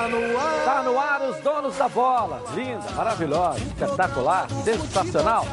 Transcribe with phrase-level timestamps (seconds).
[0.00, 0.58] Está no ar.
[0.58, 2.42] Está no ar os donos da bola.
[2.54, 5.44] Linda, maravilhosa, espetacular, sensacional.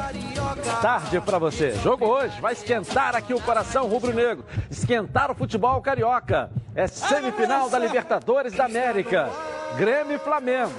[0.80, 1.72] Tarde para você.
[1.82, 4.46] Jogo hoje vai esquentar aqui o coração rubro-negro.
[4.70, 6.50] Esquentar o futebol carioca.
[6.74, 9.28] É semifinal da Libertadores da América.
[9.76, 10.74] Grêmio e Flamengo.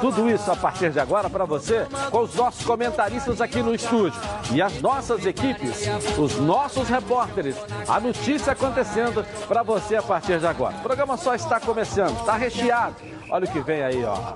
[0.00, 4.20] Tudo isso a partir de agora para você, com os nossos comentaristas aqui no estúdio.
[4.52, 5.86] E as nossas equipes,
[6.18, 7.56] os nossos repórteres.
[7.86, 10.76] A notícia acontecendo para você a partir de agora.
[10.76, 12.96] O programa só está começando, está recheado.
[13.30, 14.34] Olha o que vem aí, ó.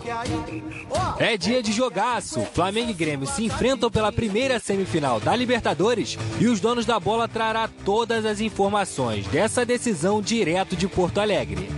[1.19, 2.43] É dia de jogaço.
[2.55, 7.27] Flamengo e Grêmio se enfrentam pela primeira semifinal da Libertadores e os donos da bola
[7.27, 11.69] trará todas as informações dessa decisão direto de Porto Alegre.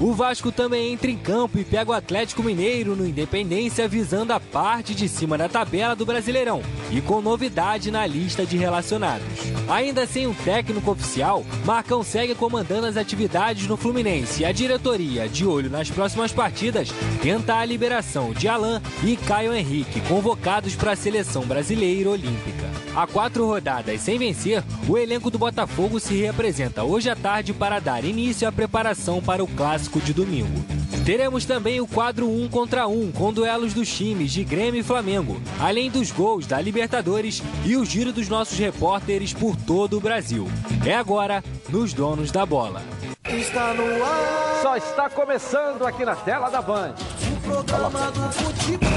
[0.00, 4.38] O Vasco também entra em campo e pega o Atlético Mineiro no Independência visando a
[4.38, 6.62] parte de cima da tabela do Brasileirão
[6.92, 9.26] e com novidade na lista de relacionados.
[9.68, 15.28] Ainda sem um técnico oficial, Marcão segue comandando as atividades no Fluminense e a diretoria,
[15.28, 20.92] de olho nas próximas partidas, tenta a liberação de Alain e Caio Henrique, convocados para
[20.92, 22.68] a seleção brasileira olímpica.
[22.94, 27.80] Há quatro rodadas sem vencer, o elenco do Botafogo se reapresenta hoje à tarde para
[27.80, 30.62] dar início à preparação para o clássico de domingo.
[31.06, 35.40] Teremos também o quadro 1 contra 1, com duelos dos times de Grêmio e Flamengo,
[35.58, 40.46] além dos gols da Libertadores e o giro dos nossos repórteres por todo o Brasil.
[40.84, 42.82] É agora nos Donos da Bola.
[43.26, 44.60] Está no ar.
[44.60, 46.94] Só está começando aqui na tela da Band.
[47.32, 48.88] O programa do futebol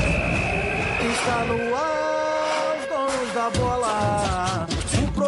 [1.13, 2.77] está no ar.
[2.77, 4.67] Os Donos da Bola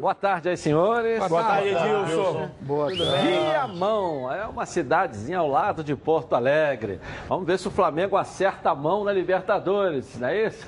[0.00, 1.18] Boa tarde aí, senhores.
[1.18, 2.50] Boa, Boa tarde, Edilson.
[2.60, 3.26] Boa tarde.
[3.26, 7.00] Viamão, é uma cidadezinha ao lado de Porto Alegre.
[7.28, 10.66] Vamos ver se o Flamengo acerta a mão na Libertadores, não é isso?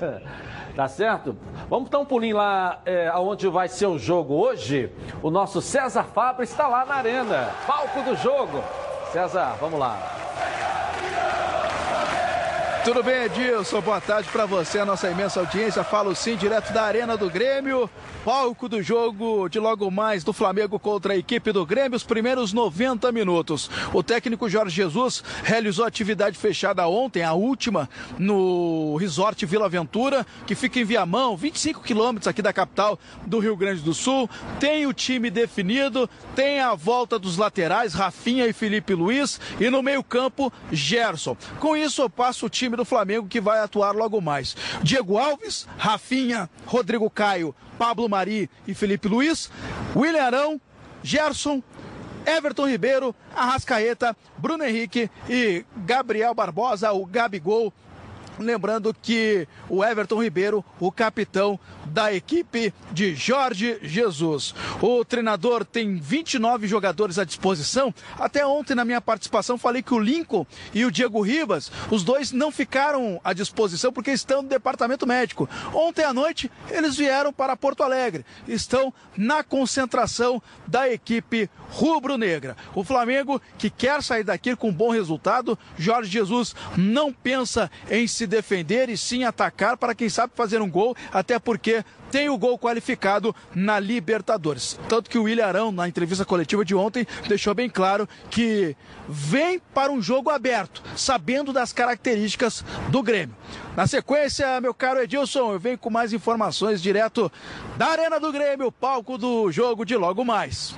[0.75, 1.35] Tá certo?
[1.69, 4.91] Vamos dar um pulinho lá é, aonde vai ser o jogo hoje.
[5.21, 7.49] O nosso César Fábio está lá na arena.
[7.65, 8.63] Palco do jogo.
[9.11, 10.16] César, vamos lá.
[12.87, 13.81] Tudo bem, Edilson?
[13.81, 15.83] Boa tarde para você, a nossa imensa audiência.
[15.83, 17.89] Falo sim, direto da Arena do Grêmio
[18.27, 22.51] palco do jogo de logo mais do Flamengo contra a equipe do Grêmio, os primeiros
[22.51, 23.69] 90 minutos.
[23.93, 27.89] O técnico Jorge Jesus realizou atividade fechada ontem, a última,
[28.19, 33.55] no Resort Vila Aventura, que fica em Viamão, 25 quilômetros aqui da capital do Rio
[33.55, 34.29] Grande do Sul.
[34.59, 39.81] Tem o time definido, tem a volta dos laterais, Rafinha e Felipe Luiz, e no
[39.81, 41.37] meio-campo, Gerson.
[41.61, 44.55] Com isso, eu passo o time do Flamengo que vai atuar logo mais.
[44.81, 49.51] Diego Alves, Rafinha, Rodrigo Caio, Pablo Mari e Felipe Luiz,
[49.95, 50.61] William Arão,
[51.03, 51.61] Gerson,
[52.25, 57.73] Everton Ribeiro, Arrascaeta, Bruno Henrique e Gabriel Barbosa, o Gabigol.
[58.39, 64.53] Lembrando que o Everton Ribeiro, o capitão da equipe de Jorge Jesus.
[64.81, 67.93] O treinador tem 29 jogadores à disposição.
[68.19, 72.31] Até ontem, na minha participação, falei que o Lincoln e o Diego Ribas, os dois
[72.31, 75.49] não ficaram à disposição porque estão no departamento médico.
[75.73, 78.25] Ontem à noite, eles vieram para Porto Alegre.
[78.47, 82.55] Estão na concentração da equipe rubro-negra.
[82.75, 88.07] O Flamengo, que quer sair daqui com um bom resultado, Jorge Jesus não pensa em
[88.07, 91.76] se defender e sim atacar para quem sabe fazer um gol, até porque
[92.11, 94.79] tem o gol qualificado na Libertadores.
[94.87, 98.75] Tanto que o William Arão, na entrevista coletiva de ontem, deixou bem claro que
[99.07, 103.35] vem para um jogo aberto, sabendo das características do Grêmio.
[103.75, 107.31] Na sequência, meu caro Edilson, eu venho com mais informações direto
[107.77, 110.75] da Arena do Grêmio, palco do jogo de logo mais.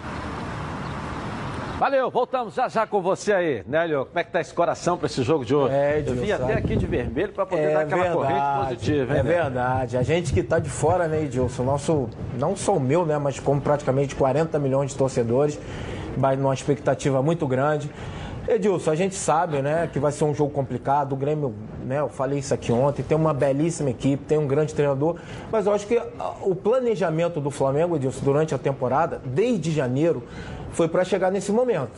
[1.80, 4.06] Valeu, voltamos já já com você aí, Nélio.
[4.06, 5.74] Como é que tá esse coração para esse jogo de hoje?
[5.74, 9.14] É, Eu vim até aqui de vermelho para poder é dar aquela verdade, corrente positiva.
[9.14, 9.96] Hein, é verdade.
[9.98, 11.64] A gente que está de fora, né, Edilson?
[11.64, 15.58] Nosso, não só o meu, né, mas como praticamente 40 milhões de torcedores,
[16.18, 17.90] vai numa expectativa muito grande.
[18.46, 21.14] Edilson, a gente sabe, né, que vai ser um jogo complicado.
[21.14, 21.56] O Grêmio,
[21.86, 25.16] né, eu falei isso aqui ontem, tem uma belíssima equipe, tem um grande treinador,
[25.50, 26.02] mas eu acho que
[26.42, 30.24] o planejamento do Flamengo, Edilson, durante a temporada, desde janeiro,
[30.72, 31.92] foi para chegar nesse momento.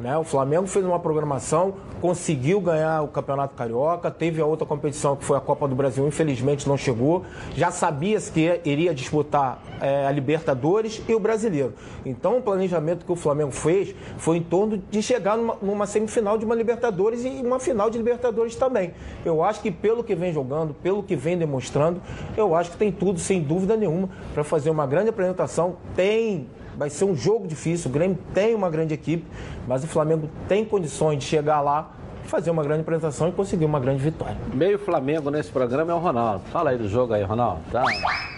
[0.00, 0.16] Né?
[0.16, 5.24] O Flamengo fez uma programação, conseguiu ganhar o Campeonato Carioca, teve a outra competição que
[5.24, 7.24] foi a Copa do Brasil, infelizmente não chegou.
[7.54, 11.72] Já sabia-se que iria disputar é, a Libertadores e o Brasileiro.
[12.04, 16.36] Então o planejamento que o Flamengo fez foi em torno de chegar numa, numa semifinal
[16.36, 18.92] de uma Libertadores e uma final de Libertadores também.
[19.24, 22.02] Eu acho que pelo que vem jogando, pelo que vem demonstrando,
[22.36, 25.76] eu acho que tem tudo, sem dúvida nenhuma, para fazer uma grande apresentação.
[25.94, 26.46] Tem
[26.76, 27.90] Vai ser um jogo difícil.
[27.90, 29.26] O Grêmio tem uma grande equipe,
[29.66, 31.90] mas o Flamengo tem condições de chegar lá,
[32.24, 34.36] fazer uma grande apresentação e conseguir uma grande vitória.
[34.52, 36.42] Meio Flamengo nesse programa é o Ronaldo.
[36.52, 37.60] Fala aí do jogo aí, Ronaldo.
[37.72, 37.82] Tá.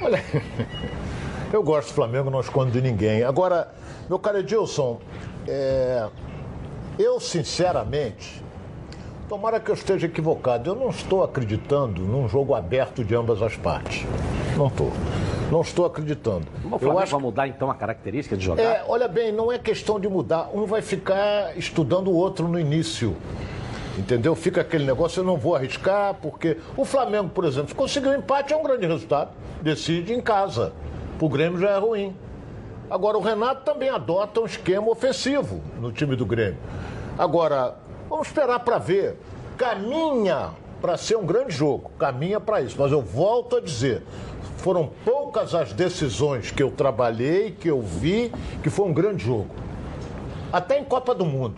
[0.03, 0.23] Olha,
[1.53, 3.25] eu gosto do Flamengo, não escondo de ninguém.
[3.25, 3.73] Agora,
[4.09, 5.01] meu caro Edilson,
[5.49, 6.07] é...
[6.97, 8.41] eu sinceramente,
[9.29, 13.57] tomara que eu esteja equivocado, eu não estou acreditando num jogo aberto de ambas as
[13.57, 14.07] partes.
[14.57, 14.93] Não estou.
[15.51, 16.47] Não estou acreditando.
[16.65, 17.13] O Flamengo acho...
[17.13, 18.63] vai mudar então a característica de jogar?
[18.63, 20.51] É, olha bem, não é questão de mudar.
[20.53, 23.17] Um vai ficar estudando o outro no início.
[23.97, 24.35] Entendeu?
[24.35, 28.15] Fica aquele negócio, eu não vou arriscar, porque o Flamengo, por exemplo, se conseguir um
[28.15, 29.31] empate é um grande resultado.
[29.61, 30.73] Decide em casa.
[31.21, 32.15] O Grêmio já é ruim.
[32.89, 36.59] Agora, o Renato também adota um esquema ofensivo no time do Grêmio.
[37.19, 37.75] Agora,
[38.09, 39.17] vamos esperar para ver.
[39.57, 40.51] Caminha
[40.81, 42.77] para ser um grande jogo, caminha para isso.
[42.79, 44.03] Mas eu volto a dizer,
[44.59, 48.33] foram poucas as decisões que eu trabalhei, que eu vi,
[48.63, 49.49] que foi um grande jogo.
[50.53, 51.57] Até em Copa do Mundo.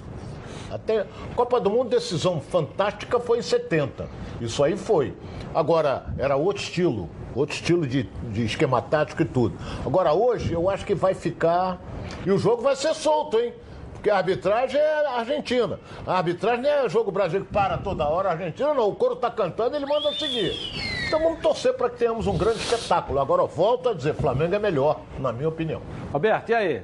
[0.70, 4.08] Até Copa do Mundo, decisão fantástica foi em 70.
[4.41, 5.14] Isso aí foi.
[5.55, 9.56] Agora, era outro estilo, outro estilo de, de esquema tático e tudo.
[9.85, 11.81] Agora, hoje, eu acho que vai ficar.
[12.25, 13.53] E o jogo vai ser solto, hein?
[13.94, 15.79] Porque a arbitragem é Argentina.
[16.06, 18.88] A arbitragem não é jogo Brasil que para toda hora, a Argentina não.
[18.88, 21.00] O coro tá cantando, ele manda seguir.
[21.11, 23.19] Então vamos torcer para que tenhamos um grande espetáculo.
[23.19, 25.83] Agora, volto a dizer, Flamengo é melhor, na minha opinião.
[26.12, 26.83] Roberto, e aí?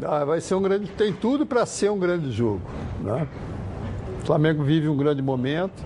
[0.00, 0.86] Ah, vai ser um grande.
[0.92, 2.60] Tem tudo para ser um grande jogo.
[3.00, 3.26] Né?
[4.22, 5.84] O Flamengo vive um grande momento.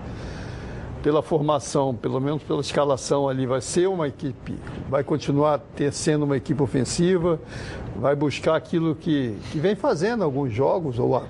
[1.01, 6.25] Pela formação, pelo menos pela escalação ali, vai ser uma equipe, vai continuar ter, sendo
[6.25, 7.39] uma equipe ofensiva,
[7.95, 11.23] vai buscar aquilo que, que vem fazendo alguns jogos, ou a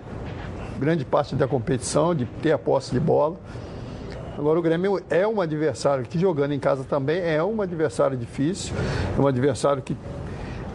[0.77, 3.37] grande parte da competição, de ter a posse de bola.
[4.37, 8.73] Agora o Grêmio é um adversário que jogando em casa também é um adversário difícil,
[9.17, 9.95] é um adversário que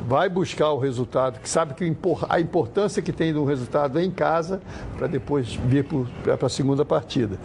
[0.07, 1.97] vai buscar o resultado, que sabe que
[2.29, 4.61] a importância que tem do resultado em casa
[4.97, 7.39] para depois vir para a segunda partida.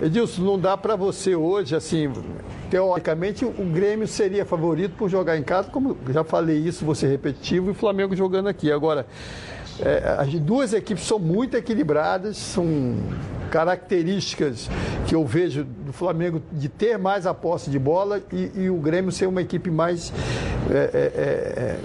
[0.00, 2.10] Edilson, não dá para você hoje, assim,
[2.70, 7.68] teoricamente, o Grêmio seria favorito por jogar em casa, como já falei isso, você repetitivo,
[7.68, 8.72] e o Flamengo jogando aqui.
[8.72, 9.06] Agora,
[9.80, 12.96] é, as duas equipes são muito equilibradas, são
[13.50, 14.68] características
[15.06, 18.76] que eu vejo do Flamengo de ter mais a posse de bola e, e o
[18.76, 20.12] Grêmio ser uma equipe mais,
[20.70, 21.78] é, é, é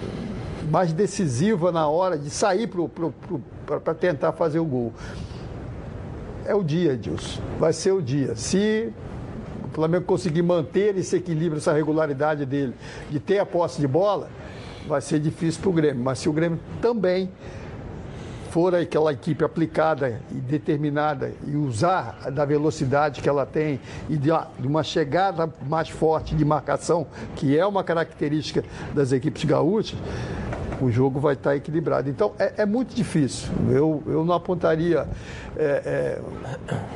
[0.72, 2.70] mais decisiva na hora de sair
[3.66, 4.94] para tentar fazer o gol
[6.50, 7.42] é o dia, Edilson.
[7.60, 8.36] Vai ser o dia.
[8.36, 8.92] Se
[9.66, 12.74] o Flamengo conseguir manter esse equilíbrio, essa regularidade dele,
[13.10, 14.30] de ter a posse de bola,
[14.88, 16.04] vai ser difícil para o Grêmio.
[16.04, 17.30] Mas se o Grêmio também
[18.50, 23.80] for aquela equipe aplicada e determinada e usar da velocidade que ela tem
[24.10, 24.32] e de
[24.64, 28.64] uma chegada mais forte de marcação, que é uma característica
[28.94, 29.98] das equipes gaúchas,
[30.82, 32.10] o jogo vai estar equilibrado.
[32.10, 33.50] Então é, é muito difícil.
[33.70, 35.08] Eu, eu não apontaria
[35.58, 36.22] é, é,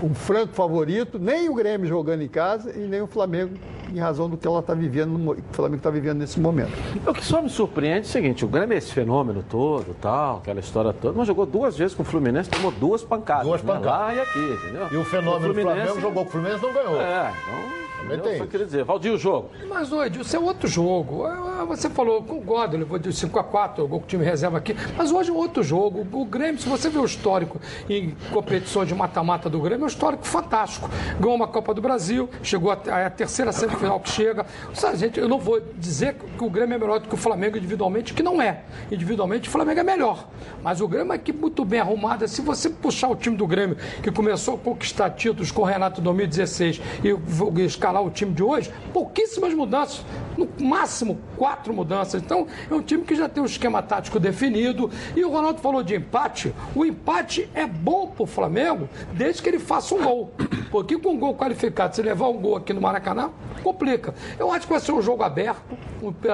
[0.01, 3.53] um franco favorito, nem o Grêmio jogando em casa e nem o Flamengo
[3.94, 6.71] em razão do que ela está vivendo, o Flamengo está vivendo nesse momento.
[7.06, 10.37] O que só me surpreende é o seguinte, o Grêmio é esse fenômeno todo, tal,
[10.37, 13.45] aquela história toda, mas jogou duas vezes com o Fluminense, tomou duas pancadas.
[13.45, 13.83] Duas pancadas.
[13.83, 13.92] Né?
[13.92, 14.87] Lá e aqui, entendeu?
[14.92, 15.75] E o fenômeno o Fluminense...
[15.75, 17.02] Flamengo jogou com o Fluminense não ganhou.
[17.02, 19.50] É, então também Só queria dizer, Valdir, o jogo.
[19.68, 21.28] Mas, ô Edilson, é outro jogo.
[21.28, 24.76] É, é, você falou, concordo, levou de 5x4, o gol que o time reserva aqui.
[24.98, 26.06] Mas hoje é outro jogo.
[26.12, 29.88] O Grêmio, se você vê o histórico em competições de mata-mata do Grêmio, é um
[29.88, 30.90] histórico fantástico.
[31.19, 34.45] Ganhou uma Copa do Brasil, chegou a, a terceira semifinal que chega.
[34.74, 37.57] Sabe, gente, eu não vou dizer que o Grêmio é melhor do que o Flamengo
[37.57, 38.64] individualmente, que não é.
[38.92, 40.28] Individualmente, o Flamengo é melhor.
[40.62, 42.28] Mas o Grêmio é uma equipe muito bem arrumada.
[42.28, 46.02] Se você puxar o time do Grêmio, que começou a conquistar títulos com o Renato
[46.02, 50.04] em 2016, e escalar o time de hoje, pouquíssimas mudanças,
[50.38, 52.21] no máximo quatro mudanças.
[52.21, 54.90] Então, é um time que já tem um esquema tático definido.
[55.16, 56.54] E o Ronaldo falou de empate.
[56.76, 60.31] O empate é bom para o Flamengo desde que ele faça um gol.
[60.71, 63.30] Porque com um gol qualificado, se levar um gol aqui no Maracanã,
[63.64, 64.14] complica.
[64.40, 65.62] Eu acho que vai ser um jogo aberto,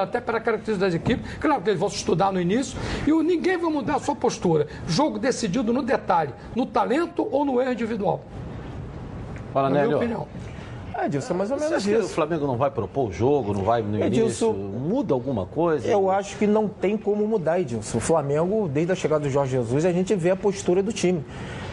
[0.02, 1.30] até para características das equipes.
[1.40, 2.78] Claro que eles vão se estudar no início.
[3.06, 4.68] E ninguém vai mudar a sua postura.
[4.88, 8.24] Jogo decidido no detalhe, no talento ou no erro individual.
[9.54, 9.88] Fala, Na Nélio.
[9.90, 10.28] minha opinião.
[11.02, 12.14] É, Edilson, é mais ou Você menos acha que o isso.
[12.14, 14.54] Flamengo não vai propor o jogo, não vai no Edilson, início?
[14.54, 15.88] Muda alguma coisa?
[15.88, 17.98] Eu acho que não tem como mudar, Edilson.
[17.98, 21.24] O Flamengo, desde a chegada do Jorge Jesus, a gente vê a postura do time.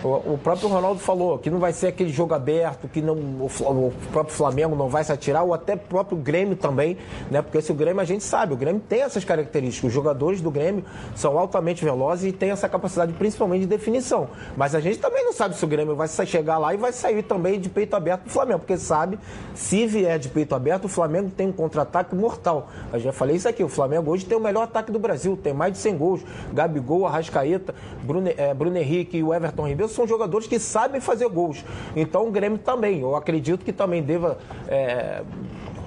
[0.04, 4.34] O, próprio Ronaldo falou que não vai ser aquele jogo aberto, que não, o, próprio
[4.34, 6.98] Flamengo não vai se atirar, ou até o próprio Grêmio também,
[7.30, 7.40] né?
[7.42, 9.88] Porque se o Grêmio, a gente sabe, o Grêmio tem essas características.
[9.88, 10.84] Os jogadores do Grêmio
[11.14, 14.28] são altamente velozes e têm essa capacidade, principalmente de definição.
[14.56, 17.22] Mas a gente também não sabe se o Grêmio vai chegar lá e vai sair
[17.22, 19.18] também de peito aberto do Flamengo, porque sabe,
[19.54, 22.68] se vier de peito aberto, o Flamengo tem um contra-ataque mortal.
[22.92, 25.52] Eu já falei isso aqui, o Flamengo hoje tem o melhor ataque do Brasil, tem
[25.52, 26.20] mais de 100 gols.
[26.52, 31.28] Gabigol, Arrascaeta, Bruno, eh, Bruno Henrique e o Everton Ribeiro são jogadores que sabem fazer
[31.28, 31.64] gols.
[31.94, 34.38] Então o Grêmio também, eu acredito que também deva
[34.68, 35.22] eh,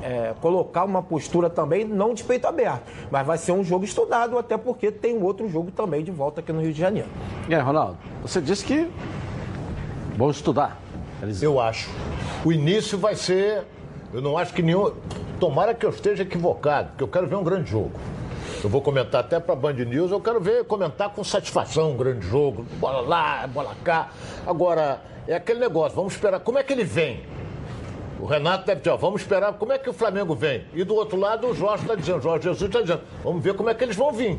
[0.01, 4.37] eh, colocar uma postura também, não de peito aberto, mas vai ser um jogo estudado,
[4.37, 7.09] até porque tem um outro jogo também de volta aqui no Rio de Janeiro.
[7.47, 8.89] E aí, Ronaldo, você disse que
[10.17, 10.79] vão estudar.
[11.21, 11.41] Eles...
[11.41, 11.89] Eu acho.
[12.45, 13.63] O início vai ser.
[14.13, 14.91] Eu não acho que nenhum.
[15.39, 17.91] Tomara que eu esteja equivocado, porque eu quero ver um grande jogo.
[18.61, 21.97] Eu vou comentar até para a Band News, eu quero ver comentar com satisfação um
[21.97, 22.65] grande jogo.
[22.77, 24.09] Bola lá, bola cá.
[24.45, 26.41] Agora, é aquele negócio, vamos esperar.
[26.41, 27.23] Como é que ele vem?
[28.19, 30.65] O Renato deve dizer, ó, vamos esperar como é que o Flamengo vem.
[30.73, 33.69] E do outro lado, o Jorge está dizendo, Jorge Jesus está dizendo, vamos ver como
[33.69, 34.37] é que eles vão vir.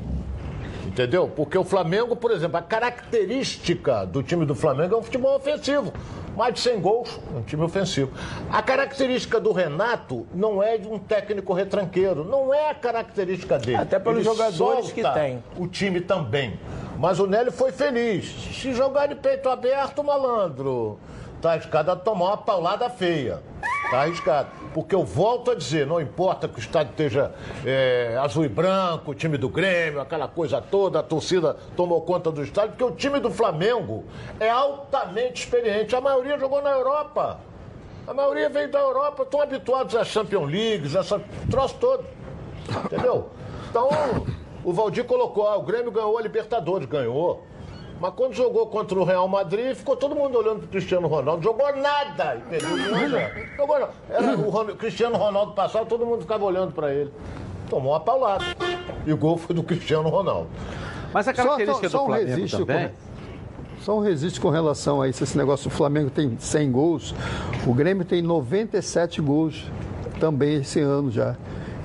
[0.90, 1.28] Entendeu?
[1.28, 5.92] Porque o Flamengo, por exemplo, a característica do time do Flamengo é um futebol ofensivo.
[6.37, 8.11] Mais de 100 gols, um time ofensivo.
[8.50, 12.25] A característica do Renato não é de um técnico retranqueiro.
[12.25, 13.76] Não é a característica dele.
[13.76, 15.44] Até pelos Ele jogadores que tem.
[15.56, 16.59] O time também.
[16.99, 18.25] Mas o Nélio foi feliz.
[18.61, 20.99] Se jogar de peito aberto, malandro,
[21.40, 23.42] tá arriscado a tomar uma paulada feia.
[23.90, 24.49] Tá arriscado.
[24.73, 29.11] Porque eu volto a dizer, não importa que o estádio esteja é, azul e branco,
[29.11, 32.92] o time do Grêmio, aquela coisa toda, a torcida tomou conta do estádio, porque o
[32.92, 34.04] time do Flamengo
[34.38, 35.97] é altamente experiente.
[35.97, 37.40] A maioria jogou na Europa.
[38.06, 41.20] A maioria veio da Europa, estão habituados às Champions Leagues, essa
[41.50, 42.04] troço todo.
[42.85, 43.30] Entendeu?
[43.68, 43.88] Então,
[44.64, 47.44] o Valdir colocou, ah, o Grêmio ganhou a Libertadores, ganhou.
[48.00, 51.42] Mas quando jogou contra o Real Madrid, ficou todo mundo olhando pro Cristiano Ronaldo.
[51.42, 52.40] Jogou nada!
[52.49, 53.47] zero.
[53.57, 53.88] Jogou não.
[54.09, 57.12] Era o Ron- Cristiano Ronaldo passava, todo mundo ficava olhando para ele.
[57.69, 58.45] Tomou uma paulada.
[59.07, 60.49] E o gol foi do Cristiano Ronaldo.
[61.12, 62.88] Mas a Só- característica só- só do um Flamengo registro também...
[62.88, 62.95] com-
[63.83, 67.14] Só um registro com relação a isso, esse negócio, o Flamengo tem 100 gols,
[67.66, 69.64] o Grêmio tem 97 gols
[70.19, 71.35] também esse ano já.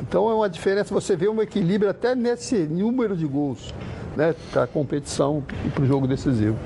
[0.01, 3.73] Então é uma diferença, você vê um equilíbrio até nesse número de gols,
[4.15, 6.57] né, para a competição e para o jogo decisivo.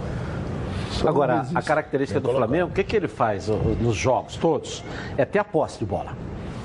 [0.91, 4.83] Só Agora, a característica do Flamengo, o que, que ele faz nos jogos todos?
[5.17, 6.13] É ter a posse de bola.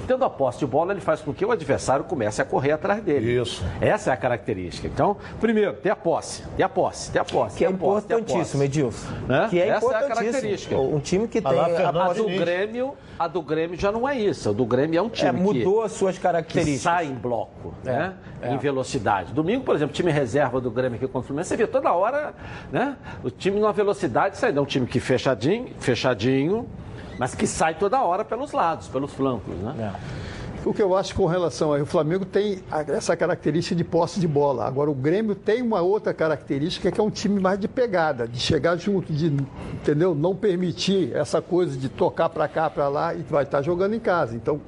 [0.07, 3.03] Tendo a posse de bola, ele faz com que o adversário comece a correr atrás
[3.03, 3.41] dele.
[3.41, 3.65] Isso.
[3.81, 4.87] Essa é a característica.
[4.87, 7.57] Então, primeiro, ter a posse, ter a posse, ter a posse.
[7.57, 8.63] Que é posse, importantíssimo.
[8.63, 9.09] Edilson.
[9.27, 9.47] Né?
[9.51, 10.77] Que é Essa é a característica.
[10.77, 12.29] Um time que tem a A posse do.
[12.29, 14.49] Grêmio, a do Grêmio já não é isso.
[14.49, 16.81] A do Grêmio é um time É, mudou as suas que, que características.
[16.83, 18.15] sai em bloco, né?
[18.43, 18.53] é.
[18.53, 19.33] Em velocidade.
[19.33, 22.35] Domingo, por exemplo, time reserva do Grêmio aqui contra o Fluminense, você vê toda hora,
[22.71, 22.97] né?
[23.23, 26.69] O time numa velocidade sai, não um time que fechadinho, fechadinho,
[27.19, 29.95] mas que sai toda hora pelos lados, pelos flancos, né?
[30.65, 34.27] O que eu acho com relação aí, o Flamengo tem essa característica de posse de
[34.27, 34.67] bola.
[34.67, 38.41] Agora o Grêmio tem uma outra característica que é um time mais de pegada, de
[38.41, 39.27] chegar junto, de
[39.75, 40.15] entendeu?
[40.15, 44.01] Não permitir essa coisa de tocar para cá, para lá e vai estar jogando em
[44.01, 44.35] casa.
[44.35, 44.59] Então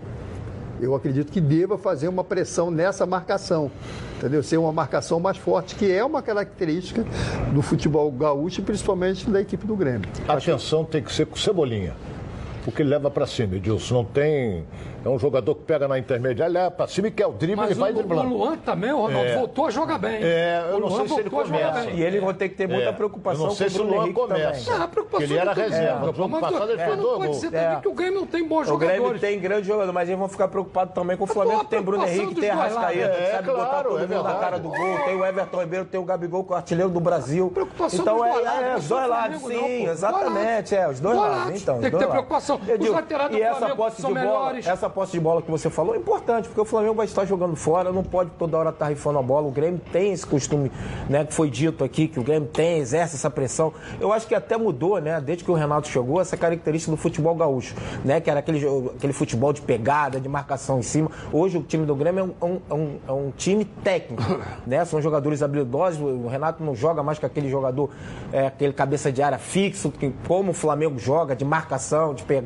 [0.79, 3.71] eu acredito que deva fazer uma pressão nessa marcação,
[4.19, 4.43] entendeu?
[4.43, 7.07] Ser uma marcação mais forte, que é uma característica
[7.55, 10.07] do futebol gaúcho, e principalmente da equipe do Grêmio.
[10.29, 11.95] A atenção tem que ser com cebolinha.
[12.67, 13.95] Porque ele leva pra cima, Edilson.
[13.95, 14.67] Não tem.
[15.05, 17.71] É um jogador que pega na intermediária, leva pra cima e quer o drible, Mas
[17.71, 18.29] ele vai o, o driblando.
[18.37, 20.19] Luan também, o Ronaldo, voltou a jogar bem.
[20.21, 21.91] É, eu o não sei se ele a começa.
[21.91, 23.83] E ele vai ter que ter muita É, preocupação eu não sei com se o
[23.83, 24.65] o Bruno Luan Henrique começa.
[24.65, 24.81] também.
[24.81, 26.07] Ah, a preocupação ele era do torcedor, reserva.
[26.07, 27.41] No jogo mas passado ele mas fez não dois pode gols.
[27.41, 27.81] ser também É.
[27.81, 29.21] que o Grêmio não tem bons O Grêmio jogadores.
[29.21, 31.83] tem grande jogador, mas eles vão ficar preocupados também com o Flamengo, a que tem
[31.83, 32.77] Bruno preocupação Henrique, tem lados.
[32.77, 35.61] Arrascaeta, que É, sabe botar todo é mundo na cara do gol, tem o Everton
[35.61, 37.49] Ribeiro, tem o Gabigol, que é o artilheiro do Brasil.
[37.55, 38.31] Preocupação então é,
[38.73, 41.63] é, os só dois do lados, sim, exatamente, é, os dois lados.
[41.63, 42.11] Então, Tem que ter dois
[42.67, 44.67] Eu Os digo, laterais do e essa Flamengo posse são de bola, melhores.
[44.67, 47.57] essa posse de bola que você falou é importante, porque o Flamengo vai estar jogando
[47.57, 49.47] fora, não pode toda hora estar rifando a bola.
[49.47, 50.71] O Grêmio tem esse costume,
[51.09, 53.73] né, que foi dito aqui, que o Grêmio tem, exerce essa pressão.
[54.01, 57.35] Eu acho que até mudou, né, desde que o Renato chegou, essa característica do futebol
[57.35, 58.61] gaúcho, né, que era aquele,
[58.97, 61.11] aquele futebol de pegada, de marcação em cima.
[61.33, 64.23] Hoje o time do Grêmio é um, é um- é um time técnico,
[64.67, 66.01] né, são jogadores habilidosos.
[66.01, 67.91] O Renato não joga mais com aquele jogador,
[68.33, 72.46] é, aquele cabeça de área fixo, que, como o Flamengo joga, de marcação, de pegada.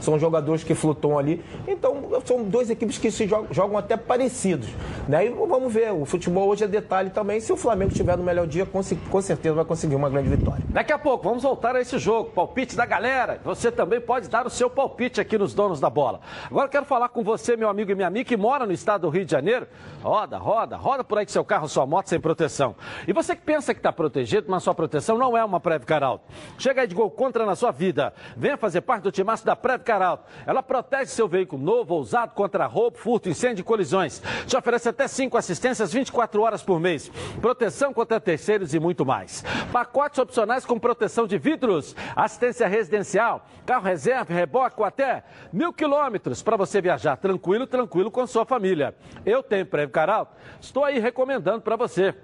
[0.00, 1.44] São jogadores que flutuam ali.
[1.66, 4.68] Então, são duas equipes que se jogam, jogam até parecidos.
[5.08, 5.26] Né?
[5.26, 7.40] E vamos ver, o futebol hoje é detalhe também.
[7.40, 8.82] Se o Flamengo estiver no melhor dia, com,
[9.22, 10.64] certeza vai conseguir uma grande vitória.
[10.68, 12.30] Daqui a pouco, vamos voltar a esse jogo.
[12.30, 13.40] Palpite da galera.
[13.44, 16.20] Você também pode dar o seu palpite aqui nos donos da bola.
[16.50, 19.08] Agora quero falar com você, meu amigo e minha amiga, que mora no estado do
[19.08, 19.66] Rio de Janeiro.
[20.02, 22.74] Roda, roda, roda por aí com seu carro, sua moto sem proteção.
[23.06, 26.24] E você que pensa que está protegido, mas sua proteção não é uma Previcar Alto.
[26.58, 28.12] Chega aí de gol contra na sua vida.
[28.36, 30.24] Venha fazer parte do timaço da Previcar Alto.
[30.46, 34.22] Ela protege seu veículo novo ou usado contra roubo, furto, incêndio e colisões.
[34.46, 37.10] Te oferece até cinco assistências 24 horas por mês.
[37.40, 39.44] Proteção contra terceiros e muito mais.
[39.72, 46.42] Pacotes opcionais com proteção de vidros, assistência residencial, carro reserva, reboque ou até mil quilômetros
[46.42, 48.94] para você viajar tranquilo, tranquilo com sua família.
[49.24, 50.34] Eu tenho Previcar Alto.
[50.60, 52.14] Estou aí recomendando para você.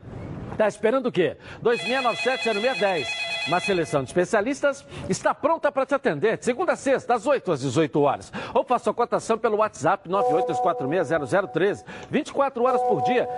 [0.56, 1.36] Tá esperando o quê?
[1.62, 3.06] 2697-0610.
[3.48, 7.52] Uma seleção de especialistas está pronta para te atender de segunda a sexta, às 8
[7.52, 8.32] às 18 horas.
[8.54, 11.84] Ou faça a cotação pelo WhatsApp 982460013.
[12.10, 13.28] 24 horas por dia,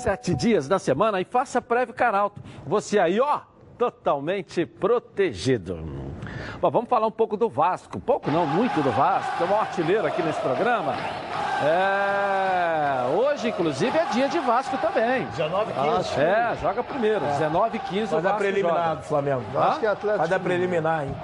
[0.00, 2.40] 7 dias da semana e faça prévio Caralto.
[2.66, 3.40] Você aí, ó,
[3.76, 6.07] totalmente protegido.
[6.60, 7.98] Bom, vamos falar um pouco do Vasco.
[8.00, 9.36] Pouco não, muito do Vasco.
[9.38, 10.94] Tem um artilheiro aqui nesse programa.
[11.62, 15.24] É, hoje, inclusive, é dia de Vasco também.
[15.26, 16.20] 19 15.
[16.20, 17.20] É, joga primeiro.
[17.20, 18.96] 19 e 15 Vai o dar preliminar joga.
[18.96, 19.42] do Flamengo.
[19.56, 20.18] Acho que é Atlético.
[20.18, 21.14] Vai dar preliminar, hein?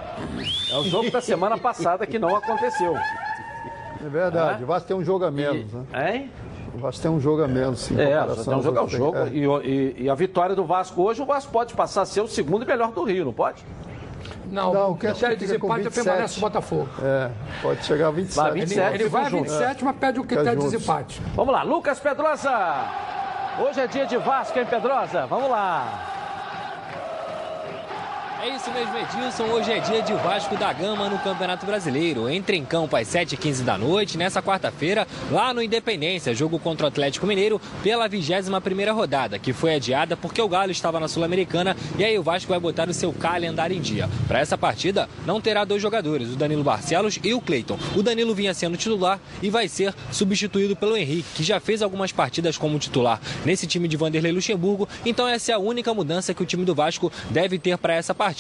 [0.73, 2.97] É o jogo da semana passada que não aconteceu.
[2.97, 4.63] É verdade.
[4.63, 5.85] O Vasco tem um jogo a menos, né?
[6.15, 6.31] Hein?
[6.75, 7.81] O Vasco tem um jogo a menos.
[7.81, 8.99] Sim, É, tem um jogo é um outros.
[8.99, 9.17] jogo.
[9.19, 9.29] É.
[9.29, 12.27] E, e- e a vitória do Vasco hoje, o Vasco pode passar a ser o
[12.29, 13.65] segundo melhor do Rio, não pode?
[14.55, 16.05] Não, Não, que que fica com desempate 27.
[16.05, 16.89] permanece o Botafogo.
[17.03, 17.31] É,
[17.61, 18.37] pode chegar a 27.
[18.37, 18.95] Vai, Ele, 27.
[18.95, 19.51] ele vai a fica junto.
[19.51, 21.21] 27, mas pede o critério de desempate.
[21.35, 22.51] Vamos lá, Lucas Pedrosa.
[23.59, 25.27] Hoje é dia de Vasco, hein, Pedrosa?
[25.27, 26.14] Vamos lá.
[28.45, 29.45] É isso mesmo, Edilson.
[29.45, 32.29] Hoje é dia de Vasco da Gama no Campeonato Brasileiro.
[32.29, 36.89] Entra em campo às 7h15 da noite, nessa quarta-feira, lá no Independência, jogo contra o
[36.89, 42.05] Atlético Mineiro pela 21ª rodada, que foi adiada porque o Galo estava na Sul-Americana e
[42.05, 44.11] aí o Vasco vai botar o seu calendário em dia.
[44.29, 47.79] Para essa partida, não terá dois jogadores, o Danilo Barcelos e o Cleiton.
[47.97, 52.13] O Danilo vinha sendo titular e vai ser substituído pelo Henrique, que já fez algumas
[52.13, 56.43] partidas como titular nesse time de Vanderlei Luxemburgo, então essa é a única mudança que
[56.43, 58.34] o time do Vasco deve ter para essa partida.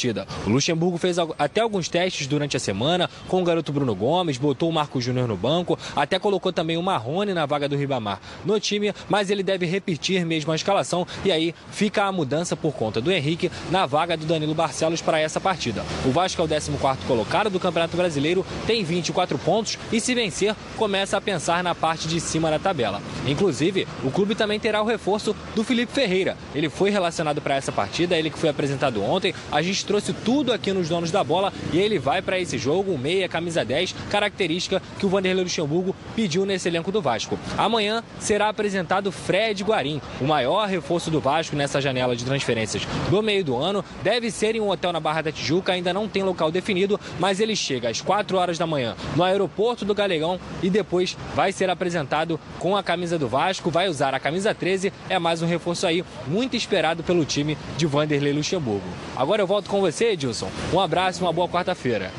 [0.47, 4.69] O Luxemburgo fez até alguns testes durante a semana com o garoto Bruno Gomes, botou
[4.69, 8.59] o Marco Júnior no banco, até colocou também o Marrone na vaga do Ribamar no
[8.59, 13.01] time, mas ele deve repetir mesmo a escalação e aí fica a mudança por conta
[13.01, 15.85] do Henrique na vaga do Danilo Barcelos para essa partida.
[16.05, 20.55] O Vasco é o 14º colocado do Campeonato Brasileiro, tem 24 pontos e se vencer,
[20.77, 23.01] começa a pensar na parte de cima da tabela.
[23.27, 26.37] Inclusive, o clube também terá o reforço do Felipe Ferreira.
[26.55, 29.35] Ele foi relacionado para essa partida, ele que foi apresentado ontem.
[29.51, 32.93] A gente trouxe tudo aqui nos donos da bola e ele vai para esse jogo,
[32.93, 37.39] um meia, camisa 10, característica que o Vanderlei Luxemburgo pediu nesse elenco do Vasco.
[37.57, 43.23] Amanhã será apresentado Fred Guarim, o maior reforço do Vasco nessa janela de transferências do
[43.23, 43.85] meio do ano.
[44.03, 47.41] Deve ser em um hotel na Barra da Tijuca, ainda não tem local definido, mas
[47.41, 51.71] ele chega às 4 horas da manhã no aeroporto do Galegão e depois vai ser
[51.71, 55.87] apresentado com a camisa do Vasco, vai usar a camisa 13, é mais um reforço
[55.87, 58.87] aí muito esperado pelo time de Vanderlei Luxemburgo.
[59.17, 60.49] Agora eu volto com você, Edilson.
[60.73, 62.11] Um abraço e uma boa quarta-feira.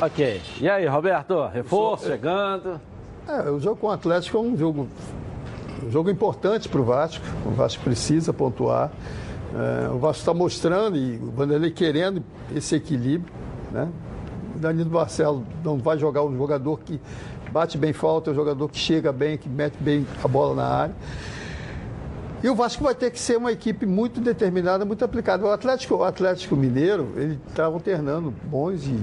[0.00, 0.40] Ok.
[0.60, 1.46] E aí, Roberto?
[1.46, 2.80] Reforço chegando.
[3.28, 4.88] É, o jogo com o Atlético é um jogo,
[5.82, 7.24] um jogo importante para o Vasco.
[7.44, 8.90] O Vasco precisa pontuar.
[9.54, 12.22] É, o Vasco está mostrando e o Vanderlei querendo
[12.54, 13.32] esse equilíbrio.
[13.72, 13.88] Né?
[14.54, 17.00] O Danilo Barcelos não vai jogar um jogador que
[17.50, 20.66] bate bem falta, é um jogador que chega bem, que mete bem a bola na
[20.66, 20.94] área.
[22.42, 25.44] E o Vasco vai ter que ser uma equipe muito determinada, muito aplicada.
[25.44, 28.94] O Atlético, o Atlético Mineiro, ele está alternando bons e,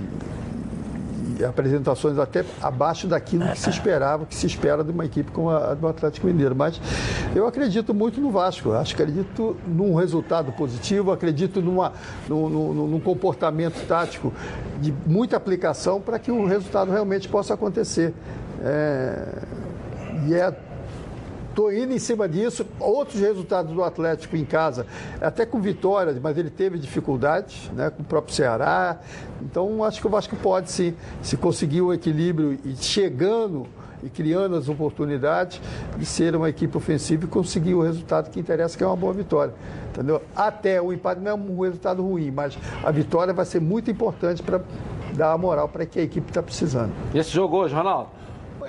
[1.39, 5.50] e apresentações até abaixo daquilo que se esperava, que se espera de uma equipe como
[5.50, 6.56] a do Atlético Mineiro.
[6.56, 6.80] Mas
[7.36, 8.72] eu acredito muito no Vasco.
[8.72, 11.91] Acho que acredito num resultado positivo, acredito numa,
[12.30, 14.32] num, num- num comportamento tático
[14.80, 18.13] de muita aplicação para que o resultado realmente possa acontecer.
[18.62, 19.28] É,
[20.28, 20.56] e é
[21.54, 22.66] Estou indo em cima disso.
[22.80, 24.88] Outros resultados do Atlético em casa,
[25.22, 29.00] até com vitórias, mas ele teve dificuldades né, com o próprio Ceará.
[29.39, 33.68] Então, acho que o Vasco pode sim, se conseguir o equilíbrio e chegando
[34.02, 35.62] e criando as oportunidades
[35.96, 39.13] de ser uma equipe ofensiva e conseguir o resultado que interessa, que é uma boa
[39.13, 39.54] vitória.
[39.92, 40.24] Entendeu?
[40.36, 44.42] Até o empate não é um resultado ruim, mas a vitória vai ser muito importante
[44.42, 44.60] para
[45.13, 46.92] dar a moral para que a equipe está precisando.
[47.13, 48.23] E esse jogo hoje, Ronaldo?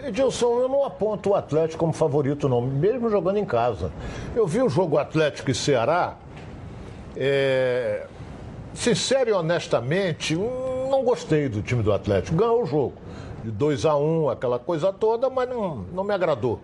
[0.08, 3.90] Edilson, eu não aponto o Atlético como favorito, não, mesmo jogando em casa.
[4.34, 6.16] Eu vi o jogo Atlético e Ceará.
[7.16, 8.06] É...
[8.74, 12.36] Sincero e honestamente, não gostei do time do Atlético.
[12.36, 12.94] Ganhou o jogo.
[13.42, 16.60] De 2 a 1 um, aquela coisa toda, mas não, não me agradou.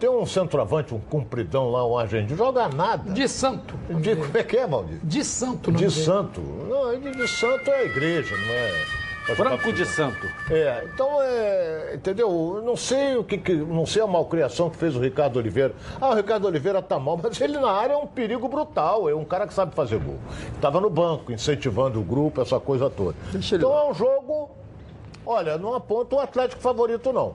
[0.00, 3.12] Tem um centroavante, um compridão lá, um argentino, joga nada.
[3.12, 3.74] De santo.
[3.88, 5.06] De, como é que é, Maldito?
[5.06, 6.40] De santo, não De santo.
[6.40, 9.01] Não, de, de santo é a igreja, não é.
[9.26, 10.26] Franco de Santo.
[10.50, 12.28] É, então é, entendeu?
[12.56, 15.74] Eu Não sei o que, que- não sei a malcriação que fez o Ricardo Oliveira.
[16.00, 19.14] Ah, o Ricardo Oliveira tá mal, mas ele na área é um perigo brutal, é
[19.14, 20.18] um cara que sabe fazer gol.
[20.60, 23.16] Tava no banco, incentivando o grupo, essa coisa toda.
[23.34, 24.50] Então é um jogo,
[25.24, 27.34] olha, não aponta o Atlético favorito não.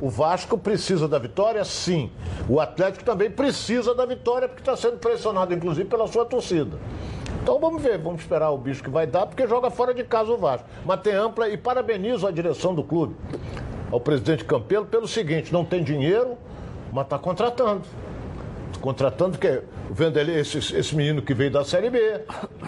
[0.00, 2.10] O Vasco precisa da vitória, sim.
[2.48, 6.78] O Atlético também precisa da vitória, porque está sendo pressionado, inclusive, pela sua torcida.
[7.44, 10.32] Então vamos ver, vamos esperar o bicho que vai dar, porque joga fora de casa
[10.32, 10.66] o Vasco.
[10.82, 13.14] Mas tem ampla e parabenizo a direção do clube,
[13.92, 16.38] ao presidente Campelo, pelo seguinte: não tem dinheiro,
[16.90, 17.82] mas está contratando.
[18.84, 22.20] Contratando, porque o Vanderlei, esse, esse menino que veio da Série B,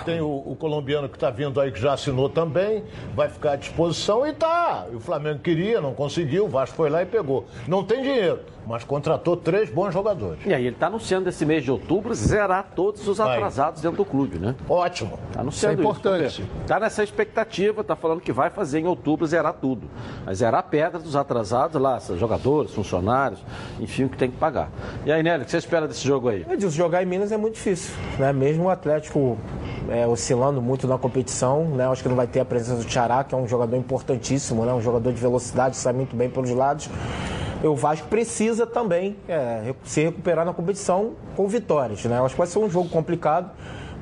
[0.06, 3.56] tem o, o colombiano que está vindo aí, que já assinou também, vai ficar à
[3.56, 4.86] disposição e tá.
[4.90, 7.44] E o Flamengo queria, não conseguiu, o Vasco foi lá e pegou.
[7.68, 10.40] Não tem dinheiro, mas contratou três bons jogadores.
[10.46, 14.04] E aí ele está anunciando esse mês de outubro zerar todos os atrasados dentro do
[14.06, 14.54] clube, né?
[14.66, 15.18] Ótimo.
[15.32, 16.44] Tá anunciando Isso é importante.
[16.62, 19.86] Está nessa expectativa, está falando que vai fazer em outubro zerar tudo.
[20.24, 23.40] Mas zerar a pedra dos atrasados lá, jogadores, funcionários,
[23.78, 24.70] enfim, o que tem que pagar.
[25.04, 26.46] E aí, Nélio, o que você espera desse jogo aí?
[26.48, 28.32] Edilson, jogar em Minas é muito difícil, né?
[28.32, 29.36] Mesmo o Atlético
[29.88, 31.86] é, oscilando muito na competição, né?
[31.86, 34.72] Acho que não vai ter a presença do Tiará, que é um jogador importantíssimo, né?
[34.72, 36.88] Um jogador de velocidade, sai muito bem pelos lados.
[37.62, 42.20] O Vasco precisa também é, se recuperar na competição com vitórias, né?
[42.20, 43.50] Acho que vai ser um jogo complicado,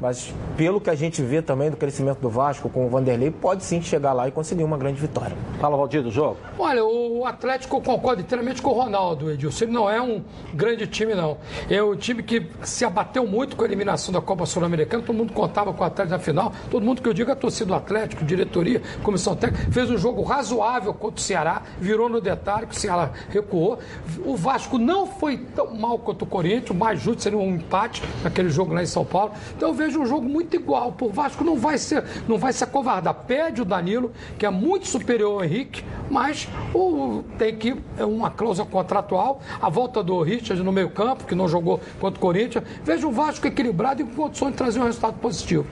[0.00, 3.64] mas pelo que a gente vê também do crescimento do Vasco com o Vanderlei, pode
[3.64, 5.37] sim chegar lá e conseguir uma grande vitória.
[5.61, 6.37] Fala, Valdir, do jogo.
[6.59, 9.64] Olha, o Atlético eu concordo inteiramente com o Ronaldo, Edilson.
[9.64, 11.38] Ele não é um grande time, não.
[11.68, 15.02] É um time que se abateu muito com a eliminação da Copa Sul-Americana.
[15.02, 16.52] Todo mundo contava com o Atlético na final.
[16.70, 19.70] Todo mundo que eu digo é a torcida do Atlético, diretoria, comissão técnica.
[19.70, 23.78] Fez um jogo razoável contra o Ceará, virou no detalhe que o Ceará recuou.
[24.24, 26.70] O Vasco não foi tão mal quanto o Corinthians.
[26.70, 29.33] O mais justo seria um empate naquele jogo lá em São Paulo.
[29.57, 30.94] Então eu vejo um jogo muito igual.
[31.01, 33.14] O Vasco não vai ser, não vai se acovardar.
[33.27, 38.31] Pede o Danilo, que é muito superior ao Henrique, mas o, tem que é uma
[38.31, 39.40] cláusula contratual.
[39.61, 42.64] A volta do Richard no meio-campo, que não jogou contra o Corinthians.
[42.83, 45.66] Vejo o Vasco equilibrado e com condições de trazer um resultado positivo.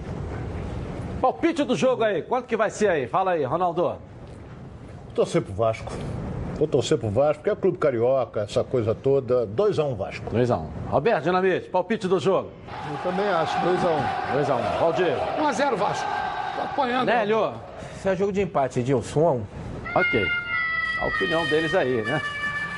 [1.20, 3.06] Palpite do jogo aí, quanto que vai ser aí?
[3.06, 3.96] Fala aí, Ronaldo.
[5.14, 5.92] Torcer pro Vasco.
[6.62, 9.48] Vou torcer pro Vasco, porque é clube carioca, essa coisa toda.
[9.48, 10.30] 2x1 Vasco.
[10.30, 10.68] 2x1.
[10.86, 12.52] Roberto Dinamite, palpite do jogo.
[12.88, 14.36] Eu também acho, 2x1.
[14.36, 14.78] 2x1.
[14.78, 15.16] Valdir.
[15.40, 16.06] 1x0 Vasco.
[16.06, 17.06] Tá apanhando.
[17.06, 17.52] Nélio.
[17.96, 19.46] Isso é jogo de empate, Edilson, 1 a 1.
[19.96, 20.26] Ok.
[21.00, 22.22] A opinião deles aí, né?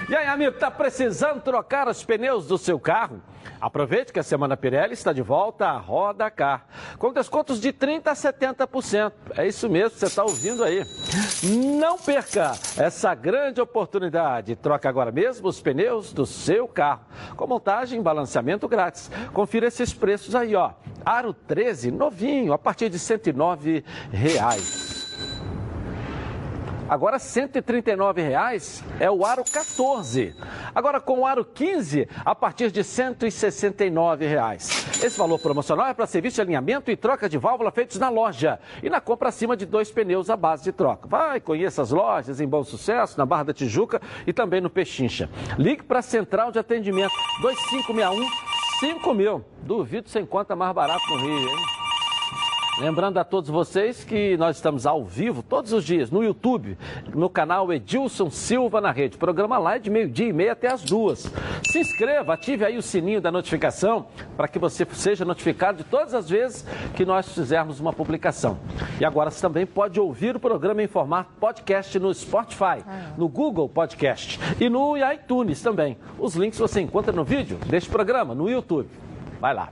[0.08, 3.20] E aí, amigo, tá precisando trocar os pneus do seu carro?
[3.64, 6.66] Aproveite que a Semana Pirelli está de volta à Roda Car,
[6.98, 9.12] com descontos de 30% a 70%.
[9.38, 10.84] É isso mesmo que você está ouvindo aí.
[11.78, 14.54] Não perca essa grande oportunidade.
[14.54, 19.10] Troca agora mesmo os pneus do seu carro, com montagem e balanceamento grátis.
[19.32, 20.72] Confira esses preços aí, ó.
[21.02, 24.93] Aro 13, novinho, a partir de 109 reais.
[26.88, 30.36] Agora 139 reais é o aro 14.
[30.74, 34.86] Agora com o aro 15 a partir de 169 reais.
[35.02, 38.60] Esse valor promocional é para serviço de alinhamento e troca de válvula feitos na loja
[38.82, 41.08] e na compra acima de dois pneus à base de troca.
[41.08, 45.30] Vai, conheça as lojas em Bom Sucesso, na Barra da Tijuca e também no Pechincha.
[45.58, 48.28] Ligue para a Central de Atendimento 2561
[48.80, 49.44] 5000.
[49.62, 51.83] Duvido você encontra mais barato no Rio, hein?
[52.76, 56.76] Lembrando a todos vocês que nós estamos ao vivo todos os dias no YouTube,
[57.14, 59.16] no canal Edilson Silva na Rede.
[59.16, 61.32] Programa lá é de meio-dia e meia até as duas.
[61.70, 64.06] Se inscreva, ative aí o sininho da notificação
[64.36, 68.58] para que você seja notificado de todas as vezes que nós fizermos uma publicação.
[69.00, 72.84] E agora você também pode ouvir o programa em formato podcast no Spotify,
[73.16, 75.96] no Google Podcast e no iTunes também.
[76.18, 78.88] Os links você encontra no vídeo deste programa no YouTube.
[79.40, 79.68] Vai lá.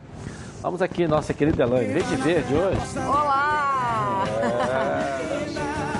[0.62, 2.98] Vamos aqui, nossa querida Elaine, verde verde hoje.
[2.98, 4.24] Olá!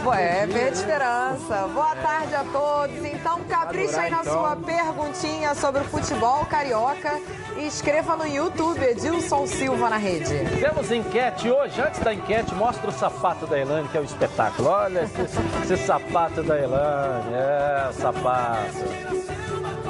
[0.07, 1.69] Ué, é verde esperança.
[1.75, 3.05] Boa tarde a todos.
[3.05, 7.21] Então, capricha aí na sua perguntinha sobre o futebol carioca
[7.57, 10.33] e escreva no YouTube Edilson Silva na rede.
[10.61, 11.81] Temos enquete hoje.
[11.81, 14.69] Antes da enquete, mostra o sapato da Elaine, que é o espetáculo.
[14.69, 15.23] Olha esse,
[15.73, 17.35] esse sapato da Elaine.
[17.35, 18.79] É, o sapato.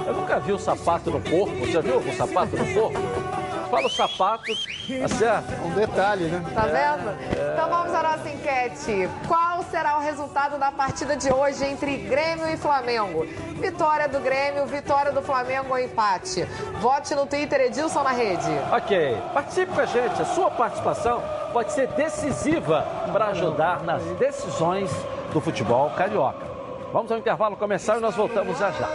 [0.07, 1.67] Eu nunca vi o sapato no corpo.
[1.71, 3.32] Já viu o sapato no corpo?
[3.73, 5.65] Fala o sapato, tá certo?
[5.65, 6.45] Um detalhe, né?
[6.55, 7.17] Tá vendo?
[7.55, 9.09] Então vamos à nossa enquete.
[9.27, 13.27] Qual será o resultado da partida de hoje entre Grêmio e Flamengo?
[13.59, 16.45] Vitória do Grêmio, vitória do Flamengo ou empate?
[16.83, 18.51] Vote no Twitter Edilson na rede.
[18.71, 20.21] Ok, participe com a gente.
[20.21, 21.23] A sua participação
[21.55, 24.91] pode ser decisiva para ajudar nas decisões
[25.33, 26.47] do futebol carioca.
[26.93, 28.87] Vamos ao intervalo começar e nós voltamos já já.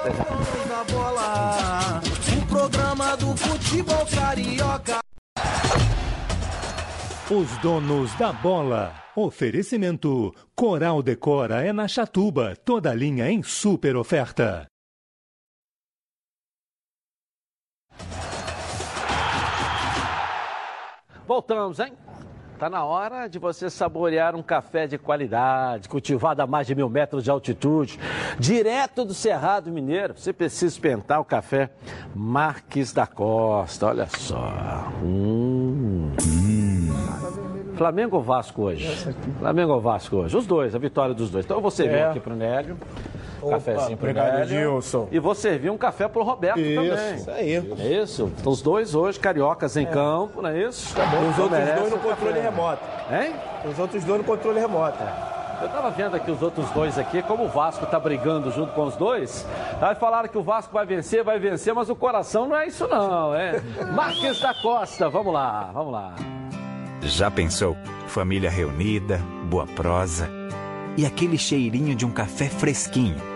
[0.00, 0.24] Até já.
[2.56, 5.00] Programa do futebol carioca.
[7.30, 8.94] Os donos da bola.
[9.14, 14.66] Oferecimento: Coral Decora é na Chatuba, toda linha em super oferta.
[21.26, 21.92] Voltamos, hein?
[22.58, 26.88] Tá na hora de você saborear um café de qualidade, cultivado a mais de mil
[26.88, 28.00] metros de altitude,
[28.38, 30.14] direto do Cerrado Mineiro.
[30.16, 31.68] Você precisa experimentar o café
[32.14, 33.88] Marques da Costa.
[33.88, 34.90] Olha só.
[35.02, 36.12] Hum.
[37.74, 38.86] Flamengo ou Vasco hoje?
[39.38, 40.34] Flamengo ou Vasco hoje?
[40.34, 41.44] Os dois, a vitória dos dois.
[41.44, 42.06] Então eu vou servir É.
[42.06, 42.78] aqui pro Nélio.
[43.46, 44.42] Um Opa, cafezinho pro obrigado.
[44.42, 45.08] Edilson.
[45.12, 47.14] E vou servir um café pro Roberto também.
[47.14, 47.54] Isso aí.
[47.78, 48.32] É isso?
[48.44, 50.94] Os dois hoje, cariocas em campo, não é isso?
[50.96, 52.50] E os outros dois no controle café.
[52.50, 52.82] remoto.
[53.10, 53.34] Hein?
[53.70, 54.98] Os outros dois no controle remoto.
[55.62, 58.84] Eu tava vendo aqui os outros dois aqui, como o Vasco tá brigando junto com
[58.84, 59.46] os dois.
[59.80, 62.86] Aí falaram que o Vasco vai vencer, vai vencer, mas o coração não é isso
[62.86, 63.60] não, é.
[63.94, 66.14] Marques da Costa, vamos lá, vamos lá.
[67.00, 67.76] Já pensou?
[68.06, 70.28] Família reunida, boa prosa
[70.96, 73.35] e aquele cheirinho de um café fresquinho.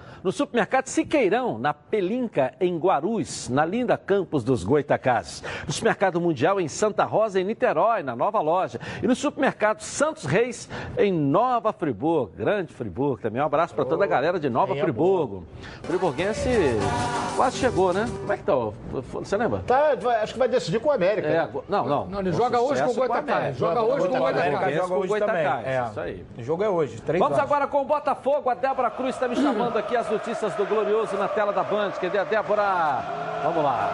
[0.23, 5.43] no supermercado Siqueirão, na Pelinca, em Guarus, na linda Campos dos Goitacás.
[5.65, 8.79] No supermercado Mundial, em Santa Rosa, em Niterói, na nova loja.
[9.01, 13.41] E no supermercado Santos Reis, em Nova Friburgo, grande Friburgo também.
[13.41, 15.45] Um abraço para toda a galera de Nova é Friburgo.
[15.83, 16.49] Friburguense
[17.35, 18.05] quase chegou, né?
[18.19, 18.53] Como é que tá?
[19.13, 19.59] Você lembra?
[19.65, 21.27] Tá, acho que vai decidir com o América.
[21.27, 22.05] É, não, não.
[22.07, 23.57] Não, ele joga hoje com o Goitacás.
[23.57, 24.75] Joga hoje com o Goitacás.
[24.75, 25.07] Joga hoje com o.
[25.07, 25.67] Goitacás.
[25.67, 25.85] É.
[25.89, 26.25] Isso aí.
[26.37, 27.49] O jogo é hoje, três Vamos horas.
[27.49, 28.49] agora com o Botafogo.
[28.49, 31.91] A Débora Cruz está me chamando aqui as notícias do Glorioso na tela da Band.
[31.91, 32.99] Cadê a Débora?
[33.43, 33.89] Vamos lá.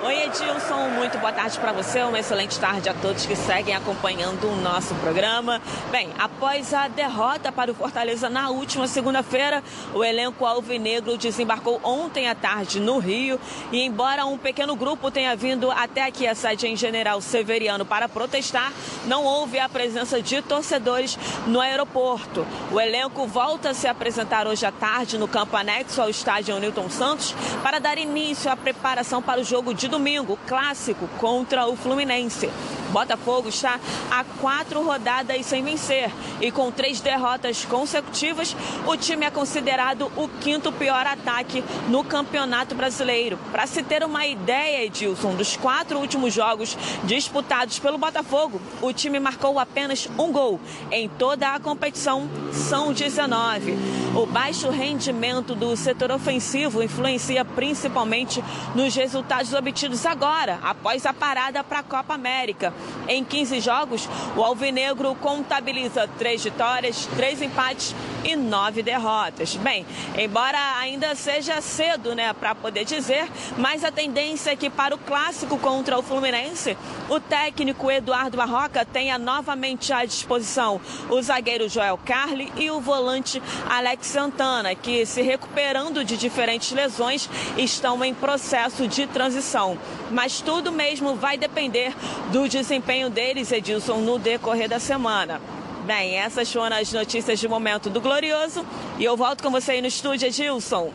[0.00, 4.48] Oi, Edilson, muito boa tarde para você, uma excelente tarde a todos que seguem acompanhando
[4.48, 5.60] o nosso programa.
[5.90, 9.60] Bem, após a derrota para o Fortaleza na última segunda-feira,
[9.92, 13.40] o elenco alvinegro desembarcou ontem à tarde no Rio
[13.72, 18.08] e, embora um pequeno grupo tenha vindo até aqui a sede em General Severiano para
[18.08, 18.72] protestar,
[19.04, 22.46] não houve a presença de torcedores no aeroporto.
[22.70, 26.88] O elenco volta a se apresentar hoje à tarde no campo anexo ao estádio Newton
[26.88, 27.34] Santos
[27.64, 32.48] para dar início à preparação para o jogo de domingo, clássico contra o Fluminense.
[32.90, 33.78] Botafogo está
[34.10, 40.28] a quatro rodadas sem vencer e com três derrotas consecutivas, o time é considerado o
[40.40, 43.38] quinto pior ataque no Campeonato Brasileiro.
[43.52, 49.20] Para se ter uma ideia, Edilson, dos quatro últimos jogos disputados pelo Botafogo, o time
[49.20, 50.60] marcou apenas um gol.
[50.90, 53.76] Em toda a competição, são 19.
[54.16, 58.42] O baixo rendimento do setor ofensivo influencia principalmente
[58.74, 62.72] nos resultados obtidos agora, após a parada para a Copa América.
[63.06, 69.56] Em 15 jogos, o Alvinegro contabiliza três vitórias, três empates e nove derrotas.
[69.56, 69.86] Bem,
[70.16, 74.98] embora ainda seja cedo, né, para poder dizer, mas a tendência é que para o
[74.98, 76.76] clássico contra o Fluminense,
[77.08, 83.42] o técnico Eduardo Barroca tenha novamente à disposição o zagueiro Joel Carli e o volante
[83.68, 89.67] Alex Santana, que se recuperando de diferentes lesões, estão em processo de transição.
[90.10, 91.94] Mas tudo mesmo vai depender
[92.32, 95.40] do desempenho deles, Edilson, no decorrer da semana.
[95.84, 98.64] Bem, essas foram as notícias de momento do Glorioso
[98.98, 100.92] e eu volto com você aí no estúdio, Edilson.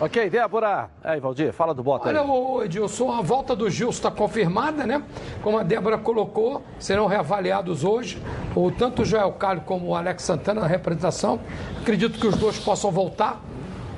[0.00, 0.90] Ok, Débora.
[1.04, 2.16] Aí, Valdir, fala do Bota aí.
[2.16, 5.02] Olha, ô, Edilson, a volta do Gilson está confirmada, né?
[5.40, 8.20] Como a Débora colocou, serão reavaliados hoje,
[8.56, 11.38] o, tanto o Joel Carlos como o Alex Santana na representação.
[11.80, 13.40] Acredito que os dois possam voltar.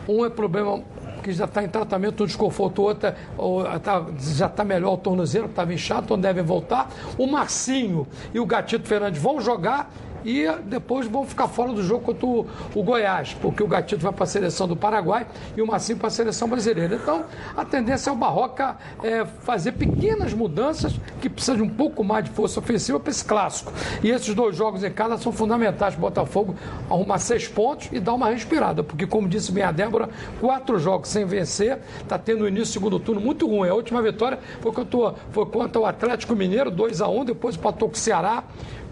[0.06, 0.82] Um é problema
[1.26, 4.92] que já está em tratamento, um desconforto, o outro é- ou, tá- já está melhor
[4.92, 6.88] o tornozelo, estava inchado, então devem voltar.
[7.18, 9.90] O Marcinho e o Gatito Fernandes vão jogar
[10.26, 14.12] e depois vão ficar fora do jogo contra o, o Goiás, porque o Gatito vai
[14.12, 15.24] para a seleção do Paraguai
[15.56, 16.96] e o Massinho para a seleção brasileira.
[16.96, 17.24] Então,
[17.56, 22.24] a tendência é o Barroca é, fazer pequenas mudanças que precisa de um pouco mais
[22.24, 23.72] de força ofensiva para esse clássico.
[24.02, 26.56] E esses dois jogos em casa são fundamentais para o Botafogo
[26.90, 30.08] arrumar seis pontos e dar uma respirada, porque, como disse bem a Débora,
[30.40, 33.68] quatro jogos sem vencer, está tendo o início do segundo turno muito ruim.
[33.68, 37.98] A última vitória foi contra, o Atlético Mineiro, 2 a 1 depois empatou com o
[37.98, 38.42] Ceará,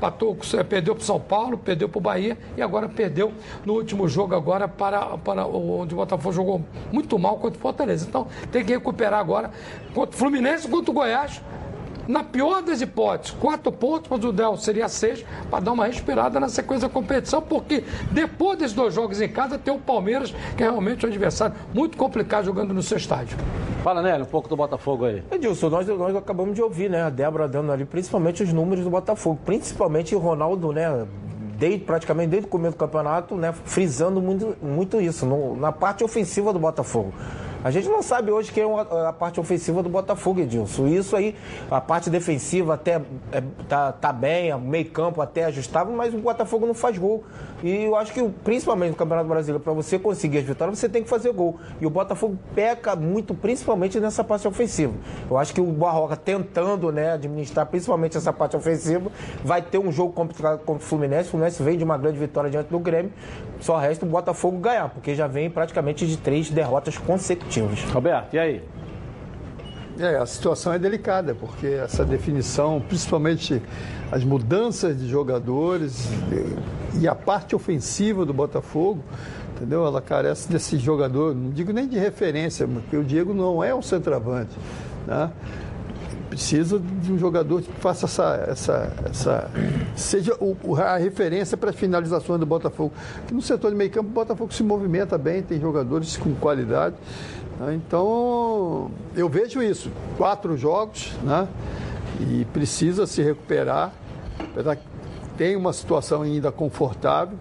[0.05, 0.37] empatou,
[0.69, 3.33] perdeu para o São Paulo, perdeu para o Bahia e agora perdeu
[3.65, 6.63] no último jogo agora para, para onde o Botafogo jogou
[6.93, 8.07] muito mal contra o Fortaleza.
[8.09, 9.51] Então tem que recuperar agora
[9.95, 11.41] contra o Fluminense, contra o Goiás,
[12.07, 16.39] na pior das hipóteses, quatro pontos, mas o Del seria seis, para dar uma respirada
[16.39, 20.63] na sequência da competição, porque depois desses dois jogos em casa, tem o Palmeiras, que
[20.63, 23.37] é realmente um adversário muito complicado jogando no seu estádio.
[23.83, 25.23] Fala, Nélio, um pouco do Botafogo aí.
[25.31, 27.03] Edilson, nós, nós acabamos de ouvir, né?
[27.03, 31.07] A Débora dando ali, principalmente os números do Botafogo, principalmente o Ronaldo, né?
[31.59, 36.03] Desde, praticamente desde o começo do campeonato, né, frisando muito, muito isso, no, na parte
[36.03, 37.13] ofensiva do Botafogo.
[37.65, 40.87] A gente não sabe hoje quem é a parte ofensiva do Botafogo, Edilson.
[40.87, 41.35] Isso aí,
[41.71, 43.01] a parte defensiva até
[43.33, 47.25] é, tá, tá bem, o meio campo até ajustável, mas o Botafogo não faz gol.
[47.63, 51.03] E eu acho que, principalmente no Campeonato Brasileiro, para você conseguir as vitórias, você tem
[51.03, 51.59] que fazer gol.
[51.81, 54.93] E o Botafogo peca muito, principalmente nessa parte ofensiva.
[55.31, 59.11] Eu acho que o Barroca tentando né, administrar principalmente essa parte ofensiva,
[59.43, 61.29] vai ter um jogo complicado contra o Fluminense.
[61.29, 63.11] O Fluminense vem de uma grande vitória diante do Grêmio.
[63.61, 67.83] Só resta o Botafogo ganhar, porque já vem praticamente de três derrotas consecutivas.
[67.85, 68.63] Roberto, e aí?
[69.99, 73.63] É, a situação é delicada, porque essa definição, principalmente
[74.11, 76.09] as mudanças de jogadores
[77.01, 79.03] e a parte ofensiva do Botafogo,
[79.55, 79.87] entendeu?
[79.87, 83.83] Ela carece desse jogador, não digo nem de referência, porque o Diego não é um
[83.83, 84.57] centroavante,
[85.07, 85.31] né?
[86.35, 89.51] Precisa de um jogador que faça essa, essa, essa
[89.95, 92.93] seja o, a referência para as finalizações do Botafogo.
[93.29, 96.97] Que no setor de meio campo o Botafogo se movimenta bem, tem jogadores com qualidade.
[97.61, 97.75] Né?
[97.77, 99.93] Então, eu vejo isso.
[100.17, 101.47] Quatro jogos, né?
[102.19, 103.93] E precisa se recuperar.
[105.37, 107.39] Tem uma situação ainda confortável,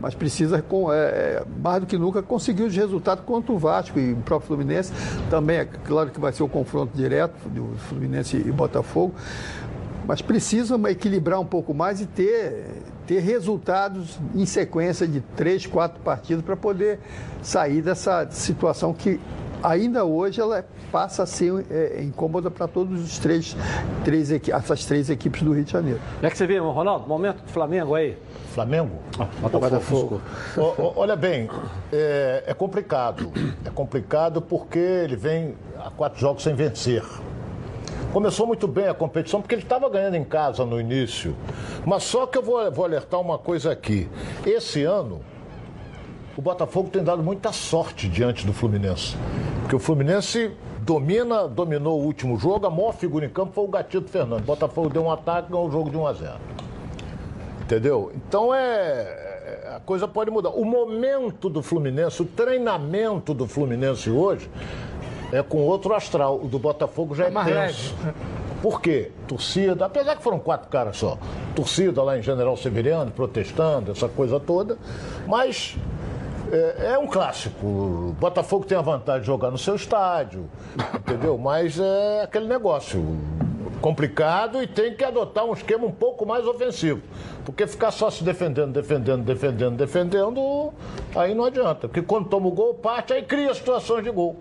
[0.00, 4.12] mas precisa, é, é, mais do que nunca, conseguir os resultados contra o Vasco e
[4.12, 4.92] o próprio Fluminense.
[5.28, 9.14] Também é claro que vai ser o confronto direto do Fluminense e Botafogo,
[10.06, 12.66] mas precisa equilibrar um pouco mais e ter,
[13.06, 16.98] ter resultados em sequência de três, quatro partidos para poder
[17.42, 19.20] sair dessa situação que
[19.62, 23.56] ainda hoje ela passa a ser é, incômoda para todos os três,
[24.04, 26.00] três essas três equipes do Rio de Janeiro.
[26.14, 28.16] Como é que você vê, Ronaldo, momento do Flamengo aí?
[28.52, 28.98] Flamengo?
[29.18, 30.20] Ah, Botafogo.
[30.56, 31.48] O, olha bem,
[31.92, 33.30] é, é complicado.
[33.64, 37.04] É complicado porque ele vem a quatro jogos sem vencer.
[38.12, 41.36] Começou muito bem a competição porque ele estava ganhando em casa no início.
[41.86, 44.08] Mas só que eu vou, vou alertar uma coisa aqui.
[44.44, 45.20] Esse ano,
[46.40, 49.14] o Botafogo tem dado muita sorte diante do Fluminense.
[49.60, 50.50] Porque o Fluminense
[50.80, 54.44] domina, dominou o último jogo, a maior figura em campo foi o Gatito Fernandes.
[54.44, 56.32] O Botafogo deu um ataque, ganhou o jogo de 1 a 0.
[57.60, 58.10] Entendeu?
[58.16, 59.72] Então é, é.
[59.76, 60.48] A coisa pode mudar.
[60.48, 64.50] O momento do Fluminense, o treinamento do Fluminense hoje
[65.30, 66.40] é com outro astral.
[66.42, 67.94] O do Botafogo já é, é tenso.
[68.62, 69.12] Por quê?
[69.28, 71.18] Torcida, apesar que foram quatro caras só.
[71.54, 74.78] Torcida lá em General Severiano, protestando, essa coisa toda.
[75.26, 75.76] Mas
[76.50, 77.66] é, é, um clássico.
[77.66, 80.48] O Botafogo tem a vantagem de jogar no seu estádio,
[80.94, 81.38] entendeu?
[81.38, 83.16] Mas é aquele negócio
[83.80, 87.00] complicado e tem que adotar um esquema um pouco mais ofensivo.
[87.44, 90.72] Porque ficar só se defendendo, defendendo, defendendo, defendendo,
[91.14, 91.88] aí não adianta.
[91.88, 94.36] Porque quando toma o gol, parte, aí cria situações de gol.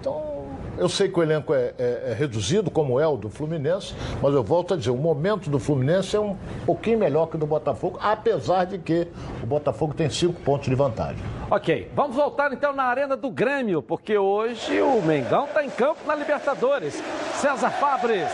[0.00, 0.46] Então,
[0.82, 4.34] eu sei que o elenco é, é, é, reduzido, como é o do Fluminense, mas
[4.34, 7.46] eu volto a dizer, o momento do Fluminense é um pouquinho melhor que o do
[7.46, 9.06] Botafogo, apesar de que
[9.40, 11.22] o Botafogo tem cinco pontos de vantagem.
[11.48, 16.00] Ok, vamos voltar então na Arena do Grêmio, porque hoje o Mengão está em campo
[16.04, 17.00] na Libertadores.
[17.34, 18.28] César Fabres,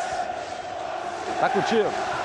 [1.41, 2.18] tá contigo.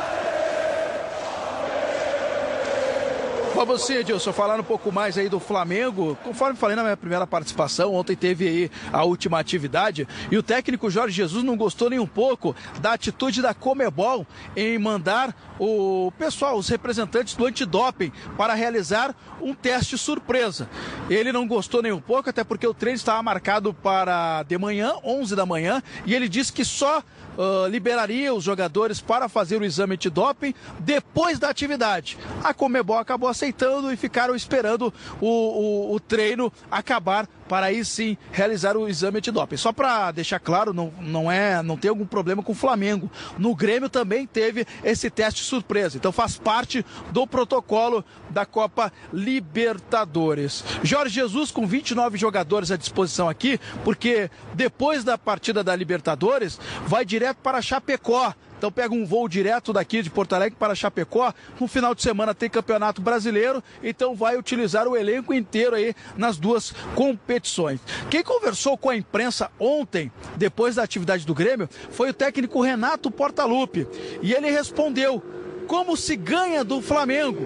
[3.55, 6.17] Vamos sim, Edilson, falar um pouco mais aí do Flamengo.
[6.23, 10.89] Conforme falei na minha primeira participação, ontem teve aí a última atividade e o técnico
[10.89, 16.57] Jorge Jesus não gostou nem um pouco da atitude da Comebol em mandar o pessoal,
[16.57, 20.67] os representantes do antidoping, para realizar um teste surpresa.
[21.09, 24.95] Ele não gostou nem um pouco, até porque o treino estava marcado para de manhã,
[25.03, 26.99] 11 da manhã, e ele disse que só
[27.37, 32.17] uh, liberaria os jogadores para fazer o exame antidoping depois da atividade.
[32.43, 37.85] A Comebol acabou aceitando aproveitando e ficaram esperando o, o, o treino acabar para aí
[37.85, 39.57] sim realizar o exame antidoping.
[39.57, 43.09] Só para deixar claro, não, não é, não tem algum problema com o Flamengo.
[43.37, 45.97] No Grêmio também teve esse teste surpresa.
[45.97, 50.63] Então faz parte do protocolo da Copa Libertadores.
[50.81, 57.05] Jorge Jesus com 29 jogadores à disposição aqui, porque depois da partida da Libertadores vai
[57.05, 58.33] direto para Chapecó
[58.63, 61.34] então pega um voo direto daqui de Porto Alegre para Chapecó.
[61.59, 66.38] No final de semana tem Campeonato Brasileiro, então vai utilizar o elenco inteiro aí nas
[66.38, 67.82] duas competições.
[68.09, 73.11] Quem conversou com a imprensa ontem, depois da atividade do Grêmio, foi o técnico Renato
[73.11, 73.86] Portaluppi.
[74.22, 75.22] E ele respondeu:
[75.68, 77.41] como se ganha do Flamengo?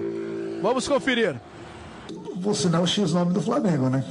[0.62, 1.34] Vamos conferir.
[2.40, 4.04] Vou citar o X-nome do Flamengo, né?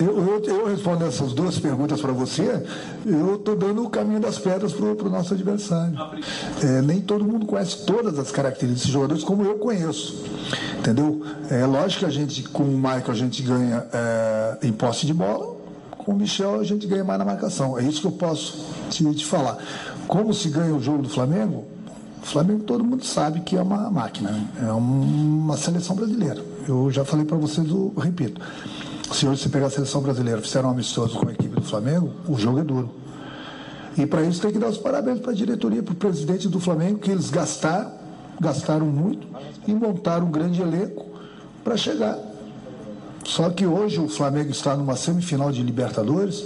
[0.00, 2.64] Eu, eu, eu respondo essas duas perguntas para você,
[3.04, 5.94] eu estou dando o caminho das pedras para o nosso adversário.
[6.62, 10.24] É, nem todo mundo conhece todas as características dos jogadores como eu conheço.
[10.78, 11.22] Entendeu?
[11.50, 15.12] É lógico que a gente, com o Michael, a gente ganha é, em posse de
[15.12, 15.56] bola,
[15.98, 17.78] com o Michel a gente ganha mais na marcação.
[17.78, 18.58] É isso que eu posso
[18.88, 19.58] te, te falar.
[20.08, 21.66] Como se ganha o jogo do Flamengo?
[22.22, 24.46] O Flamengo todo mundo sabe que é uma máquina, né?
[24.62, 26.42] é uma seleção brasileira.
[26.68, 28.40] Eu já falei para vocês, eu repito.
[29.12, 32.12] Se hoje você pegar a seleção brasileira, fizeram um amistoso com a equipe do Flamengo,
[32.28, 32.90] o jogo é duro.
[33.96, 36.60] E para isso tem que dar os parabéns para a diretoria, para o presidente do
[36.60, 37.92] Flamengo, que eles gastaram,
[38.40, 39.26] gastaram muito
[39.66, 41.06] e montaram um grande elenco
[41.64, 42.16] para chegar.
[43.24, 46.44] Só que hoje o Flamengo está numa semifinal de Libertadores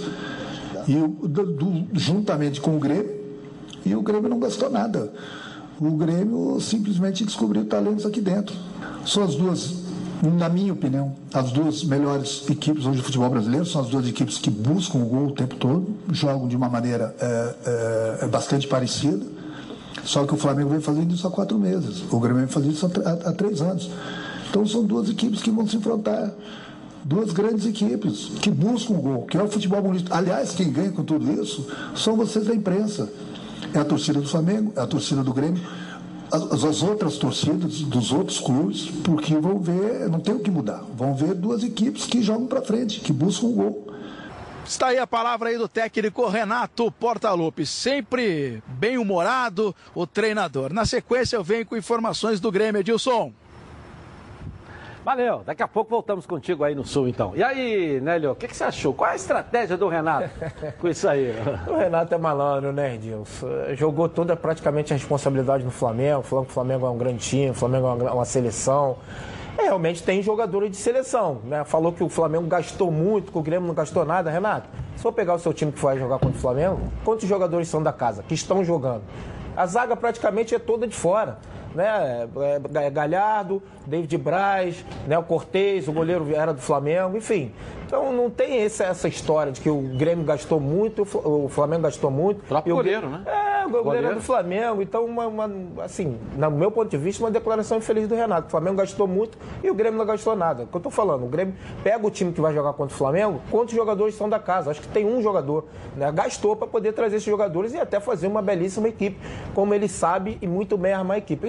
[0.87, 3.13] e do, do, juntamente com o Grêmio,
[3.85, 5.13] e o Grêmio não gastou nada.
[5.79, 8.55] O Grêmio simplesmente descobriu talentos aqui dentro.
[9.05, 9.84] São as duas
[10.31, 14.37] na minha opinião, as duas melhores equipes hoje do futebol brasileiro são as duas equipes
[14.37, 18.67] que buscam o gol o tempo todo, jogam de uma maneira é, é, é bastante
[18.67, 19.25] parecida.
[20.03, 22.85] Só que o Flamengo vem fazendo isso há quatro meses, o Grêmio vem fazendo isso
[22.85, 23.89] há, há, três anos.
[24.49, 26.31] Então são duas equipes que vão se enfrentar.
[27.03, 30.13] Duas grandes equipes que buscam o gol, que é o futebol bonito.
[30.13, 33.09] Aliás, quem ganha com tudo isso são vocês da imprensa.
[33.73, 35.61] É a torcida do Flamengo, é a torcida do Grêmio
[36.31, 40.83] as, as, outras torcidas dos outros clubes, porque vão ver, não tem o que mudar,
[40.95, 43.87] vão ver duas equipes que jogam para frente, que buscam o gol.
[44.65, 50.73] Está aí a palavra aí do técnico Renato Portaluppi, sempre bem humorado o treinador.
[50.73, 53.31] Na sequência eu venho com informações do Grêmio, Edilson.
[55.05, 57.33] Valeu, daqui a pouco voltamos contigo aí no Sul, então.
[57.35, 58.91] E aí, Nélio, o que, que, você achou?
[58.91, 60.31] Qual é a estratégia do Renato
[60.81, 61.31] com isso aí?
[61.67, 63.47] o Renato é malandro, né, Edilson?
[63.75, 67.51] Jogou toda praticamente a responsabilidade no Flamengo, falando que o Flamengo é um grande time,
[67.51, 68.97] o Flamengo é uma, uma seleção.
[69.59, 71.63] É, realmente tem jogadores de seleção, né?
[71.63, 74.31] Falou que o Flamengo gastou muito, que o Grêmio não gastou nada.
[74.31, 77.67] Renato, se for pegar o seu time que vai jogar contra o Flamengo, quantos jogadores
[77.67, 79.03] são da casa que estão jogando?
[79.55, 81.37] A zaga praticamente é toda de fora
[81.75, 82.27] né?
[82.75, 85.17] É, é Galhardo, David Braz, né?
[85.17, 87.51] o Cortez, o goleiro era do Flamengo, enfim.
[87.85, 92.09] Então não tem essa, essa história de que o Grêmio gastou muito, o Flamengo gastou
[92.09, 92.39] muito.
[92.39, 93.23] O próprio goleiro, né?
[93.25, 94.11] É, o goleiro, goleiro.
[94.11, 94.81] é do Flamengo.
[94.81, 95.51] Então, uma, uma,
[95.83, 98.47] assim, no meu ponto de vista, uma declaração infeliz do Renato.
[98.47, 100.63] O Flamengo gastou muito e o Grêmio não gastou nada.
[100.63, 101.53] É o que eu tô falando, o Grêmio
[101.83, 104.71] pega o time que vai jogar contra o Flamengo, quantos jogadores são da casa?
[104.71, 105.65] Acho que tem um jogador,
[105.95, 106.11] né?
[106.11, 109.17] Gastou para poder trazer esses jogadores e até fazer uma belíssima equipe,
[109.53, 111.47] como ele sabe e muito bem armar a equipe.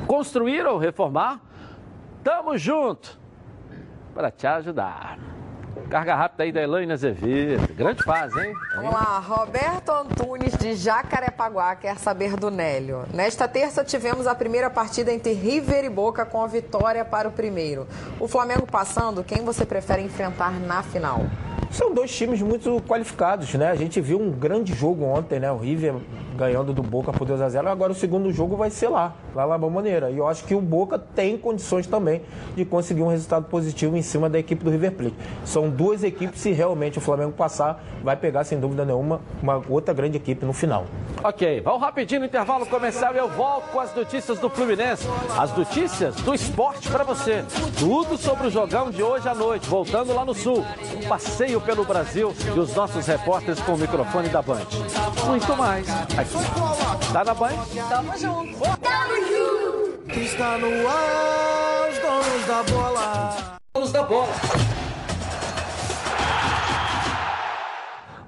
[0.05, 1.41] construir ou reformar?
[2.23, 3.17] Tamo junto
[4.17, 5.19] para te ajudar.
[5.91, 7.71] Carga rápida aí da Elaine Azevedo.
[7.75, 8.51] Grande fase, hein?
[8.75, 13.05] Vamos lá, Roberto Antunes de Jacarepaguá quer saber do Nélio.
[13.13, 17.31] Nesta terça tivemos a primeira partida entre River e Boca com a vitória para o
[17.31, 17.87] primeiro.
[18.19, 21.21] O Flamengo passando, quem você prefere enfrentar na final?
[21.69, 23.69] São dois times muito qualificados, né?
[23.69, 25.51] A gente viu um grande jogo ontem, né?
[25.51, 25.93] O River
[26.37, 29.47] ganhando do Boca por 2 a 0 Agora o segundo jogo vai ser lá, lá
[29.47, 30.09] na Bomboneira.
[30.11, 32.21] E eu acho que o Boca tem condições também
[32.55, 35.15] de conseguir um resultado positivo em cima da equipe do River Plate.
[35.43, 39.93] São duas equipes, se realmente o Flamengo passar, vai pegar sem dúvida nenhuma uma outra
[39.93, 40.85] grande equipe no final.
[41.23, 45.07] Ok, vamos rapidinho no intervalo comercial e eu volto com as notícias do Fluminense.
[45.37, 47.43] As notícias do esporte para você.
[47.79, 50.63] Tudo sobre o jogão de hoje à noite, voltando lá no Sul.
[50.95, 54.67] Um passeio pelo Brasil e os nossos repórteres com o microfone da Band.
[55.25, 56.26] Muito mais aqui.
[57.13, 57.49] Tá na Band?
[57.89, 58.59] Tamo junto.
[58.59, 60.19] Tamo junto.
[60.19, 63.57] Está no ar, os donos da bola.
[63.73, 64.33] Donos da bola.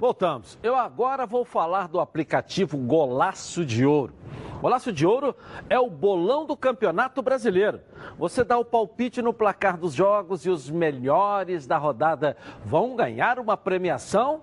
[0.00, 0.58] Voltamos.
[0.62, 4.14] Eu agora vou falar do aplicativo Golaço de Ouro.
[4.62, 5.36] Golaço de Ouro
[5.68, 7.80] é o bolão do Campeonato Brasileiro.
[8.18, 13.38] Você dá o palpite no placar dos jogos e os melhores da rodada vão ganhar
[13.38, 14.40] uma premiação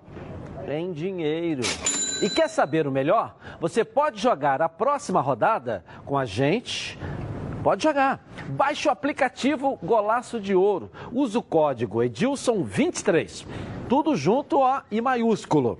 [0.68, 1.62] em dinheiro.
[2.20, 3.36] E quer saber o melhor?
[3.60, 6.98] Você pode jogar a próxima rodada com a gente.
[7.62, 8.24] Pode jogar.
[8.48, 10.90] Baixe o aplicativo Golaço de Ouro.
[11.12, 13.46] Use o código Edilson23.
[13.88, 15.78] Tudo junto ó, e maiúsculo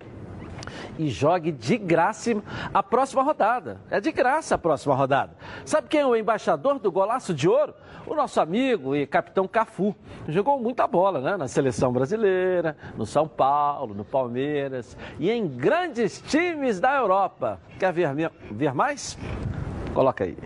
[0.98, 2.42] e jogue de graça
[2.74, 3.80] a próxima rodada.
[3.90, 5.36] É de graça a próxima rodada.
[5.64, 7.74] Sabe quem é o embaixador do Golaço de Ouro?
[8.08, 9.94] O nosso amigo e capitão Cafu.
[10.26, 11.36] Jogou muita bola, né?
[11.36, 17.60] Na seleção brasileira, no São Paulo, no Palmeiras e em grandes times da Europa.
[17.78, 19.18] Quer ver, ver mais?
[19.92, 20.36] Coloca aí.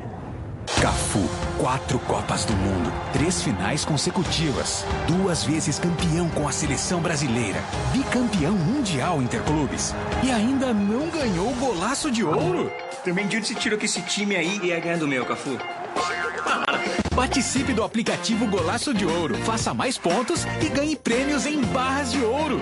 [0.80, 1.20] Cafu,
[1.60, 7.60] quatro Copas do Mundo, três finais consecutivas, duas vezes campeão com a seleção brasileira,
[7.92, 9.94] bicampeão mundial interclubes
[10.24, 12.72] e ainda não ganhou o golaço de ouro.
[13.04, 15.56] Também de onde você tirou que esse time aí ia ganhar do meu, Cafu?
[17.14, 22.24] Participe do aplicativo Golaço de Ouro, faça mais pontos e ganhe prêmios em barras de
[22.24, 22.58] ouro.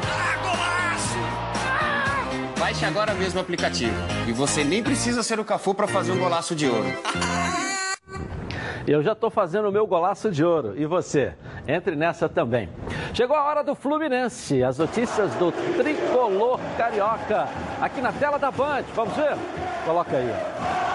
[2.59, 3.95] Baixe agora mesmo o aplicativo.
[4.27, 6.89] E você nem precisa ser o Cafu para fazer um golaço de ouro.
[8.89, 10.75] Eu já estou fazendo o meu golaço de ouro.
[10.77, 11.33] E você?
[11.69, 12.69] Entre nessa também.
[13.15, 14.65] Chegou a hora do Fluminense.
[14.65, 17.49] As notícias do tricolor carioca.
[17.81, 18.83] Aqui na tela da Band.
[18.97, 19.37] Vamos ver?
[19.85, 20.90] Coloca aí.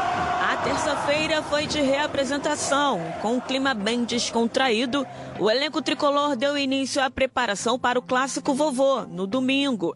[0.66, 2.99] Terça-feira foi de reapresentação.
[3.22, 5.05] Com um clima bem descontraído,
[5.39, 9.95] o elenco tricolor deu início à preparação para o clássico vovô, no domingo.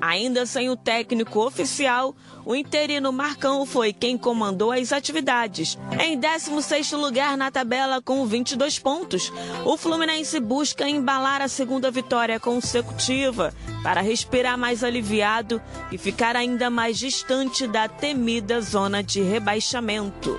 [0.00, 5.78] Ainda sem o técnico oficial, o interino Marcão foi quem comandou as atividades.
[6.00, 9.32] Em 16º lugar na tabela com 22 pontos,
[9.64, 16.70] o Fluminense busca embalar a segunda vitória consecutiva para respirar mais aliviado e ficar ainda
[16.70, 20.38] mais distante da temida zona de rebaixamento.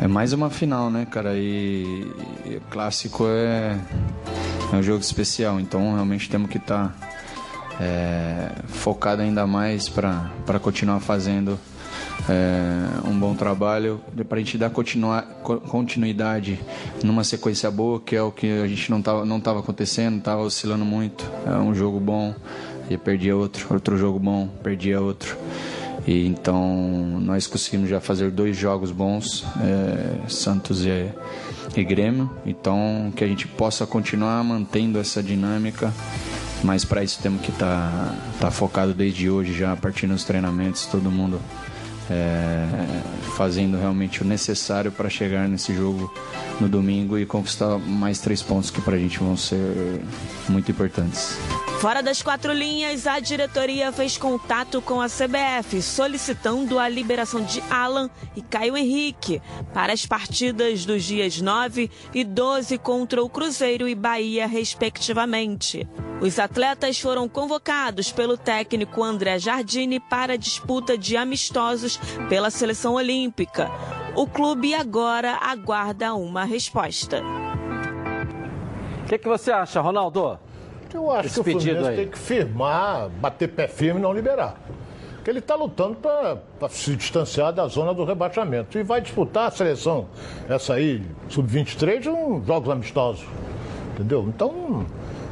[0.00, 1.34] É mais uma final, né, cara?
[1.36, 2.06] E,
[2.44, 3.78] e clássico é,
[4.72, 7.13] é um jogo especial, então realmente temos que estar tá
[7.80, 11.58] é, focado ainda mais para continuar fazendo
[12.28, 16.58] é, um bom trabalho, para a gente dar continuidade
[17.02, 20.42] numa sequência boa, que é o que a gente não estava não tava acontecendo, estava
[20.42, 21.30] oscilando muito.
[21.46, 22.34] É um jogo bom
[22.88, 25.36] e perdia outro, outro jogo bom, perdia outro.
[26.06, 31.08] E então nós conseguimos já fazer dois jogos bons, é, Santos e,
[31.76, 32.30] e Grêmio.
[32.46, 35.92] Então que a gente possa continuar mantendo essa dinâmica
[36.64, 40.24] mas para isso temos que estar tá, tá focado desde hoje já, a partir dos
[40.24, 41.40] treinamentos, todo mundo
[42.10, 42.66] é,
[43.36, 46.12] fazendo realmente o necessário para chegar nesse jogo
[46.60, 50.00] no domingo e conquistar mais três pontos que para a gente vão ser
[50.48, 51.38] muito importantes.
[51.80, 57.62] Fora das quatro linhas, a diretoria fez contato com a CBF, solicitando a liberação de
[57.68, 59.42] Alan e Caio Henrique
[59.74, 65.86] para as partidas dos dias 9 e 12 contra o Cruzeiro e Bahia, respectivamente.
[66.22, 71.98] Os atletas foram convocados pelo técnico André Jardine para a disputa de amistosos
[72.30, 73.70] pela seleção olímpica.
[74.16, 77.20] O clube agora aguarda uma resposta.
[79.02, 80.38] O que, que você acha, Ronaldo?
[80.92, 81.96] Eu acho Esse que o Fluminense aí.
[81.96, 84.56] tem que firmar, bater pé firme e não liberar.
[85.16, 88.78] Porque ele está lutando para se distanciar da zona do rebaixamento.
[88.78, 90.06] E vai disputar a seleção,
[90.48, 93.26] essa aí, sub-23, um, jogos amistosos.
[93.94, 94.24] Entendeu?
[94.28, 94.86] Então,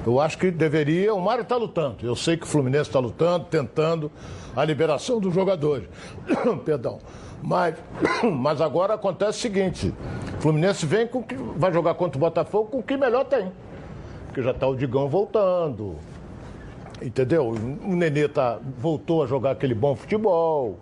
[0.04, 1.14] Eu acho que deveria.
[1.14, 1.98] O Mário está lutando.
[2.02, 4.10] Eu sei que o Fluminense está lutando, tentando
[4.54, 5.88] a liberação dos jogadores.
[6.64, 6.98] Perdão.
[7.42, 7.76] Mas,
[8.22, 9.94] mas agora acontece o seguinte:
[10.38, 13.52] o Fluminense vem com que vai jogar contra o Botafogo com o que melhor tem.
[14.26, 15.96] Porque já está o Digão voltando.
[17.00, 17.48] Entendeu?
[17.50, 20.78] O Nenê tá, voltou a jogar aquele bom futebol.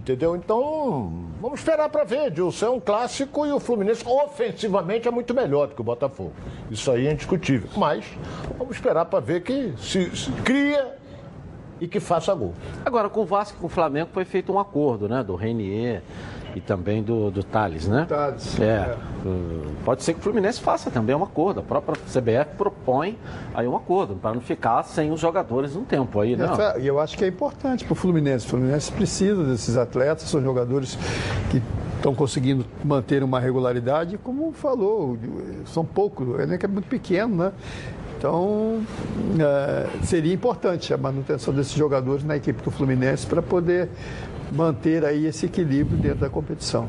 [0.00, 0.34] Entendeu?
[0.34, 2.66] Então, vamos esperar para ver, Dilson.
[2.66, 6.32] É um clássico e o Fluminense ofensivamente é muito melhor do que o Botafogo.
[6.70, 7.68] Isso aí é indiscutível.
[7.76, 8.06] Mas
[8.56, 10.96] vamos esperar para ver que se, se cria
[11.78, 12.54] e que faça gol.
[12.82, 15.22] Agora, com o Vasco e com o Flamengo foi feito um acordo, né?
[15.22, 16.02] Do Renier
[16.54, 18.06] e também do, do Thales, né?
[18.08, 18.58] Thales.
[18.60, 18.96] É.
[19.24, 21.60] Uh, Pode ser que o Fluminense faça também um acordo.
[21.60, 23.18] A própria CBF propõe
[23.54, 26.46] aí um acordo, para não ficar sem os jogadores um tempo aí, né?
[26.80, 28.46] E eu acho que é importante para o Fluminense.
[28.46, 30.98] O Fluminense precisa desses atletas, são jogadores
[31.50, 31.62] que
[31.96, 35.18] estão conseguindo manter uma regularidade, como falou,
[35.66, 37.52] são poucos, o elenco é muito pequeno, né?
[38.20, 38.82] Então,
[39.38, 43.88] eh, seria importante a manutenção desses jogadores na equipe do Fluminense para poder
[44.52, 46.88] manter aí esse equilíbrio dentro da competição.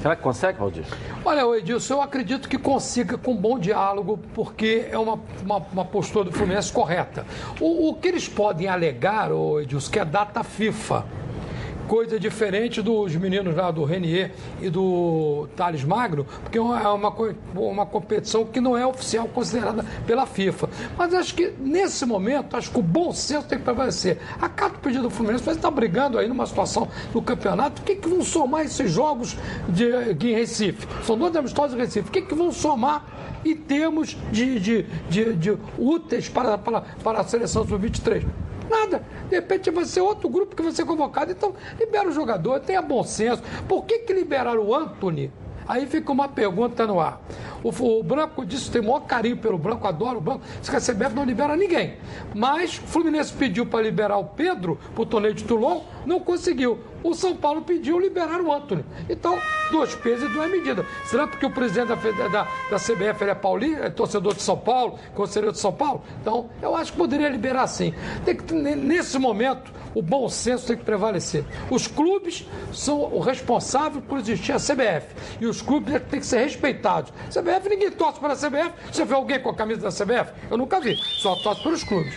[0.00, 0.84] Será que consegue, Valdir?
[1.24, 6.26] Olha, Edilson, eu acredito que consiga com bom diálogo, porque é uma, uma, uma postura
[6.26, 7.26] do Fluminense correta.
[7.60, 9.30] O, o que eles podem alegar,
[9.60, 11.04] Edilson, que é data FIFA.
[11.88, 16.88] Coisa diferente dos meninos lá do Renier e do Thales Magno, porque é uma, é
[16.88, 20.68] uma, co- uma competição que não é oficial considerada pela FIFA.
[20.98, 24.18] Mas acho que nesse momento, acho que o bom senso tem que prevalecer.
[24.40, 27.80] Acata o pedido do Fluminense, mas está brigando aí numa situação do campeonato.
[27.82, 29.36] O que, que vão somar esses jogos
[29.68, 30.88] de, aqui em Recife?
[31.04, 32.08] São dois amistosos em Recife.
[32.08, 33.04] O que, que vão somar
[33.44, 38.24] em termos de, de, de, de úteis para, para, para a seleção sub-23?
[38.68, 39.02] Nada.
[39.28, 41.32] De repente vai ser outro grupo que vai ser convocado.
[41.32, 43.42] Então, libera o jogador, tenha bom senso.
[43.68, 45.32] Por que, que liberaram o Anthony?
[45.68, 47.20] Aí fica uma pergunta no ar.
[47.62, 50.42] O, o Branco disse tem o maior carinho pelo Branco, adora o Branco.
[50.60, 51.96] Diz que a CBF não libera ninguém.
[52.34, 56.78] Mas o Fluminense pediu para liberar o Pedro para o torneio de Toulon, não conseguiu.
[57.06, 58.84] O São Paulo pediu liberar o Anthony.
[59.08, 59.38] Então,
[59.70, 60.84] dois pesos e duas medidas.
[61.04, 64.98] Será porque o presidente da, da, da CBF é paulista, é torcedor de São Paulo,
[65.14, 66.02] conselheiro de São Paulo?
[66.20, 67.94] Então, eu acho que poderia liberar sim.
[68.24, 71.44] Que, ne- nesse momento, o bom senso tem que prevalecer.
[71.70, 75.06] Os clubes são o responsável por existir a CBF.
[75.40, 77.12] E os clubes é têm que ser respeitados.
[77.30, 78.72] CBF, ninguém torce para a CBF.
[78.92, 80.32] Você vê alguém com a camisa da CBF?
[80.50, 80.96] Eu nunca vi.
[80.96, 82.14] Só torce pelos clubes.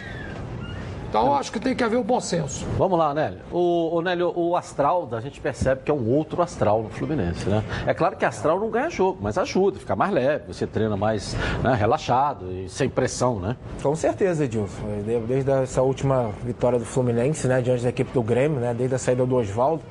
[1.10, 2.66] Então, eu acho que tem que haver o bom senso.
[2.78, 3.39] Vamos lá, Nélio.
[3.51, 7.49] O, o Nélio, o astral, a gente percebe que é um outro astral no Fluminense,
[7.49, 7.64] né?
[7.88, 11.36] É claro que astral não ganha jogo, mas ajuda, fica mais leve, você treina mais
[11.64, 13.55] né, relaxado e sem pressão, né?
[13.82, 14.84] Com certeza, Edilson.
[15.03, 18.93] De- Desde essa última vitória do Fluminense, né, diante da equipe do Grêmio, né, desde
[18.95, 19.82] a saída do Oswaldo,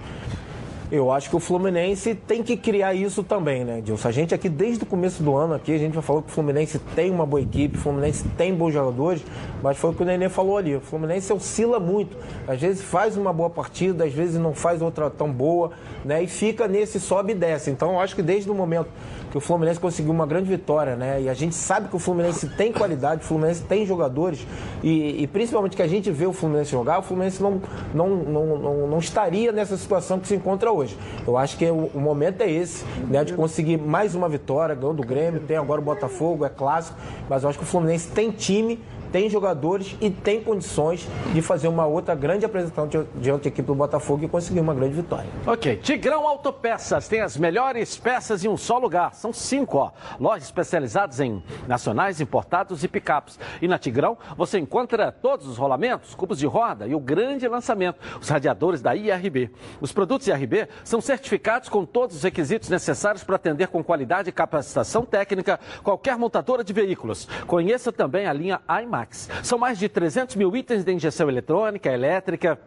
[0.90, 4.08] eu acho que o Fluminense tem que criar isso também, né, Edilson?
[4.08, 6.32] A gente aqui, desde o começo do ano, aqui, a gente já falou que o
[6.32, 9.22] Fluminense tem uma boa equipe, o Fluminense tem bons jogadores,
[9.62, 10.74] mas foi o que o Nenê falou ali.
[10.76, 12.16] O Fluminense oscila muito.
[12.46, 15.72] Às vezes faz uma boa partida, às vezes não faz outra tão boa,
[16.04, 16.22] né?
[16.22, 17.70] E fica nesse sobe e desce.
[17.70, 18.88] Então, eu acho que desde o momento
[19.30, 21.22] que o Fluminense conseguiu uma grande vitória, né?
[21.22, 24.46] E a gente sabe que o Fluminense tem qualidade, o Fluminense tem jogadores
[24.82, 27.60] e, e principalmente que a gente vê o Fluminense jogar, o Fluminense não,
[27.94, 30.96] não, não, não, não estaria nessa situação que se encontra hoje.
[31.26, 33.24] Eu acho que o, o momento é esse, né?
[33.24, 36.98] De conseguir mais uma vitória, ganhou do Grêmio, tem agora o Botafogo, é clássico,
[37.28, 38.78] mas eu acho que o Fluminense tem time
[39.12, 43.66] tem jogadores e tem condições de fazer uma outra grande apresentação di- diante da equipe
[43.66, 45.28] do Botafogo e conseguir uma grande vitória.
[45.46, 49.14] Ok, Tigrão Autopeças tem as melhores peças em um só lugar.
[49.14, 49.90] São cinco, ó.
[50.18, 53.38] Lojas especializadas em nacionais, importados e picapes.
[53.62, 57.98] E na Tigrão você encontra todos os rolamentos, cubos de roda e o grande lançamento,
[58.20, 59.50] os radiadores da IRB.
[59.80, 64.32] Os produtos IRB são certificados com todos os requisitos necessários para atender com qualidade e
[64.32, 67.28] capacitação técnica qualquer montadora de veículos.
[67.46, 68.60] Conheça também a linha
[69.42, 72.58] São mais de 300 mil itens de injeção eletrônica, elétrica,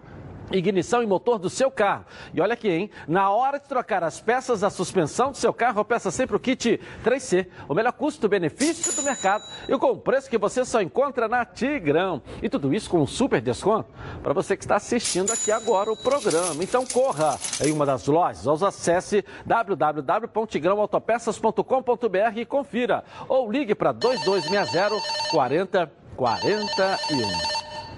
[0.57, 2.05] ignição e motor do seu carro.
[2.33, 2.89] E olha aqui, hein?
[3.07, 6.79] Na hora de trocar as peças da suspensão do seu carro, peça sempre o kit
[7.03, 11.43] 3C, o melhor custo-benefício do mercado e com o preço que você só encontra na
[11.45, 12.21] Tigrão.
[12.41, 13.89] E tudo isso com um super desconto
[14.21, 16.63] para você que está assistindo aqui agora o programa.
[16.63, 23.03] Então corra em uma das lojas, ou acesse www.tigrãoautopeças.com.br e confira.
[23.27, 24.95] Ou ligue para 2260
[25.31, 27.27] 40 41.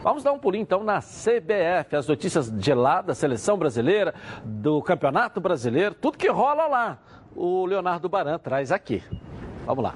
[0.01, 4.15] Vamos dar um pulinho então na CBF, as notícias de lá da seleção brasileira,
[4.45, 6.99] do Campeonato Brasileiro, tudo que rola lá.
[7.35, 9.03] O Leonardo Baran traz aqui.
[9.65, 9.95] Vamos lá.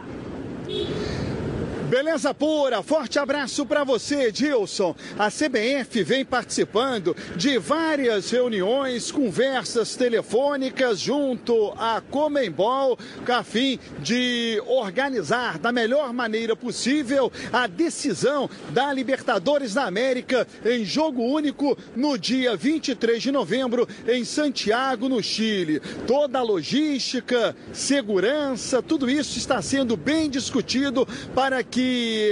[1.88, 4.94] Beleza pura, forte abraço para você, Dilson.
[5.18, 13.80] A CBF vem participando de várias reuniões, conversas telefônicas junto à Comembol, com a fim
[14.00, 21.78] de organizar da melhor maneira possível a decisão da Libertadores da América em jogo único
[21.96, 25.80] no dia 23 de novembro em Santiago, no Chile.
[26.06, 31.77] Toda a logística, segurança, tudo isso está sendo bem discutido para que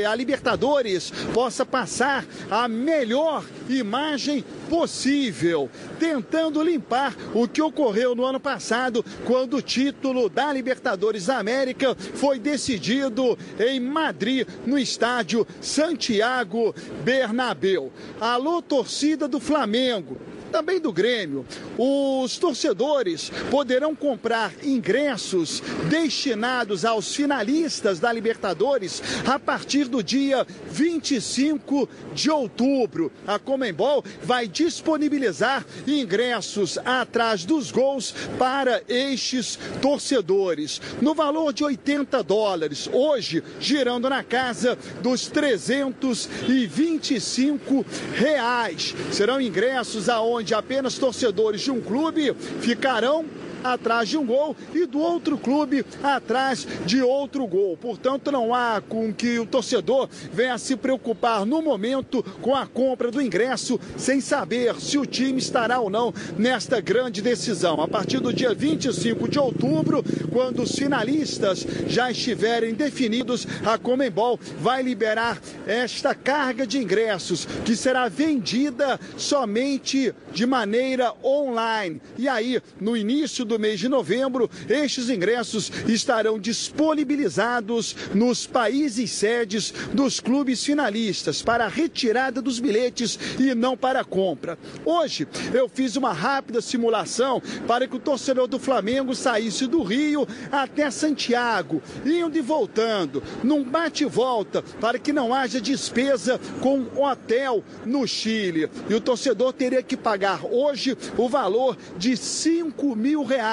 [0.08, 5.70] a Libertadores possa passar a melhor imagem possível,
[6.00, 11.96] tentando limpar o que ocorreu no ano passado, quando o título da Libertadores da América
[11.96, 16.74] foi decidido em Madrid, no estádio Santiago
[17.04, 17.92] Bernabéu.
[18.20, 20.18] Alô, torcida do Flamengo
[20.52, 21.46] também do Grêmio.
[21.78, 31.88] Os torcedores poderão comprar ingressos destinados aos finalistas da Libertadores a partir do dia 25
[32.14, 33.12] de outubro.
[33.28, 42.24] A Comembol vai disponibilizar ingressos atrás dos gols para estes torcedores, no valor de 80
[42.24, 48.96] dólares, hoje girando na casa dos 325 reais.
[49.12, 53.26] Serão ingressos aonde apenas torcedores de um clube ficarão
[53.74, 57.78] atrás de um gol e do outro clube atrás de outro gol.
[57.78, 63.12] Portanto, não há com que o torcedor venha se preocupar no momento com a compra
[63.12, 67.82] do ingresso sem saber se o time estará ou não nesta grande decisão.
[67.82, 74.40] A partir do dia 25 de outubro, quando os finalistas já estiverem definidos, a Comembol
[74.60, 82.02] vai liberar esta carga de ingressos que será vendida somente de maneira online.
[82.18, 89.74] E aí, no início do mês de novembro, estes ingressos estarão disponibilizados nos países sedes
[89.94, 94.58] dos clubes finalistas para a retirada dos bilhetes e não para compra.
[94.84, 100.28] Hoje eu fiz uma rápida simulação para que o torcedor do Flamengo saísse do Rio
[100.52, 108.08] até Santiago, indo e voltando, num bate-volta, para que não haja despesa com hotel no
[108.08, 108.70] Chile.
[108.90, 113.45] E o torcedor teria que pagar hoje o valor de 5 mil reais,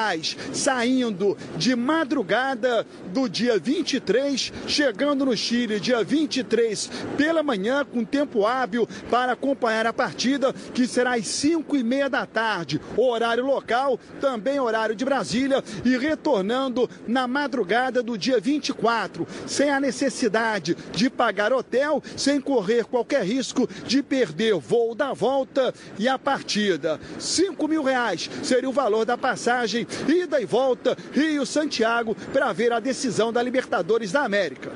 [0.53, 8.47] saindo de madrugada do dia 23, chegando no Chile dia 23 pela manhã, com tempo
[8.47, 13.99] hábil para acompanhar a partida, que será às 5 e meia da tarde, horário local,
[14.21, 21.11] também horário de Brasília, e retornando na madrugada do dia 24, sem a necessidade de
[21.11, 27.01] pagar hotel, sem correr qualquer risco de perder voo da volta e a partida.
[27.19, 32.81] 5 mil reais seria o valor da passagem, ida e volta, Rio-Santiago, para ver a
[32.81, 34.71] decisão da Libertadores da América.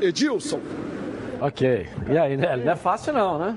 [0.00, 0.60] Edilson.
[1.40, 1.86] Ok.
[2.08, 2.56] E aí, né?
[2.56, 3.56] Não é fácil não, né?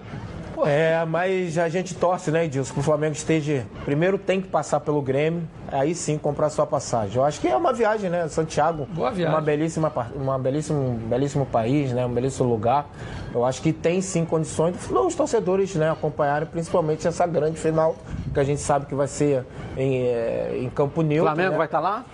[0.66, 3.66] É, mas a gente torce, né, Edilson, que o Flamengo esteja.
[3.86, 7.18] Primeiro tem que passar pelo Grêmio, aí sim comprar sua passagem.
[7.18, 8.28] Eu acho que é uma viagem, né?
[8.28, 8.88] Santiago.
[8.92, 9.34] Boa viagem.
[9.34, 12.06] Uma belíssima, uma belíssima, um belíssimo país, né?
[12.06, 12.88] Um belíssimo lugar.
[13.34, 17.96] Eu acho que tem sim condições dos torcedores né, acompanharem, principalmente essa grande final,
[18.34, 19.46] que a gente sabe que vai ser
[19.78, 21.26] em, eh, em Campo Neutro.
[21.26, 21.58] Flamengo né?
[21.58, 22.06] vai estar lá?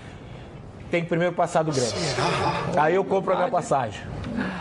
[0.91, 1.91] Tem que primeiro passar do Grêmio.
[2.77, 4.01] Aí eu compro a minha passagem.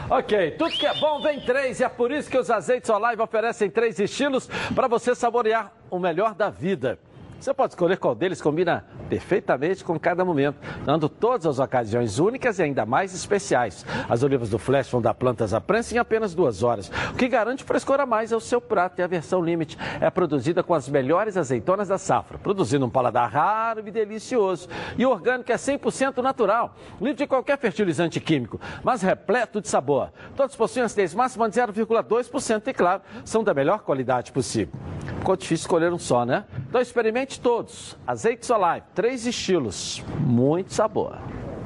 [0.09, 3.21] Ok, tudo que é bom vem três e é por isso que os azeites Olive
[3.21, 6.99] oferecem três estilos para você saborear o melhor da vida.
[7.39, 12.59] Você pode escolher qual deles combina perfeitamente com cada momento, dando todas as ocasiões únicas
[12.59, 13.85] e ainda mais especiais.
[14.09, 17.29] As olivas do Flash vão dar plantas à prensa em apenas duas horas, o que
[17.29, 19.01] garante frescor a mais ao seu prato.
[19.01, 23.31] E a versão Limite é produzida com as melhores azeitonas da safra, produzindo um paladar
[23.31, 24.69] raro e delicioso.
[24.97, 30.11] E o orgânico é 100% natural, livre de qualquer fertilizante químico, mas repleto de sabor.
[30.35, 34.75] Todos possuem acidez máxima de 0,2% e, claro, são da melhor qualidade possível.
[35.19, 36.45] Ficou difícil escolher um só, né?
[36.69, 37.97] Então experimente todos.
[38.07, 41.19] Azeites Olive, três estilos, muito sabor.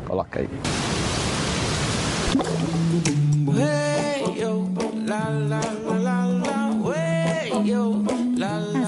[0.07, 0.49] Coloca aí.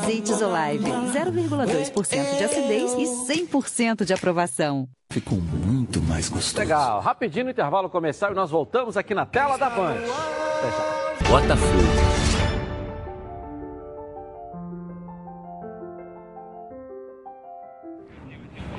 [0.02, 3.04] Azeites Olive, 0,2% de acidez e
[3.46, 4.88] 100% de aprovação.
[5.10, 6.58] Ficou muito mais gostoso.
[6.58, 9.96] Legal, rapidinho no intervalo comercial e nós voltamos aqui na tela da Band.
[11.28, 12.11] Botafogo.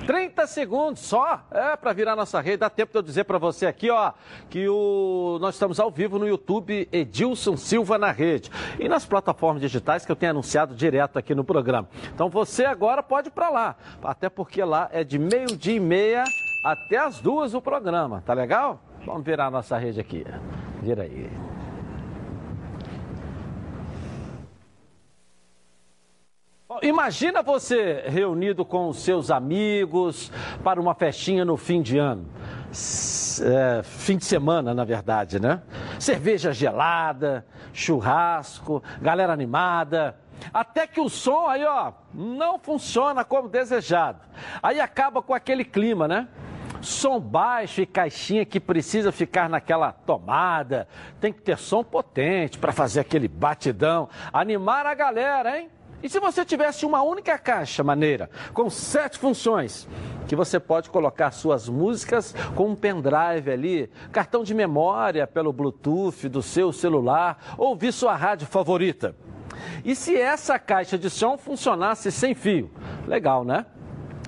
[0.06, 2.58] 30 segundos só, é para virar nossa rede.
[2.58, 4.12] Dá tempo de eu dizer para você aqui, ó,
[4.50, 9.62] que o nós estamos ao vivo no YouTube Edilson Silva na rede e nas plataformas
[9.62, 11.88] digitais que eu tenho anunciado direto aqui no programa.
[12.14, 16.24] Então você agora pode ir para lá, até porque lá é de meio-dia e meia
[16.64, 18.82] até as duas o programa, tá legal?
[19.06, 20.26] Vamos virar nossa rede aqui.
[20.82, 21.30] Vira aí.
[26.82, 30.32] Imagina você reunido com os seus amigos
[30.64, 32.26] para uma festinha no fim de ano.
[33.42, 35.62] É, fim de semana, na verdade, né?
[36.00, 40.18] Cerveja gelada, churrasco, galera animada.
[40.54, 44.20] Até que o som aí, ó, não funciona como desejado.
[44.62, 46.28] Aí acaba com aquele clima, né?
[46.82, 50.88] Som baixo e caixinha que precisa ficar naquela tomada.
[51.22, 54.10] Tem que ter som potente para fazer aquele batidão.
[54.34, 55.70] Animar a galera, hein?
[56.04, 59.88] E se você tivesse uma única caixa maneira, com sete funções,
[60.28, 66.28] que você pode colocar suas músicas com um pendrive ali, cartão de memória pelo Bluetooth
[66.28, 69.16] do seu celular, ouvir sua rádio favorita.
[69.86, 72.70] E se essa caixa de som funcionasse sem fio?
[73.08, 73.66] Legal, né?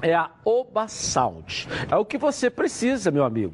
[0.01, 1.67] é a Oba Sound.
[1.89, 3.53] É o que você precisa, meu amigo.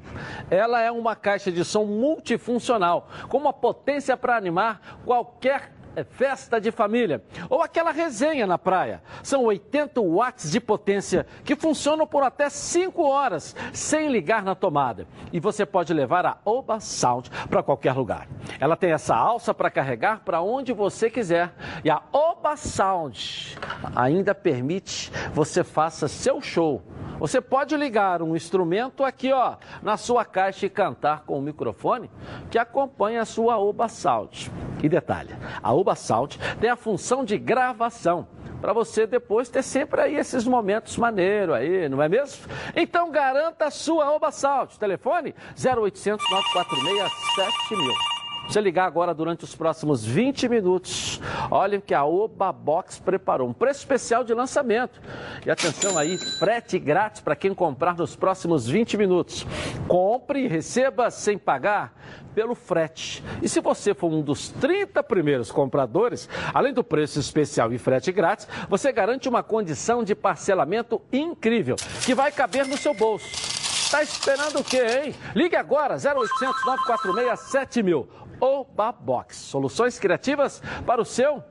[0.49, 6.59] Ela é uma caixa de som multifuncional, com uma potência para animar qualquer é festa
[6.59, 9.01] de família ou aquela resenha na praia.
[9.23, 15.07] São 80 watts de potência que funcionam por até 5 horas sem ligar na tomada.
[15.31, 18.27] E você pode levar a Oba Sound para qualquer lugar.
[18.59, 21.53] Ela tem essa alça para carregar para onde você quiser.
[21.83, 23.57] E a Oba Sound
[23.95, 26.81] ainda permite você faça seu show
[27.21, 32.09] você pode ligar um instrumento aqui, ó, na sua caixa e cantar com o microfone
[32.49, 34.51] que acompanha a sua Oba Sound.
[34.81, 38.27] E detalhe, a Oba Sound tem a função de gravação
[38.61, 42.45] para você depois ter sempre aí esses momentos maneiros aí, não é mesmo?
[42.75, 44.77] Então garanta a sua Oba Sound.
[44.77, 48.20] Telefone 0800 946 7000
[48.51, 53.47] você ligar agora durante os próximos 20 minutos, olha o que a Oba Box preparou.
[53.47, 55.01] Um preço especial de lançamento.
[55.45, 59.47] E atenção aí, frete grátis para quem comprar nos próximos 20 minutos.
[59.87, 61.93] Compre e receba sem pagar
[62.35, 63.23] pelo frete.
[63.41, 68.11] E se você for um dos 30 primeiros compradores, além do preço especial e frete
[68.11, 73.51] grátis, você garante uma condição de parcelamento incrível, que vai caber no seu bolso.
[73.91, 75.15] Tá esperando o quê, hein?
[75.35, 78.07] Ligue agora, 0800 946 7000.
[78.41, 79.35] Oba Box.
[79.37, 81.43] Soluções criativas para o seu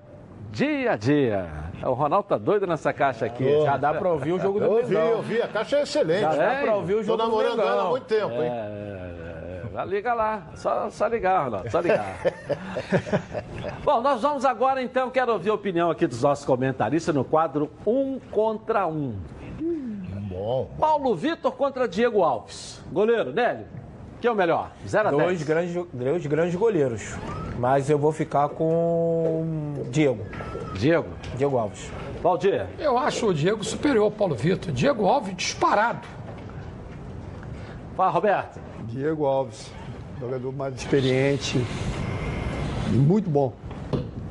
[0.51, 1.49] dia a dia.
[1.85, 3.45] O Ronaldo tá doido nessa caixa aqui.
[3.45, 3.65] Tô.
[3.65, 4.83] Já dá para ouvir o jogo do Eu Mengão.
[4.83, 5.43] ouvi, eu ouvi.
[5.43, 6.21] A caixa é excelente.
[6.21, 7.73] Já dá para ouvir o jogo Tô do namorando Mengão.
[7.73, 8.51] ela há muito tempo, hein?
[8.53, 10.49] É, já liga lá.
[10.57, 11.71] Só, só ligar, Ronaldo.
[11.71, 12.17] Só ligar.
[13.85, 15.09] Bom, nós vamos agora então.
[15.11, 19.17] Quero ouvir a opinião aqui dos nossos comentaristas no quadro Um contra Um.
[20.29, 20.71] Bom.
[20.79, 22.83] Paulo Vitor contra Diego Alves.
[22.93, 23.67] Goleiro, Nélio.
[24.21, 24.71] Quem é o melhor?
[24.87, 25.23] 0 a 10.
[25.23, 27.15] Dois grandes, dois grandes goleiros.
[27.59, 30.25] Mas eu vou ficar com Diego.
[30.75, 31.09] Diego?
[31.37, 31.91] Diego Alves.
[32.23, 32.67] Valdir.
[32.79, 34.73] Eu acho o Diego superior ao Paulo Vitor.
[34.73, 36.07] Diego Alves disparado.
[37.97, 38.61] Fala, Roberto.
[38.85, 39.71] Diego Alves,
[40.19, 41.65] jogador mais experiente.
[42.89, 43.55] e Muito bom.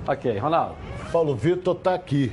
[0.08, 0.76] Ok, Ronaldo.
[1.12, 2.32] Paulo Vitor tá aqui.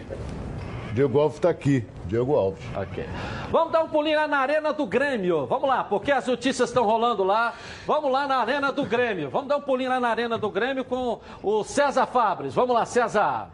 [0.92, 1.84] Diego Alves tá aqui.
[2.06, 2.62] Diego Alves.
[2.76, 3.04] Ok.
[3.50, 5.46] Vamos dar um pulinho lá na Arena do Grêmio.
[5.46, 7.54] Vamos lá, porque as notícias estão rolando lá.
[7.86, 9.30] Vamos lá na Arena do Grêmio.
[9.30, 12.54] Vamos dar um pulinho lá na Arena do Grêmio com o César Fabres.
[12.54, 13.48] Vamos lá, César.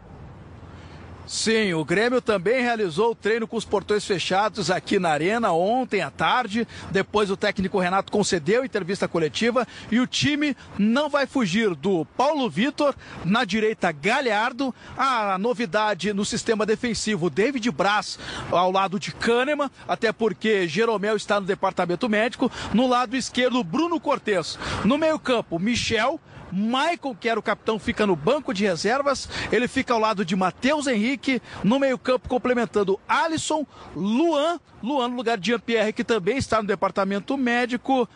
[1.25, 6.01] Sim, o Grêmio também realizou o treino com os portões fechados aqui na Arena ontem
[6.01, 6.67] à tarde.
[6.91, 12.49] Depois o técnico Renato concedeu entrevista coletiva e o time não vai fugir do Paulo
[12.49, 12.93] Vitor,
[13.23, 18.19] na direita Galhardo, a novidade no sistema defensivo David Braz
[18.51, 23.97] ao lado de Kahneman, até porque Jeromel está no departamento médico, no lado esquerdo Bruno
[23.97, 26.19] Cortes, no meio-campo Michel
[26.53, 29.27] Michael, que era o capitão, fica no banco de reservas.
[29.51, 31.41] Ele fica ao lado de Matheus Henrique.
[31.63, 34.59] No meio-campo, complementando Alisson, Luan.
[34.81, 38.07] Luan no lugar de Jean-Pierre, que também está no departamento médico.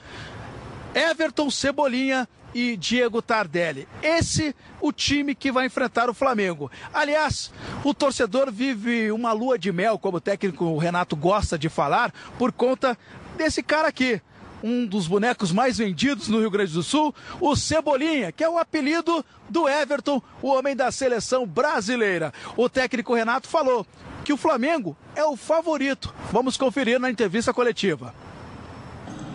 [0.93, 3.87] Everton Cebolinha e Diego Tardelli.
[4.01, 6.71] Esse o time que vai enfrentar o Flamengo.
[6.93, 7.51] Aliás,
[7.83, 12.51] o torcedor vive uma lua de mel, como o técnico Renato gosta de falar, por
[12.51, 12.97] conta
[13.37, 14.21] desse cara aqui
[14.63, 18.57] um dos bonecos mais vendidos no Rio Grande do Sul, o Cebolinha, que é o
[18.57, 22.33] apelido do Everton, o homem da seleção brasileira.
[22.55, 23.85] O técnico Renato falou
[24.23, 26.13] que o Flamengo é o favorito.
[26.31, 28.13] Vamos conferir na entrevista coletiva.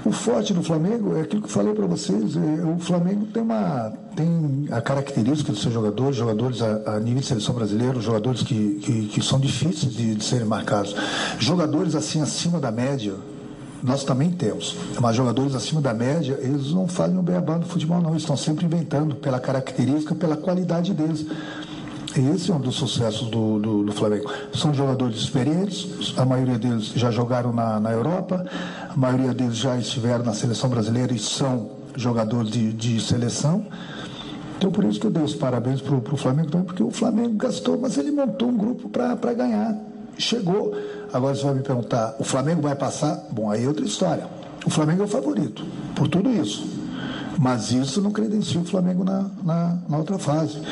[0.04, 2.36] O forte do Flamengo é aquilo que eu falei para vocês.
[2.36, 7.20] é, O Flamengo tem uma tem a característica dos seus jogadores, jogadores a, a nível
[7.20, 10.94] de seleção brasileira, jogadores que, que, que são difíceis de, de serem marcados.
[11.38, 13.14] Jogadores assim acima da média,
[13.82, 14.76] nós também temos.
[15.00, 18.10] Mas jogadores acima da média, eles não fazem o beabá do futebol, não.
[18.10, 21.26] Eles estão sempre inventando pela característica, pela qualidade deles.
[22.16, 24.30] Esse é um dos sucessos do, do, do Flamengo.
[24.54, 28.44] São jogadores experientes, a maioria deles já jogaram na, na Europa,
[28.88, 33.66] a maioria deles já estiveram na seleção brasileira e são jogador de, de seleção.
[34.58, 37.34] Então, por isso que eu dei os parabéns para o Flamengo também, porque o Flamengo
[37.34, 39.74] gastou, mas ele montou um grupo para ganhar.
[40.18, 40.76] Chegou.
[41.12, 43.26] Agora você vai me perguntar, o Flamengo vai passar?
[43.30, 44.26] Bom, aí é outra história.
[44.64, 46.66] O Flamengo é o favorito, por tudo isso.
[47.38, 50.62] Mas isso não credencia o Flamengo na, na, na outra fase.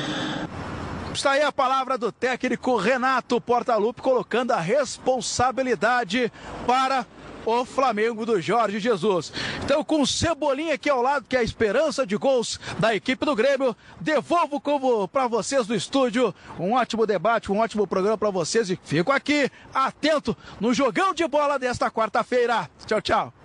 [1.13, 6.33] Está aí a palavra do técnico Renato Portaluppi colocando a responsabilidade
[6.67, 7.05] para
[7.45, 9.33] o Flamengo do Jorge Jesus.
[9.65, 13.25] Então, com o Cebolinha aqui ao lado, que é a esperança de gols da equipe
[13.25, 16.35] do Grêmio, devolvo como para vocês do estúdio.
[16.59, 21.27] Um ótimo debate, um ótimo programa para vocês e fico aqui atento no jogão de
[21.27, 22.71] bola desta quarta-feira.
[22.87, 23.40] Tchau, tchau.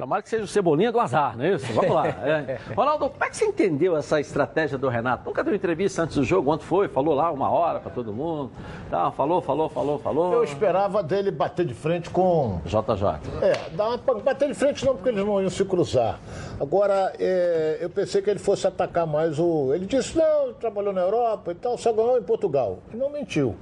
[0.00, 1.72] Tomara que seja o Cebolinha do azar, não é isso?
[1.72, 2.00] Vamos lá.
[2.30, 2.58] É.
[2.74, 5.24] Ronaldo, como é que você entendeu essa estratégia do Renato?
[5.26, 8.50] Nunca deu entrevista antes do jogo, ontem foi, falou lá uma hora para todo mundo.
[8.90, 10.32] Tá, falou, falou, falou, falou.
[10.32, 12.60] Eu esperava dele bater de frente com.
[12.64, 13.42] JJ.
[13.42, 16.18] É, dar uma, bater de frente não, porque eles não iam se cruzar.
[16.60, 19.72] Agora, é, eu pensei que ele fosse atacar mais o.
[19.74, 22.78] Ele disse, não, trabalhou na Europa e tal, só ganhou em Portugal.
[22.92, 23.56] E não mentiu.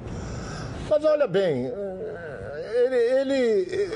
[0.90, 1.70] Mas olha bem,
[2.86, 3.92] ele, ele,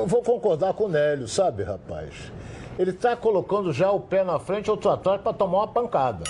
[0.00, 2.12] eu vou concordar com o Nélio, sabe, rapaz?
[2.78, 6.24] Ele está colocando já o pé na frente, outro atrás, para tomar uma pancada.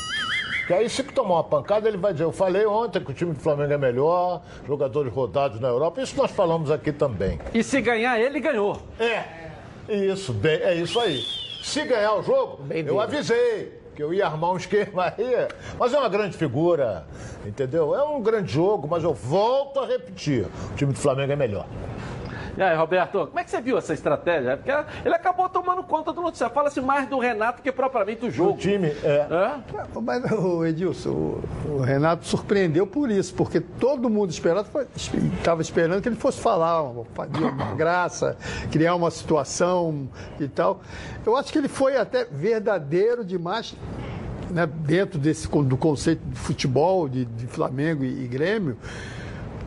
[0.66, 3.32] Que aí, se tomar uma pancada, ele vai dizer: Eu falei ontem que o time
[3.32, 6.00] do Flamengo é melhor, jogadores rodados na Europa.
[6.00, 7.38] Isso nós falamos aqui também.
[7.52, 8.78] E se ganhar, ele ganhou.
[8.98, 9.24] É,
[9.88, 11.20] isso, bem, é isso aí.
[11.62, 15.48] Se ganhar o jogo, eu avisei que eu ia armar um esquema aí.
[15.78, 17.06] Mas é uma grande figura,
[17.46, 17.94] entendeu?
[17.94, 21.66] É um grande jogo, mas eu volto a repetir: o time do Flamengo é melhor.
[22.56, 24.56] E aí, Roberto, como é que você viu essa estratégia?
[24.56, 24.70] Porque
[25.04, 26.54] ele acabou tomando conta do noticiário.
[26.54, 28.52] Fala-se mais do Renato que propriamente do jogo.
[28.52, 29.26] O time, é.
[29.30, 30.00] é?
[30.00, 36.02] Mas, o Edilson, o, o, Renato surpreendeu por isso, porque todo mundo esperava, estava esperando
[36.02, 36.82] que ele fosse falar,
[37.14, 38.36] fazer uma graça,
[38.70, 40.82] criar uma situação e tal.
[41.24, 43.74] Eu acho que ele foi até verdadeiro demais
[44.50, 48.76] né, dentro desse, do conceito de futebol, de, de Flamengo e, e Grêmio.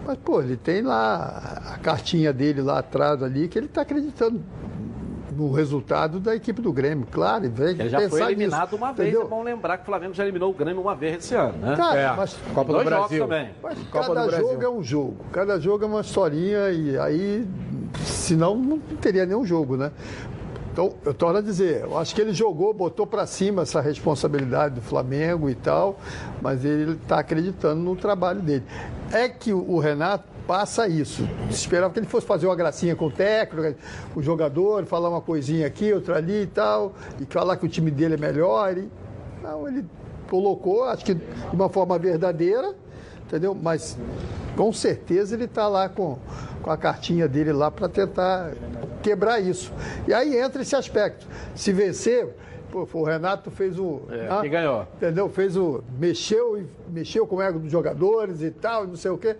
[0.06, 4.41] Mas, pô, ele tem lá a cartinha dele lá atrás ali, que ele está acreditando
[5.36, 7.45] no resultado da equipe do Grêmio, claro.
[7.45, 9.22] Ele já foi eliminado nisso, uma entendeu?
[9.22, 11.58] vez, é bom lembrar que o Flamengo já eliminou o Grêmio uma vez esse ano,
[11.58, 11.76] né?
[11.76, 13.49] Cara, é, mas Copa do Brasil também.
[13.62, 17.47] Mas Copa cada jogo é um jogo, cada jogo é uma historinha e aí,
[18.06, 19.91] senão não teria nenhum jogo, né?
[20.76, 24.76] Então, eu torno a dizer, eu acho que ele jogou, botou para cima essa responsabilidade
[24.76, 25.97] do Flamengo e tal,
[26.41, 28.65] mas ele está acreditando no trabalho dele.
[29.09, 31.26] É que o Renato passa isso.
[31.49, 33.80] Esperava que ele fosse fazer uma gracinha com o técnico,
[34.17, 37.89] o jogador, falar uma coisinha aqui, outra ali e tal, e falar que o time
[37.89, 38.78] dele é melhor.
[38.78, 38.89] E...
[39.41, 39.86] Não, ele
[40.30, 41.23] colocou, acho que de
[41.53, 42.76] uma forma verdadeira,
[43.28, 43.55] entendeu?
[43.55, 43.97] Mas
[44.55, 46.17] com certeza ele está lá com,
[46.61, 48.53] com a cartinha dele lá para tentar
[49.01, 49.71] quebrar isso.
[50.07, 51.28] E aí entra esse aspecto.
[51.53, 52.28] Se vencer,
[52.71, 54.01] pô, o Renato fez o.
[54.09, 54.88] É, ah, ganhou.
[54.95, 55.30] Entendeu?
[55.30, 55.84] Fez o.
[55.99, 59.36] Mexeu, mexeu com o ego dos jogadores e tal, não sei o quê.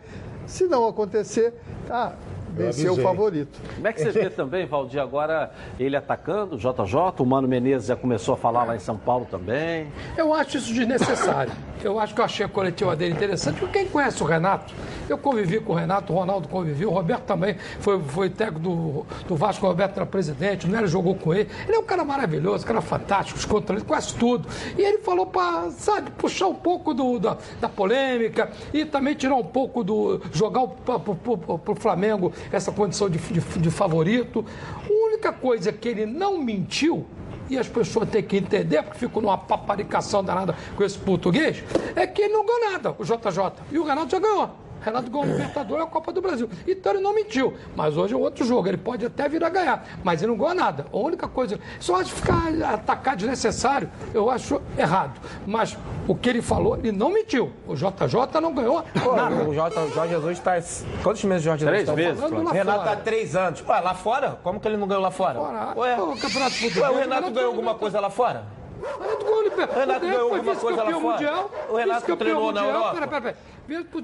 [0.46, 1.54] Se não acontecer,
[1.88, 2.16] tá,
[2.56, 3.60] venceu o favorito.
[3.76, 6.96] Como é que você vê também, Valdir, agora ele atacando o JJ?
[7.20, 9.88] O Mano Menezes já começou a falar lá em São Paulo também.
[10.18, 11.52] Eu acho isso desnecessário.
[11.84, 14.74] Eu acho que eu achei a coletiva dele interessante, porque quem conhece o Renato,
[15.08, 19.06] eu convivi com o Renato, o Ronaldo conviveu, o Roberto também foi, foi técnico do,
[19.28, 21.50] do Vasco, o Roberto era presidente, o Nélio jogou com ele.
[21.68, 24.48] Ele é um cara maravilhoso, um cara fantástico, os controles, quase tudo.
[24.78, 29.36] E ele falou para, sabe, puxar um pouco do, da, da polêmica e também tirar
[29.36, 30.22] um pouco do.
[30.32, 34.46] jogar para o Flamengo essa condição de, de, de favorito.
[34.84, 37.06] A única coisa que ele não mentiu
[37.50, 41.64] e as pessoas têm que entender, porque ficam numa paparicação danada com esse português,
[41.96, 43.64] é que ele não ganhou nada, o JJ.
[43.72, 44.65] E o Renato já ganhou.
[44.82, 46.50] Renato ganhou o Libertadores e a Copa do Brasil.
[46.68, 47.54] Então ele não mentiu.
[47.76, 48.68] Mas hoje é outro jogo.
[48.68, 49.86] Ele pode até vir a ganhar.
[50.04, 50.86] Mas ele não ganhou nada.
[50.92, 51.60] A única coisa.
[51.80, 55.20] Só acho ficar atacar desnecessário, eu acho errado.
[55.46, 57.52] Mas o que ele falou, ele não mentiu.
[57.68, 59.36] O JJ não ganhou Pô, nada.
[59.36, 60.56] O J, Jorge Jesus está.
[61.04, 61.94] Quantos meses o Jorge Jesus Três está?
[61.94, 63.64] vezes, O Renato está há três anos.
[63.68, 64.40] Ué, lá fora?
[64.44, 65.40] Como que ele não ganhou lá fora?
[65.40, 65.74] Fora.
[65.76, 68.44] Ué, O Campeonato Ué, o Renato ganhou alguma coisa lá fora?
[68.82, 71.00] O Renato ganhou o Renato ganhou alguma coisa lá fora?
[71.00, 72.76] mundial, O Renato treinou na mundial.
[72.76, 72.94] Europa?
[72.94, 73.38] Pera, pera, pera.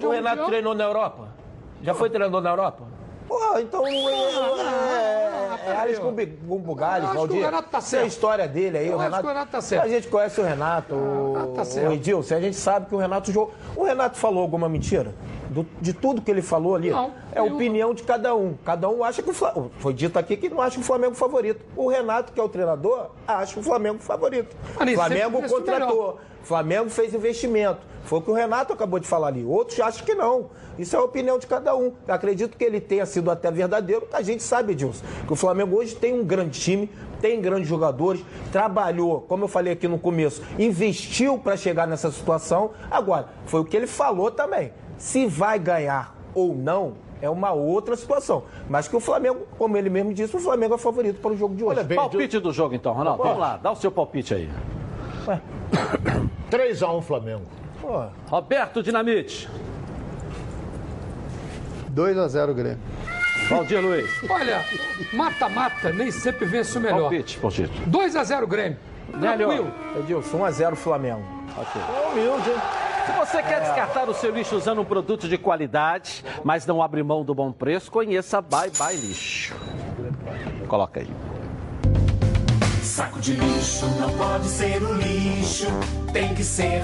[0.08, 0.48] O Renato mundial.
[0.48, 1.28] treinou na Europa?
[1.84, 2.84] Já foi treinador na Europa?
[3.28, 6.00] Pô, então é, é, é Alex
[6.44, 7.38] Gumbugalho, Eu acho que Valdir.
[7.38, 8.08] o Renato tá Tem a certo.
[8.08, 9.22] história dele aí, Eu o acho Renato.
[9.22, 9.86] que o Renato tá certo.
[9.86, 11.90] A gente conhece o Renato, o, tá certo.
[11.90, 13.54] o Edilson, a gente sabe que o Renato jogou.
[13.76, 15.14] O Renato falou alguma mentira?
[15.52, 16.92] Do- de tudo que ele falou ali?
[16.92, 18.54] Não, é a opinião de cada um.
[18.64, 19.70] Cada um acha que o Flamengo.
[19.80, 21.66] Foi dito aqui que não acha o Flamengo favorito.
[21.76, 24.56] O Renato, que é o treinador, acha o Flamengo favorito.
[24.86, 26.20] Nem Flamengo contratou.
[26.44, 27.80] Flamengo fez investimento.
[28.06, 29.44] Foi o que o Renato acabou de falar ali.
[29.44, 30.50] Outros acham que não.
[30.80, 31.94] Isso é a opinião de cada um.
[32.08, 34.08] Eu acredito que ele tenha sido até verdadeiro.
[34.14, 35.04] A gente sabe disso.
[35.28, 36.90] Que o Flamengo hoje tem um grande time,
[37.20, 42.72] tem grandes jogadores, trabalhou, como eu falei aqui no começo, investiu para chegar nessa situação.
[42.90, 44.72] Agora, foi o que ele falou também.
[45.02, 48.44] Se vai ganhar ou não, é uma outra situação.
[48.70, 51.56] Mas que o Flamengo, como ele mesmo disse, o Flamengo é favorito para o jogo
[51.56, 51.80] de hoje.
[51.80, 53.24] Olha bem, palpite do jogo então, Ronaldo.
[53.24, 54.50] Vamos lá, dá o seu palpite aí.
[56.52, 57.42] 3x1 Flamengo.
[57.82, 58.06] Pô.
[58.30, 59.50] Roberto Dinamite.
[61.96, 62.80] 2x0 Grêmio.
[63.50, 64.08] Valdir Luiz.
[64.30, 64.64] Olha,
[65.14, 67.10] mata-mata, nem sempre vence o melhor.
[67.10, 67.90] Palpite, palpite.
[67.90, 68.78] 2x0 Grêmio.
[69.20, 69.74] Tranquilo.
[69.98, 71.24] Edilson, 1x0 Flamengo.
[71.58, 71.82] Ok.
[72.12, 72.91] Humilde, hein?
[73.06, 77.02] Se você quer descartar o seu lixo usando um produto de qualidade, mas não abre
[77.02, 79.56] mão do bom preço, conheça Bye Bye Lixo.
[80.68, 81.10] Coloca aí.
[82.84, 85.68] Saco de lixo não pode ser um lixo,
[86.12, 86.84] tem que ser.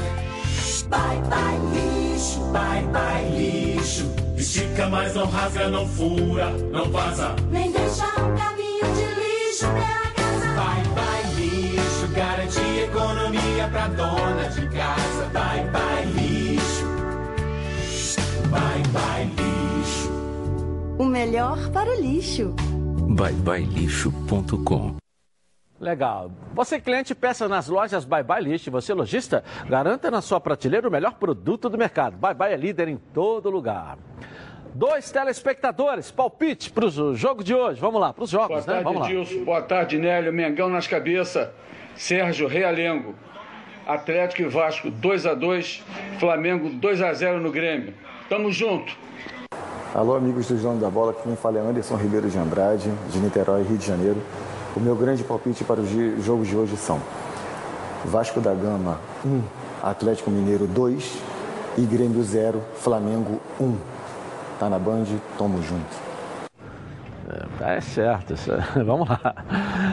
[0.90, 4.06] Bye bye lixo, bye bye lixo.
[4.38, 7.36] Estica, mas não rasga, não fura, não vaza.
[7.50, 10.48] Nem deixa um caminho de lixo pela casa.
[10.56, 15.26] Bye bye lixo, garante economia pra dona de casa.
[15.34, 15.87] Bye bye
[20.98, 22.56] O melhor para o lixo.
[23.16, 24.96] byebyelixo.com
[25.80, 26.32] Legal.
[26.56, 28.68] Você cliente peça nas lojas Bye Bye List.
[28.70, 32.18] Você lojista, garanta na sua prateleira o melhor produto do mercado.
[32.18, 33.98] Bye Bye é líder em todo lugar.
[34.74, 37.80] Dois telespectadores, palpite para o jogo de hoje.
[37.80, 38.66] Vamos lá, para os jogos, Boa né?
[38.66, 39.12] tarde, Vamos lá.
[39.12, 39.44] Edilson.
[39.46, 40.34] Boa tarde, Nélio.
[40.34, 41.48] Mengão nas cabeças.
[41.96, 43.14] Sérgio Realengo.
[43.86, 45.84] Atlético e Vasco 2 a 2
[46.20, 47.94] Flamengo 2 a 0 no Grêmio.
[48.28, 48.98] Tamo junto.
[49.94, 53.64] Alô, amigos dos donos da bola, quem fala é Anderson Ribeiro de Andrade, de Niterói,
[53.64, 54.22] Rio de Janeiro.
[54.76, 55.90] O meu grande palpite para os
[56.24, 57.02] jogos de hoje são
[58.06, 59.42] Vasco da Gama 1,
[59.82, 61.20] Atlético Mineiro 2
[61.80, 63.76] e Grêmio 0, Flamengo 1.
[64.60, 66.08] Tá na Band, tamo junto.
[67.60, 68.34] É, é certo,
[68.78, 69.34] é- vamos lá.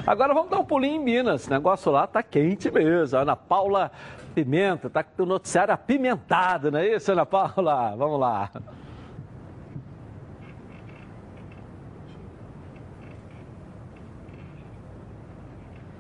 [0.07, 1.47] Agora vamos dar um pulinho em Minas.
[1.47, 3.19] O negócio lá tá quente mesmo.
[3.19, 3.91] Ana Paula
[4.35, 7.95] Pimenta, tá com o noticiário apimentado, não é isso, Ana Paula?
[7.97, 8.51] Vamos lá.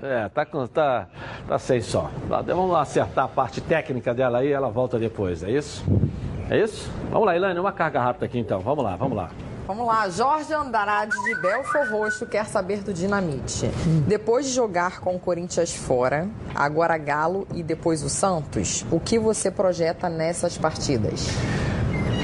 [0.05, 1.09] É, tá, tá,
[1.48, 2.11] tá sem som.
[2.28, 5.82] Lá, Vamos lá acertar a parte técnica dela aí, ela volta depois, é isso?
[6.50, 6.90] É isso?
[7.11, 8.61] Vamos lá, Ilane, uma carga rápida aqui então.
[8.61, 9.30] Vamos lá, vamos lá.
[9.66, 13.70] Vamos lá, Jorge Andrade de Belfor Roxo quer saber do Dinamite.
[14.07, 19.18] Depois de jogar com o Corinthians fora, agora Galo e depois o Santos, o que
[19.18, 21.28] você projeta nessas partidas?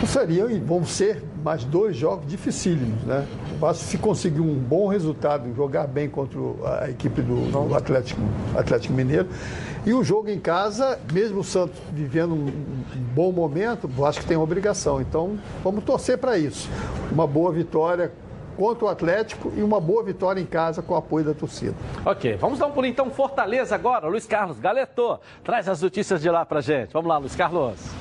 [0.07, 3.26] Seriam e vão ser mais dois jogos dificílimos, né?
[3.55, 6.38] O Vasco, se conseguir um bom resultado, jogar bem contra
[6.82, 8.20] a equipe do, do Atlético,
[8.57, 9.28] Atlético Mineiro.
[9.86, 14.24] E o jogo em casa, mesmo o Santos vivendo um, um bom momento, o Vasco
[14.24, 15.01] tem obrigação.
[15.01, 16.68] Então, vamos torcer para isso.
[17.11, 18.12] Uma boa vitória
[18.57, 21.74] contra o Atlético e uma boa vitória em casa com o apoio da torcida.
[22.05, 24.07] Ok, vamos dar um pulinho então Fortaleza agora.
[24.07, 26.92] Luiz Carlos Galeto, traz as notícias de lá pra gente.
[26.92, 27.99] Vamos lá, Luiz Carlos.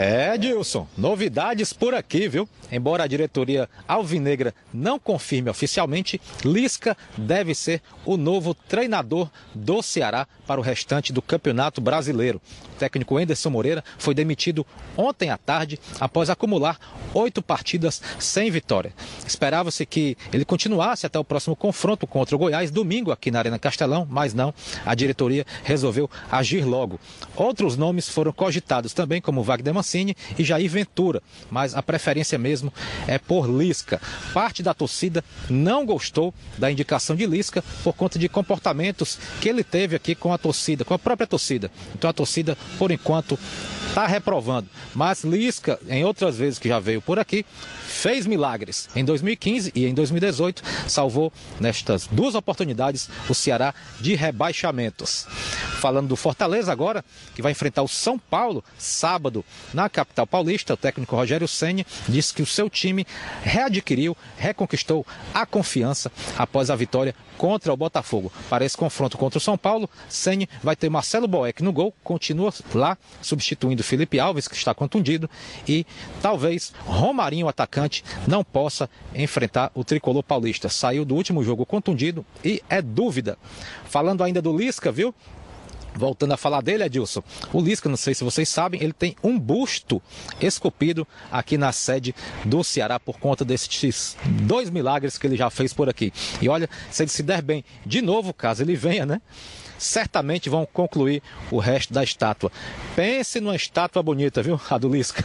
[0.00, 2.48] É, Dilson, novidades por aqui, viu?
[2.70, 10.26] Embora a diretoria alvinegra não confirme oficialmente, Lisca deve ser o novo treinador do Ceará
[10.46, 12.40] para o restante do Campeonato Brasileiro.
[12.74, 14.66] O técnico Anderson Moreira foi demitido
[14.96, 16.78] ontem à tarde após acumular
[17.14, 18.92] oito partidas sem vitória.
[19.26, 23.58] Esperava-se que ele continuasse até o próximo confronto contra o Goiás, domingo aqui na Arena
[23.58, 24.52] Castelão, mas não,
[24.84, 27.00] a diretoria resolveu agir logo.
[27.36, 32.57] Outros nomes foram cogitados também, como Wagner Mancini e Jair Ventura, mas a preferência mesmo
[33.06, 34.00] é por Lisca.
[34.32, 39.64] Parte da torcida não gostou da indicação de Lisca por conta de comportamentos que ele
[39.64, 41.70] teve aqui com a torcida, com a própria torcida.
[41.94, 43.38] Então a torcida, por enquanto,
[43.88, 44.68] está reprovando.
[44.94, 47.44] Mas Lisca, em outras vezes que já veio por aqui,
[47.98, 48.88] fez milagres.
[48.94, 55.26] Em 2015 e em 2018, salvou nestas duas oportunidades o Ceará de rebaixamentos.
[55.80, 59.44] Falando do Fortaleza agora, que vai enfrentar o São Paulo sábado
[59.74, 63.04] na capital paulista, o técnico Rogério Ceni disse que o seu time
[63.42, 68.32] readquiriu, reconquistou a confiança após a vitória contra o Botafogo.
[68.50, 72.52] Para esse confronto contra o São Paulo, Ceni vai ter Marcelo Boeck no gol, continua
[72.74, 75.30] lá substituindo Felipe Alves, que está contundido,
[75.66, 75.86] e
[76.20, 77.48] talvez Romarinho, o
[78.26, 80.68] não possa enfrentar o tricolor paulista.
[80.68, 83.38] Saiu do último jogo contundido e é dúvida.
[83.84, 85.14] Falando ainda do Lisca, viu?
[85.94, 87.22] Voltando a falar dele, Edilson,
[87.52, 90.00] o Lisca, não sei se vocês sabem, ele tem um busto
[90.40, 92.14] esculpido aqui na sede
[92.44, 96.12] do Ceará por conta desses dois milagres que ele já fez por aqui.
[96.40, 99.20] E olha, se ele se der bem de novo, caso ele venha, né?
[99.78, 102.50] certamente vão concluir o resto da estátua.
[102.94, 105.24] Pense numa estátua bonita, viu, a do Lisca.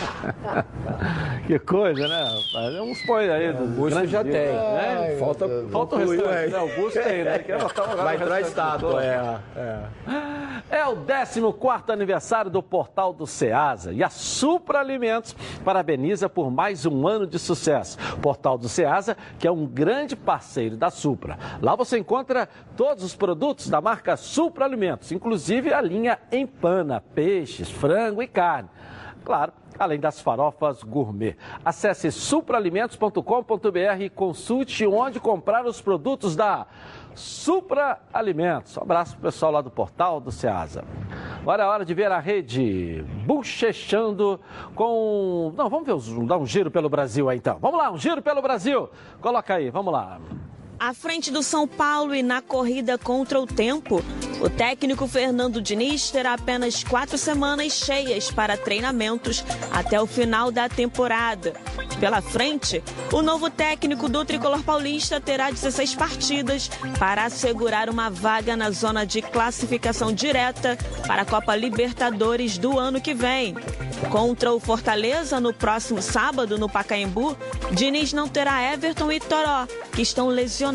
[1.46, 2.24] que coisa, né?
[2.24, 2.74] rapaz?
[2.74, 3.52] É um spoiler aí.
[3.52, 4.52] do busto grande já dia, tem.
[4.52, 4.98] né?
[5.00, 6.58] Ai, Falta- falta o o restante, né?
[6.58, 7.38] O busto tem, né?
[7.40, 7.52] Que
[7.96, 9.80] Vai entrar estátua, é, é.
[10.70, 16.86] É o 14 aniversário do Portal do Ceasa e a Supra Alimentos parabeniza por mais
[16.86, 17.98] um ano de sucesso.
[18.20, 21.38] Portal do Ceasa, que é um grande parceiro da Supra.
[21.60, 27.70] Lá você encontra todos os produtos da marca Supra Alimentos, inclusive a linha Empana, peixes,
[27.70, 28.68] frango e carne.
[29.24, 31.36] Claro, além das farofas gourmet.
[31.64, 36.66] Acesse supraalimentos.com.br e consulte onde comprar os produtos da
[37.14, 38.76] Supra Alimentos.
[38.76, 40.84] Um abraço pro pessoal lá do portal do Ceasa.
[41.40, 44.38] Agora é hora de ver a rede bochechando
[44.74, 45.52] com.
[45.56, 47.58] Não, vamos ver, dar um giro pelo Brasil aí então.
[47.58, 48.90] Vamos lá, um giro pelo Brasil.
[49.20, 50.20] Coloca aí, vamos lá.
[50.80, 54.02] À frente do São Paulo e na corrida contra o tempo,
[54.40, 60.70] o técnico Fernando Diniz terá apenas quatro semanas cheias para treinamentos até o final da
[60.70, 61.52] temporada.
[62.00, 62.82] Pela frente,
[63.12, 69.04] o novo técnico do tricolor paulista terá 16 partidas para assegurar uma vaga na zona
[69.04, 73.54] de classificação direta para a Copa Libertadores do ano que vem.
[74.08, 77.36] Contra o Fortaleza no próximo sábado no Pacaembu,
[77.72, 80.69] Diniz não terá Everton e Toró, que estão lesionados.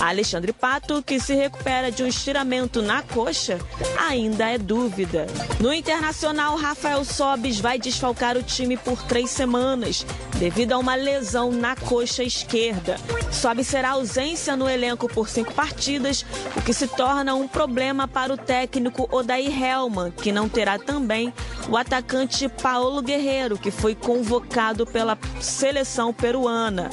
[0.00, 3.58] Alexandre Pato, que se recupera de um estiramento na coxa,
[3.98, 5.26] ainda é dúvida.
[5.60, 10.06] No Internacional, Rafael Sobis vai desfalcar o time por três semanas,
[10.38, 12.96] devido a uma lesão na coxa esquerda.
[13.32, 16.24] Sobis será ausência no elenco por cinco partidas,
[16.56, 21.32] o que se torna um problema para o técnico Odair Helman, que não terá também
[21.68, 26.90] o atacante Paulo Guerreiro, que foi convocado pela seleção peruana.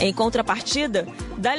[0.00, 1.06] Em contrapartida,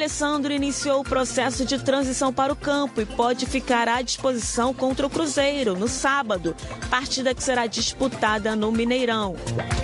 [0.00, 5.06] D'Alessandro iniciou o processo de transição para o campo e pode ficar à disposição contra
[5.06, 6.56] o Cruzeiro no sábado,
[6.88, 9.36] partida que será disputada no Mineirão.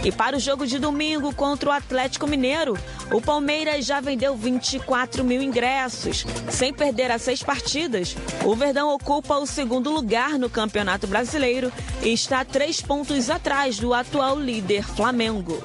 [0.02, 2.78] E para o jogo de domingo contra o Atlético Mineiro,
[3.12, 6.24] o Palmeiras já vendeu 24 mil ingressos.
[6.48, 11.70] Sem perder as seis partidas, o Verdão ocupa o segundo lugar no Campeonato Brasileiro
[12.02, 15.62] e está três pontos atrás do atual líder Flamengo.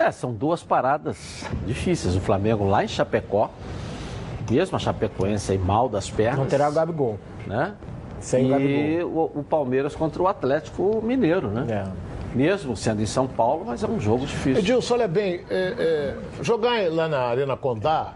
[0.00, 2.14] É, são duas paradas difíceis.
[2.14, 3.50] O Flamengo lá em Chapecó,
[4.48, 6.38] mesmo a Chapecoense aí mal das pernas.
[6.38, 7.18] Não terá o Gabigol.
[7.46, 7.74] Né?
[8.20, 11.90] Sem o e o, o Palmeiras contra o Atlético Mineiro, né?
[12.34, 14.58] Mesmo sendo em São Paulo, mas é um jogo difícil.
[14.58, 18.14] Edilson, olha bem, é, é, jogar lá na Arena Condá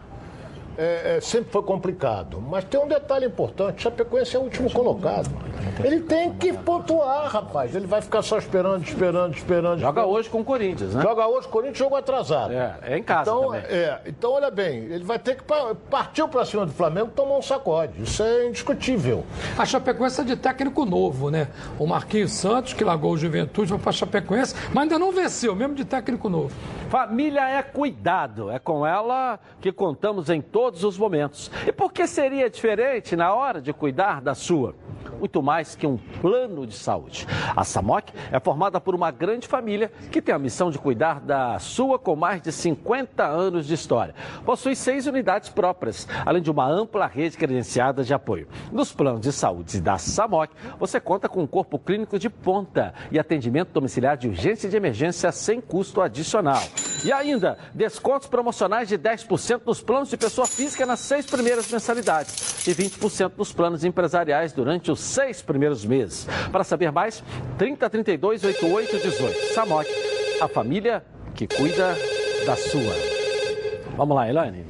[0.76, 2.40] é, é, sempre foi complicado.
[2.40, 5.30] Mas tem um detalhe importante: Chapecoense é o último colocado.
[5.82, 7.74] Ele tem que pontuar, rapaz.
[7.74, 9.80] Ele vai ficar só esperando, esperando, esperando.
[9.80, 11.02] Joga hoje com o Corinthians, né?
[11.02, 12.52] Joga hoje, Corinthians jogo atrasado.
[12.52, 13.60] É, é em casa então, também.
[13.62, 17.10] É, então, olha bem, ele vai ter que pa- partir para cima do Flamengo e
[17.16, 18.02] tomar um sacode.
[18.02, 19.24] Isso é indiscutível.
[19.58, 21.48] A Chapecoense é de técnico novo, né?
[21.78, 25.54] O Marquinhos Santos, que largou o Juventude, foi para a Chapecoense, mas ainda não venceu,
[25.54, 26.54] mesmo de técnico novo.
[26.88, 31.50] Família é cuidado, é com ela que contamos em todos os momentos.
[31.66, 34.76] E por que seria diferente na hora de cuidar da sua?
[35.18, 37.26] Muito mais que um plano de saúde.
[37.56, 41.58] A SAMOC é formada por uma grande família que tem a missão de cuidar da
[41.58, 44.14] sua com mais de 50 anos de história.
[44.44, 48.46] Possui seis unidades próprias, além de uma ampla rede credenciada de apoio.
[48.70, 53.18] Nos planos de saúde da SAMOC, você conta com um corpo clínico de ponta e
[53.18, 56.62] atendimento domiciliar de urgência e de emergência sem custo adicional.
[57.04, 62.66] E ainda, descontos promocionais de 10% nos planos de pessoa física nas seis primeiras mensalidades
[62.66, 66.28] e 20% nos planos empresariais durante os seis primeiros meses.
[66.52, 67.22] Para saber mais,
[67.58, 69.54] 30 32 88 18.
[69.54, 69.88] SAMOC,
[70.40, 71.04] a família
[71.34, 71.96] que cuida
[72.46, 72.94] da sua.
[73.96, 74.64] Vamos lá, Elaine.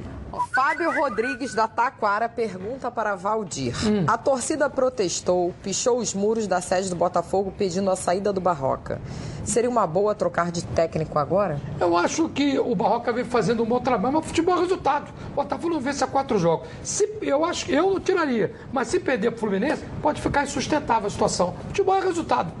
[0.53, 3.75] Fábio Rodrigues da Taquara pergunta para Valdir.
[4.07, 9.01] A torcida protestou, pichou os muros da sede do Botafogo pedindo a saída do Barroca.
[9.43, 11.59] Seria uma boa trocar de técnico agora?
[11.77, 15.11] Eu acho que o Barroca vem fazendo um bom trabalho, mas futebol é resultado.
[15.31, 16.69] O Botafogo não vence a quatro jogos.
[16.81, 20.43] Se, eu acho que eu não tiraria, mas se perder para o Fluminense, pode ficar
[20.43, 21.55] insustentável a situação.
[21.67, 22.53] Futebol é resultado.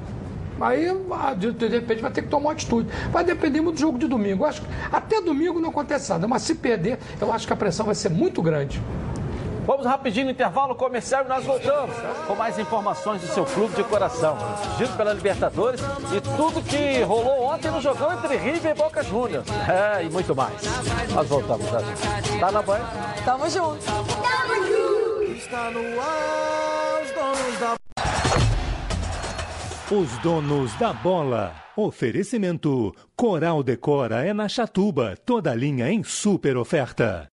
[0.59, 2.89] Aí, ah, de, repente, vai ter que tomar uma atitude.
[3.11, 4.43] Vai depender muito do jogo de domingo.
[4.43, 7.85] Acho que até domingo não acontece nada, mas se perder, eu acho que a pressão
[7.85, 8.81] vai ser muito grande.
[9.65, 11.95] Vamos rapidinho no intervalo comercial e nós voltamos
[12.27, 14.37] com mais informações do seu clube de coração.
[14.77, 15.79] Giro pela Libertadores
[16.15, 19.45] e tudo que rolou ontem no jogão entre River e Boca Juniors.
[19.69, 20.61] É, e muito mais.
[21.13, 21.79] Nós voltamos já.
[22.39, 22.85] Tá na banha?
[23.23, 23.83] Tamo junto.
[25.35, 27.75] Está no ar, os donos da
[29.95, 31.55] Os donos da bola.
[31.75, 37.32] Oferecimento: Coral Decora é na Chatuba, toda linha em super oferta.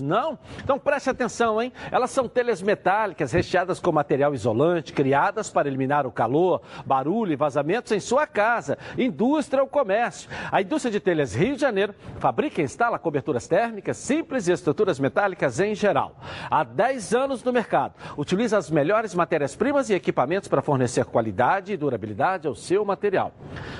[0.00, 0.38] Não?
[0.64, 1.70] Então preste atenção, hein?
[1.90, 7.36] Elas são telhas metálicas recheadas com material isolante, criadas para eliminar o calor, barulho e
[7.36, 10.30] vazamentos em sua casa, indústria ou comércio.
[10.50, 14.98] A indústria de telhas Rio de Janeiro fabrica e instala coberturas térmicas simples e estruturas
[14.98, 16.16] metálicas em geral.
[16.50, 21.76] Há 10 anos no mercado, utiliza as melhores matérias-primas e equipamentos para fornecer qualidade e
[21.76, 23.34] durabilidade ao seu material.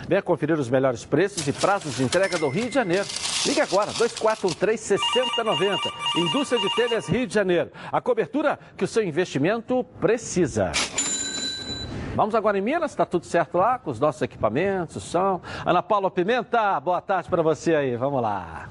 [0.06, 3.06] Venha conferir os melhores preços e prazos de entrega do Rio de Janeiro.
[3.46, 5.77] Ligue agora, 2413 6090.
[6.16, 7.70] Indústria de Telhas Rio de Janeiro.
[7.90, 10.72] A cobertura que o seu investimento precisa.
[12.14, 15.40] Vamos agora em Minas, está tudo certo lá com os nossos equipamentos, som.
[15.64, 18.68] Ana Paula Pimenta, boa tarde para você aí, vamos lá.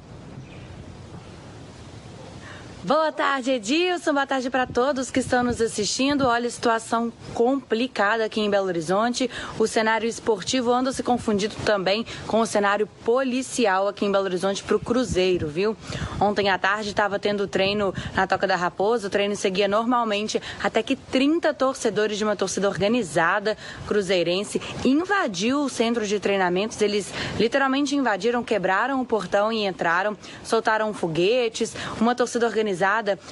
[2.87, 4.13] Boa tarde, Edilson.
[4.13, 6.25] Boa tarde para todos que estão nos assistindo.
[6.25, 9.29] Olha, situação complicada aqui em Belo Horizonte.
[9.59, 14.63] O cenário esportivo anda se confundindo também com o cenário policial aqui em Belo Horizonte
[14.63, 15.75] para o Cruzeiro, viu?
[16.17, 19.07] Ontem à tarde estava tendo treino na Toca da Raposa.
[19.07, 25.67] O treino seguia normalmente até que 30 torcedores de uma torcida organizada cruzeirense invadiu o
[25.67, 26.81] centro de treinamentos.
[26.81, 31.75] Eles literalmente invadiram, quebraram o portão e entraram, soltaram foguetes.
[31.99, 32.76] Uma torcida organizada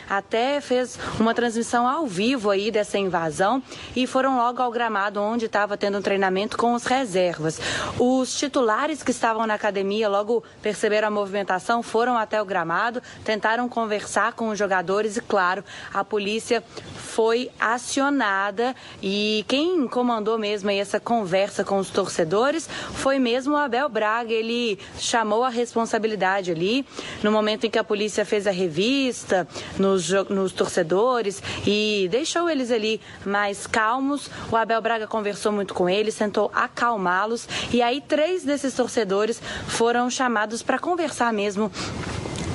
[0.09, 3.61] até fez uma transmissão ao vivo aí dessa invasão
[3.95, 7.59] e foram logo ao gramado onde estava tendo um treinamento com os reservas.
[7.99, 13.67] Os titulares que estavam na academia logo perceberam a movimentação, foram até o gramado, tentaram
[13.67, 15.63] conversar com os jogadores e, claro,
[15.93, 16.63] a polícia
[16.95, 23.87] foi acionada e quem comandou mesmo essa conversa com os torcedores foi mesmo o Abel
[23.89, 24.33] Braga.
[24.33, 26.85] Ele chamou a responsabilidade ali
[27.23, 29.34] no momento em que a polícia fez a revista
[29.77, 34.29] nos, nos torcedores e deixou eles ali mais calmos.
[34.51, 40.09] O Abel Braga conversou muito com eles, tentou acalmá-los e aí três desses torcedores foram
[40.09, 41.71] chamados para conversar mesmo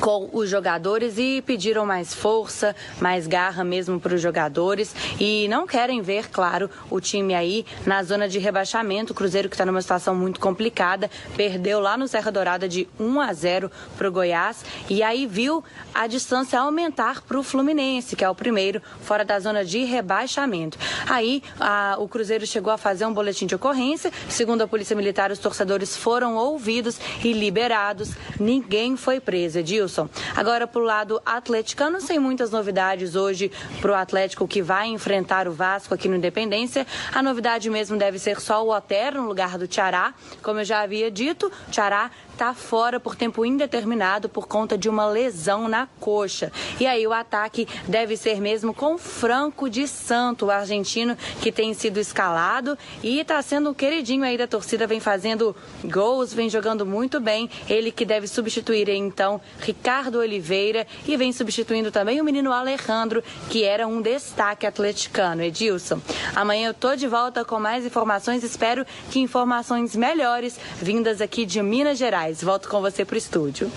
[0.01, 5.67] com os jogadores e pediram mais força, mais garra mesmo para os jogadores e não
[5.67, 9.13] querem ver, claro, o time aí na zona de rebaixamento.
[9.13, 13.21] O Cruzeiro que está numa situação muito complicada, perdeu lá no Serra Dourada de 1
[13.21, 15.63] a 0 para o Goiás e aí viu
[15.95, 20.79] a distância aumentar para o Fluminense, que é o primeiro fora da zona de rebaixamento.
[21.07, 24.11] Aí a, o Cruzeiro chegou a fazer um boletim de ocorrência.
[24.31, 28.13] Segundo a Polícia Militar, os torcedores foram ouvidos e liberados.
[28.39, 29.90] Ninguém foi preso, Edilson.
[30.35, 33.51] Agora, para o lado atleticano, sem muitas novidades hoje
[33.81, 36.87] para o Atlético que vai enfrentar o Vasco aqui no Independência.
[37.13, 40.15] A novidade mesmo deve ser só o Otero no lugar do Tiará.
[40.43, 42.11] Como eu já havia dito, Tiará
[42.41, 46.51] está fora por tempo indeterminado por conta de uma lesão na coxa.
[46.81, 51.75] E aí o ataque deve ser mesmo com Franco de Santo, o argentino que tem
[51.75, 55.55] sido escalado e está sendo um queridinho aí da torcida, vem fazendo
[55.85, 57.51] gols, vem jogando muito bem.
[57.69, 63.65] Ele que deve substituir então Ricardo Oliveira e vem substituindo também o menino Alejandro, que
[63.65, 65.43] era um destaque atleticano.
[65.43, 66.01] Edilson,
[66.35, 71.63] amanhã eu tô de volta com mais informações, espero que informações melhores vindas aqui de
[71.63, 72.30] Minas Gerais.
[72.43, 73.71] Volto com você pro estúdio.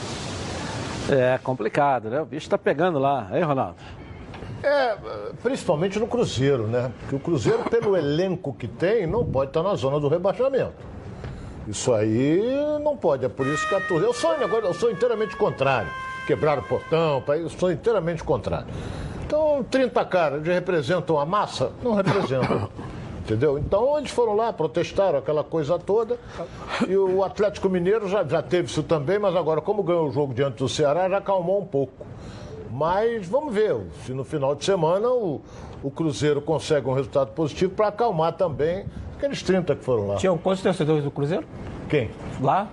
[1.09, 2.21] É complicado, né?
[2.21, 3.75] O bicho tá pegando lá, hein, Ronaldo?
[4.63, 4.95] É,
[5.41, 6.91] principalmente no Cruzeiro, né?
[6.99, 10.73] Porque o Cruzeiro, pelo elenco que tem, não pode estar na zona do rebaixamento.
[11.67, 12.41] Isso aí
[12.81, 14.05] não pode, é por isso que a torcida.
[14.05, 15.89] Eu sou, agora, eu sou inteiramente contrário.
[16.25, 18.67] Quebrar o portão, eu sou inteiramente contrário.
[19.25, 21.71] Então, 30 caras representam a massa?
[21.81, 22.69] Não representam.
[23.23, 23.57] Entendeu?
[23.57, 26.17] Então eles foram lá, protestaram aquela coisa toda.
[26.87, 30.33] E o Atlético Mineiro já, já teve isso também, mas agora, como ganhou o jogo
[30.33, 32.05] diante do Ceará, já acalmou um pouco.
[32.69, 35.41] Mas vamos ver se no final de semana o,
[35.81, 38.85] o Cruzeiro consegue um resultado positivo para acalmar também
[39.15, 40.15] aqueles 30 que foram lá.
[40.17, 41.45] Tinham quantos torcedores do Cruzeiro?
[41.87, 42.09] Quem?
[42.41, 42.67] Lá?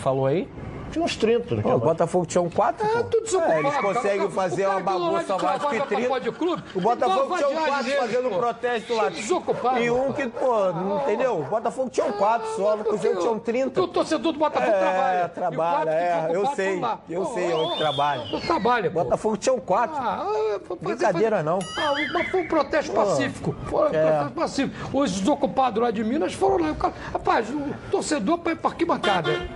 [0.00, 0.48] Falou aí?
[0.94, 1.56] Tinha uns 30.
[1.60, 3.02] Pô, o Botafogo tinha um 4, pô.
[3.02, 4.30] tudo desocupado, É, eles conseguem cara.
[4.30, 6.08] fazer uma bagunça de mais que cravata pra 30.
[6.08, 6.62] pode clube.
[6.72, 8.38] O Botafogo tinha um vadiagem 4 deles, fazendo pô.
[8.38, 9.08] protesto lá.
[9.08, 9.78] Desocupado.
[9.80, 11.40] E um que, pô, não entendeu?
[11.40, 13.82] O Botafogo tinha um 4 só, o Cruzeiro tinha um 30.
[13.82, 15.28] O torcedor do Botafogo É, trabalha.
[15.30, 18.40] trabalha, é, quatro que eu sei, eu sei onde trabalha.
[18.46, 19.02] Trabalha, pô.
[19.02, 19.96] Botafogo tinha um 4.
[19.98, 20.26] Ah,
[20.68, 21.58] fazer- Brincadeira, não.
[21.76, 23.52] Ah, mas foi um protesto pacífico.
[23.64, 24.00] Foi um é.
[24.00, 24.96] protesto pacífico.
[24.96, 26.76] Os desocupados lá de Minas foram lá.
[27.12, 29.48] Rapaz, o torcedor para ir para arquibancada.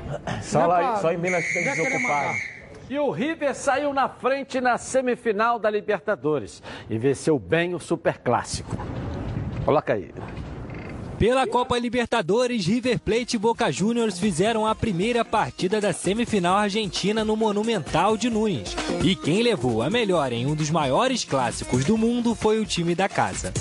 [0.43, 2.39] Só, é lá, pra- só em Minas tem desocupado.
[2.89, 8.75] E o River saiu na frente na semifinal da Libertadores e venceu bem o Superclássico.
[9.63, 10.11] Coloca aí.
[11.19, 17.25] Pela Copa Libertadores, River Plate e Boca Juniors fizeram a primeira partida da semifinal argentina
[17.25, 18.77] no Monumental de Nunes.
[19.03, 22.95] E quem levou a melhor em um dos maiores clássicos do mundo foi o time
[22.95, 23.53] da casa.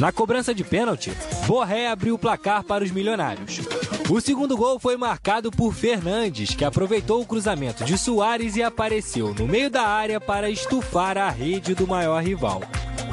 [0.00, 1.12] Na cobrança de pênalti,
[1.46, 3.60] Borré abriu o placar para os milionários.
[4.08, 9.34] O segundo gol foi marcado por Fernandes, que aproveitou o cruzamento de Soares e apareceu
[9.34, 12.62] no meio da área para estufar a rede do maior rival.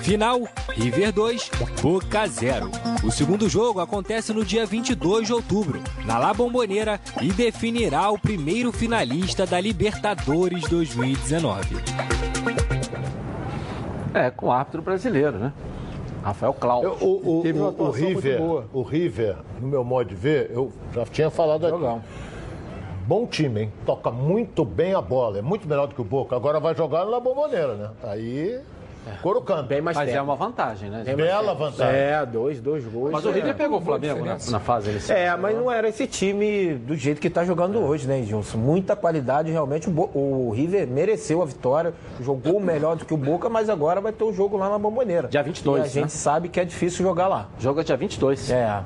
[0.02, 0.42] Final:
[0.76, 1.52] River 2,
[1.82, 2.70] Boca 0.
[3.04, 8.18] O segundo jogo acontece no dia 22 de outubro, na La Bombonera, e definirá o
[8.18, 11.78] primeiro finalista da Libertadores 2019.
[14.14, 15.54] É, com o árbitro brasileiro, né?
[16.24, 16.98] Rafael Cláudio.
[17.00, 18.42] Eu- o, o, Teve uma o- o River,
[18.74, 21.78] o River, no meu modo de ver, eu já tinha falado aqui.
[23.06, 23.74] Bom time, hein?
[23.86, 25.40] Toca muito bem a bola.
[25.40, 26.36] É muito melhor do que o Boca.
[26.36, 27.90] Agora vai jogar na bomboneira, né?
[28.04, 28.60] Aí.
[29.22, 29.64] Couro canta.
[29.64, 31.04] Bem Mas é uma vantagem, né?
[31.16, 31.96] Bela vantagem.
[31.96, 33.12] É, dois, dois gols.
[33.12, 33.54] Mas o River é.
[33.54, 35.18] pegou o Flamengo na, na fase inicial.
[35.18, 38.58] É, mas não era esse time do jeito que está jogando hoje, né, Gilson?
[38.58, 39.90] Muita qualidade, realmente.
[39.90, 44.12] O, o River mereceu a vitória, jogou melhor do que o Boca, mas agora vai
[44.12, 45.28] ter o jogo lá na Bomboneira.
[45.28, 46.08] Dia 22, E a gente né?
[46.10, 47.48] sabe que é difícil jogar lá.
[47.60, 48.52] Joga dia 22.
[48.52, 48.82] É.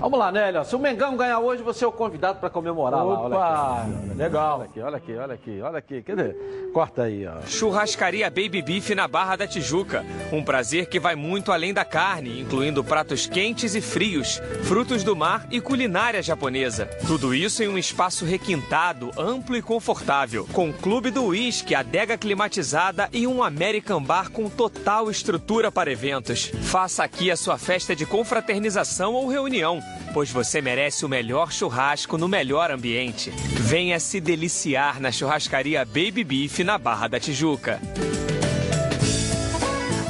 [0.00, 0.64] Vamos lá, Nélio.
[0.64, 3.20] Se o Mengão ganhar hoje, você é o convidado para comemorar lá.
[3.20, 4.14] Olha Opa, aqui.
[4.16, 4.58] legal.
[4.58, 6.02] Olha aqui, olha aqui, olha aqui, olha aqui.
[6.02, 6.34] Cadê?
[6.72, 7.40] Corta aí, ó.
[7.44, 10.06] Churrascaria Baby Beef na Barra da Tijuca.
[10.32, 15.16] Um prazer que vai muito além da carne, incluindo pratos quentes e frios, frutos do
[15.16, 16.86] mar e culinária japonesa.
[17.06, 23.08] Tudo isso em um espaço requintado, amplo e confortável, com clube do uísque, adega climatizada
[23.12, 26.52] e um American Bar com total estrutura para eventos.
[26.62, 29.80] Faça aqui a sua festa de confraternização ou reunião,
[30.12, 33.30] pois você merece o melhor churrasco no melhor ambiente.
[33.30, 37.80] Venha se deliciar na churrascaria Baby Beef na Barra da Tijuca.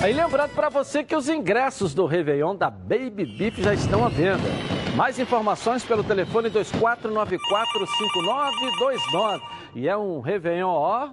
[0.01, 4.09] Aí lembrando para você que os ingressos do Réveillon da Baby Beef já estão à
[4.09, 4.49] venda.
[4.95, 9.43] Mais informações pelo telefone 24945929.
[9.75, 11.09] E é um Réveillon, ó,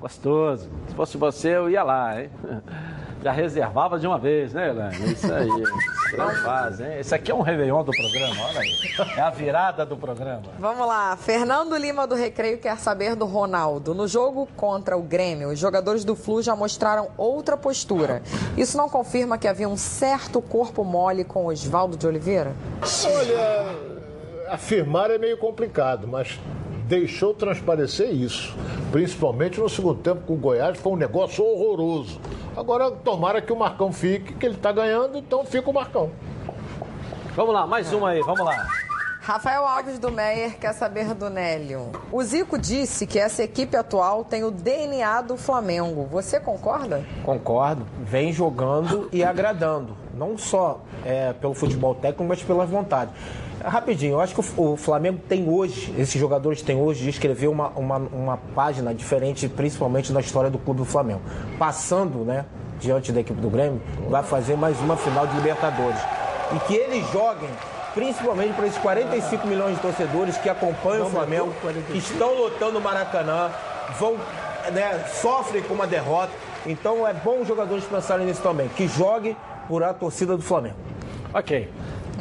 [0.00, 0.70] gostoso.
[0.88, 2.30] Se fosse você, eu ia lá, hein?
[3.22, 5.12] Já reservava de uma vez, né, Elaine?
[5.12, 5.48] Isso aí.
[6.16, 6.98] Não faz, hein?
[6.98, 8.72] Esse aqui é um Réveillon do programa, olha aí.
[9.16, 10.42] É a virada do programa.
[10.58, 13.94] Vamos lá, Fernando Lima do Recreio quer saber do Ronaldo.
[13.94, 18.22] No jogo contra o Grêmio, os jogadores do Flu já mostraram outra postura.
[18.56, 22.54] Isso não confirma que havia um certo corpo mole com Oswaldo de Oliveira?
[22.82, 23.90] Olha,
[24.48, 26.38] afirmar é meio complicado, mas
[26.90, 28.52] deixou transparecer isso.
[28.90, 32.20] Principalmente no segundo tempo com o Goiás, foi um negócio horroroso.
[32.56, 36.10] Agora, tomara que o Marcão fique, que ele está ganhando, então fica o Marcão.
[37.36, 38.66] Vamos lá, mais uma aí, vamos lá.
[39.20, 41.92] Rafael Alves do Meyer quer saber do Nélio.
[42.10, 46.08] O Zico disse que essa equipe atual tem o DNA do Flamengo.
[46.10, 47.04] Você concorda?
[47.22, 47.86] Concordo.
[48.00, 49.96] Vem jogando e agradando.
[50.12, 53.12] Não só é, pelo futebol técnico, mas pela vontade.
[53.64, 57.68] Rapidinho, eu acho que o Flamengo tem hoje, esses jogadores têm hoje de escrever uma,
[57.70, 61.20] uma, uma página diferente, principalmente na história do clube do Flamengo.
[61.58, 62.46] Passando, né,
[62.78, 66.00] diante da equipe do Grêmio, vai fazer mais uma final de Libertadores.
[66.56, 67.50] E que eles joguem,
[67.92, 71.52] principalmente para esses 45 milhões de torcedores que acompanham o Flamengo,
[71.92, 73.50] que estão lotando o Maracanã,
[73.98, 74.16] vão,
[74.72, 76.32] né, sofrem com uma derrota.
[76.64, 79.36] Então é bom os jogadores pensarem nisso também, que jogue
[79.68, 80.76] por a torcida do Flamengo.
[81.34, 81.68] Ok.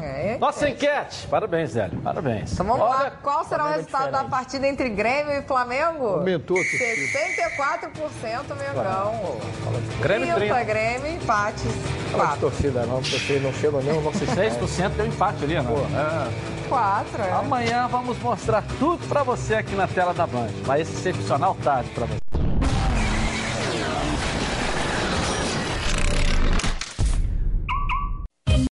[0.01, 0.37] É.
[0.39, 1.27] Nossa enquete.
[1.27, 1.99] Parabéns, Zélio.
[2.01, 2.53] Parabéns.
[2.53, 6.05] Então vamos lá, qual será o resultado da partida entre Grêmio e Flamengo?
[6.05, 9.37] Aumentou a 64% Mengão.
[10.01, 10.63] Grêmio, 30 30.
[10.63, 11.63] Grêmio, empate.
[12.11, 12.39] Fala de 4.
[12.39, 15.65] torcida não, porque não chega nem o nosso 6% deu empate ali, né?
[15.95, 16.69] É.
[16.69, 17.31] 4, é.
[17.31, 20.49] Amanhã vamos mostrar tudo pra você aqui na tela da Band.
[20.63, 22.19] Vai excepcional tarde pra você.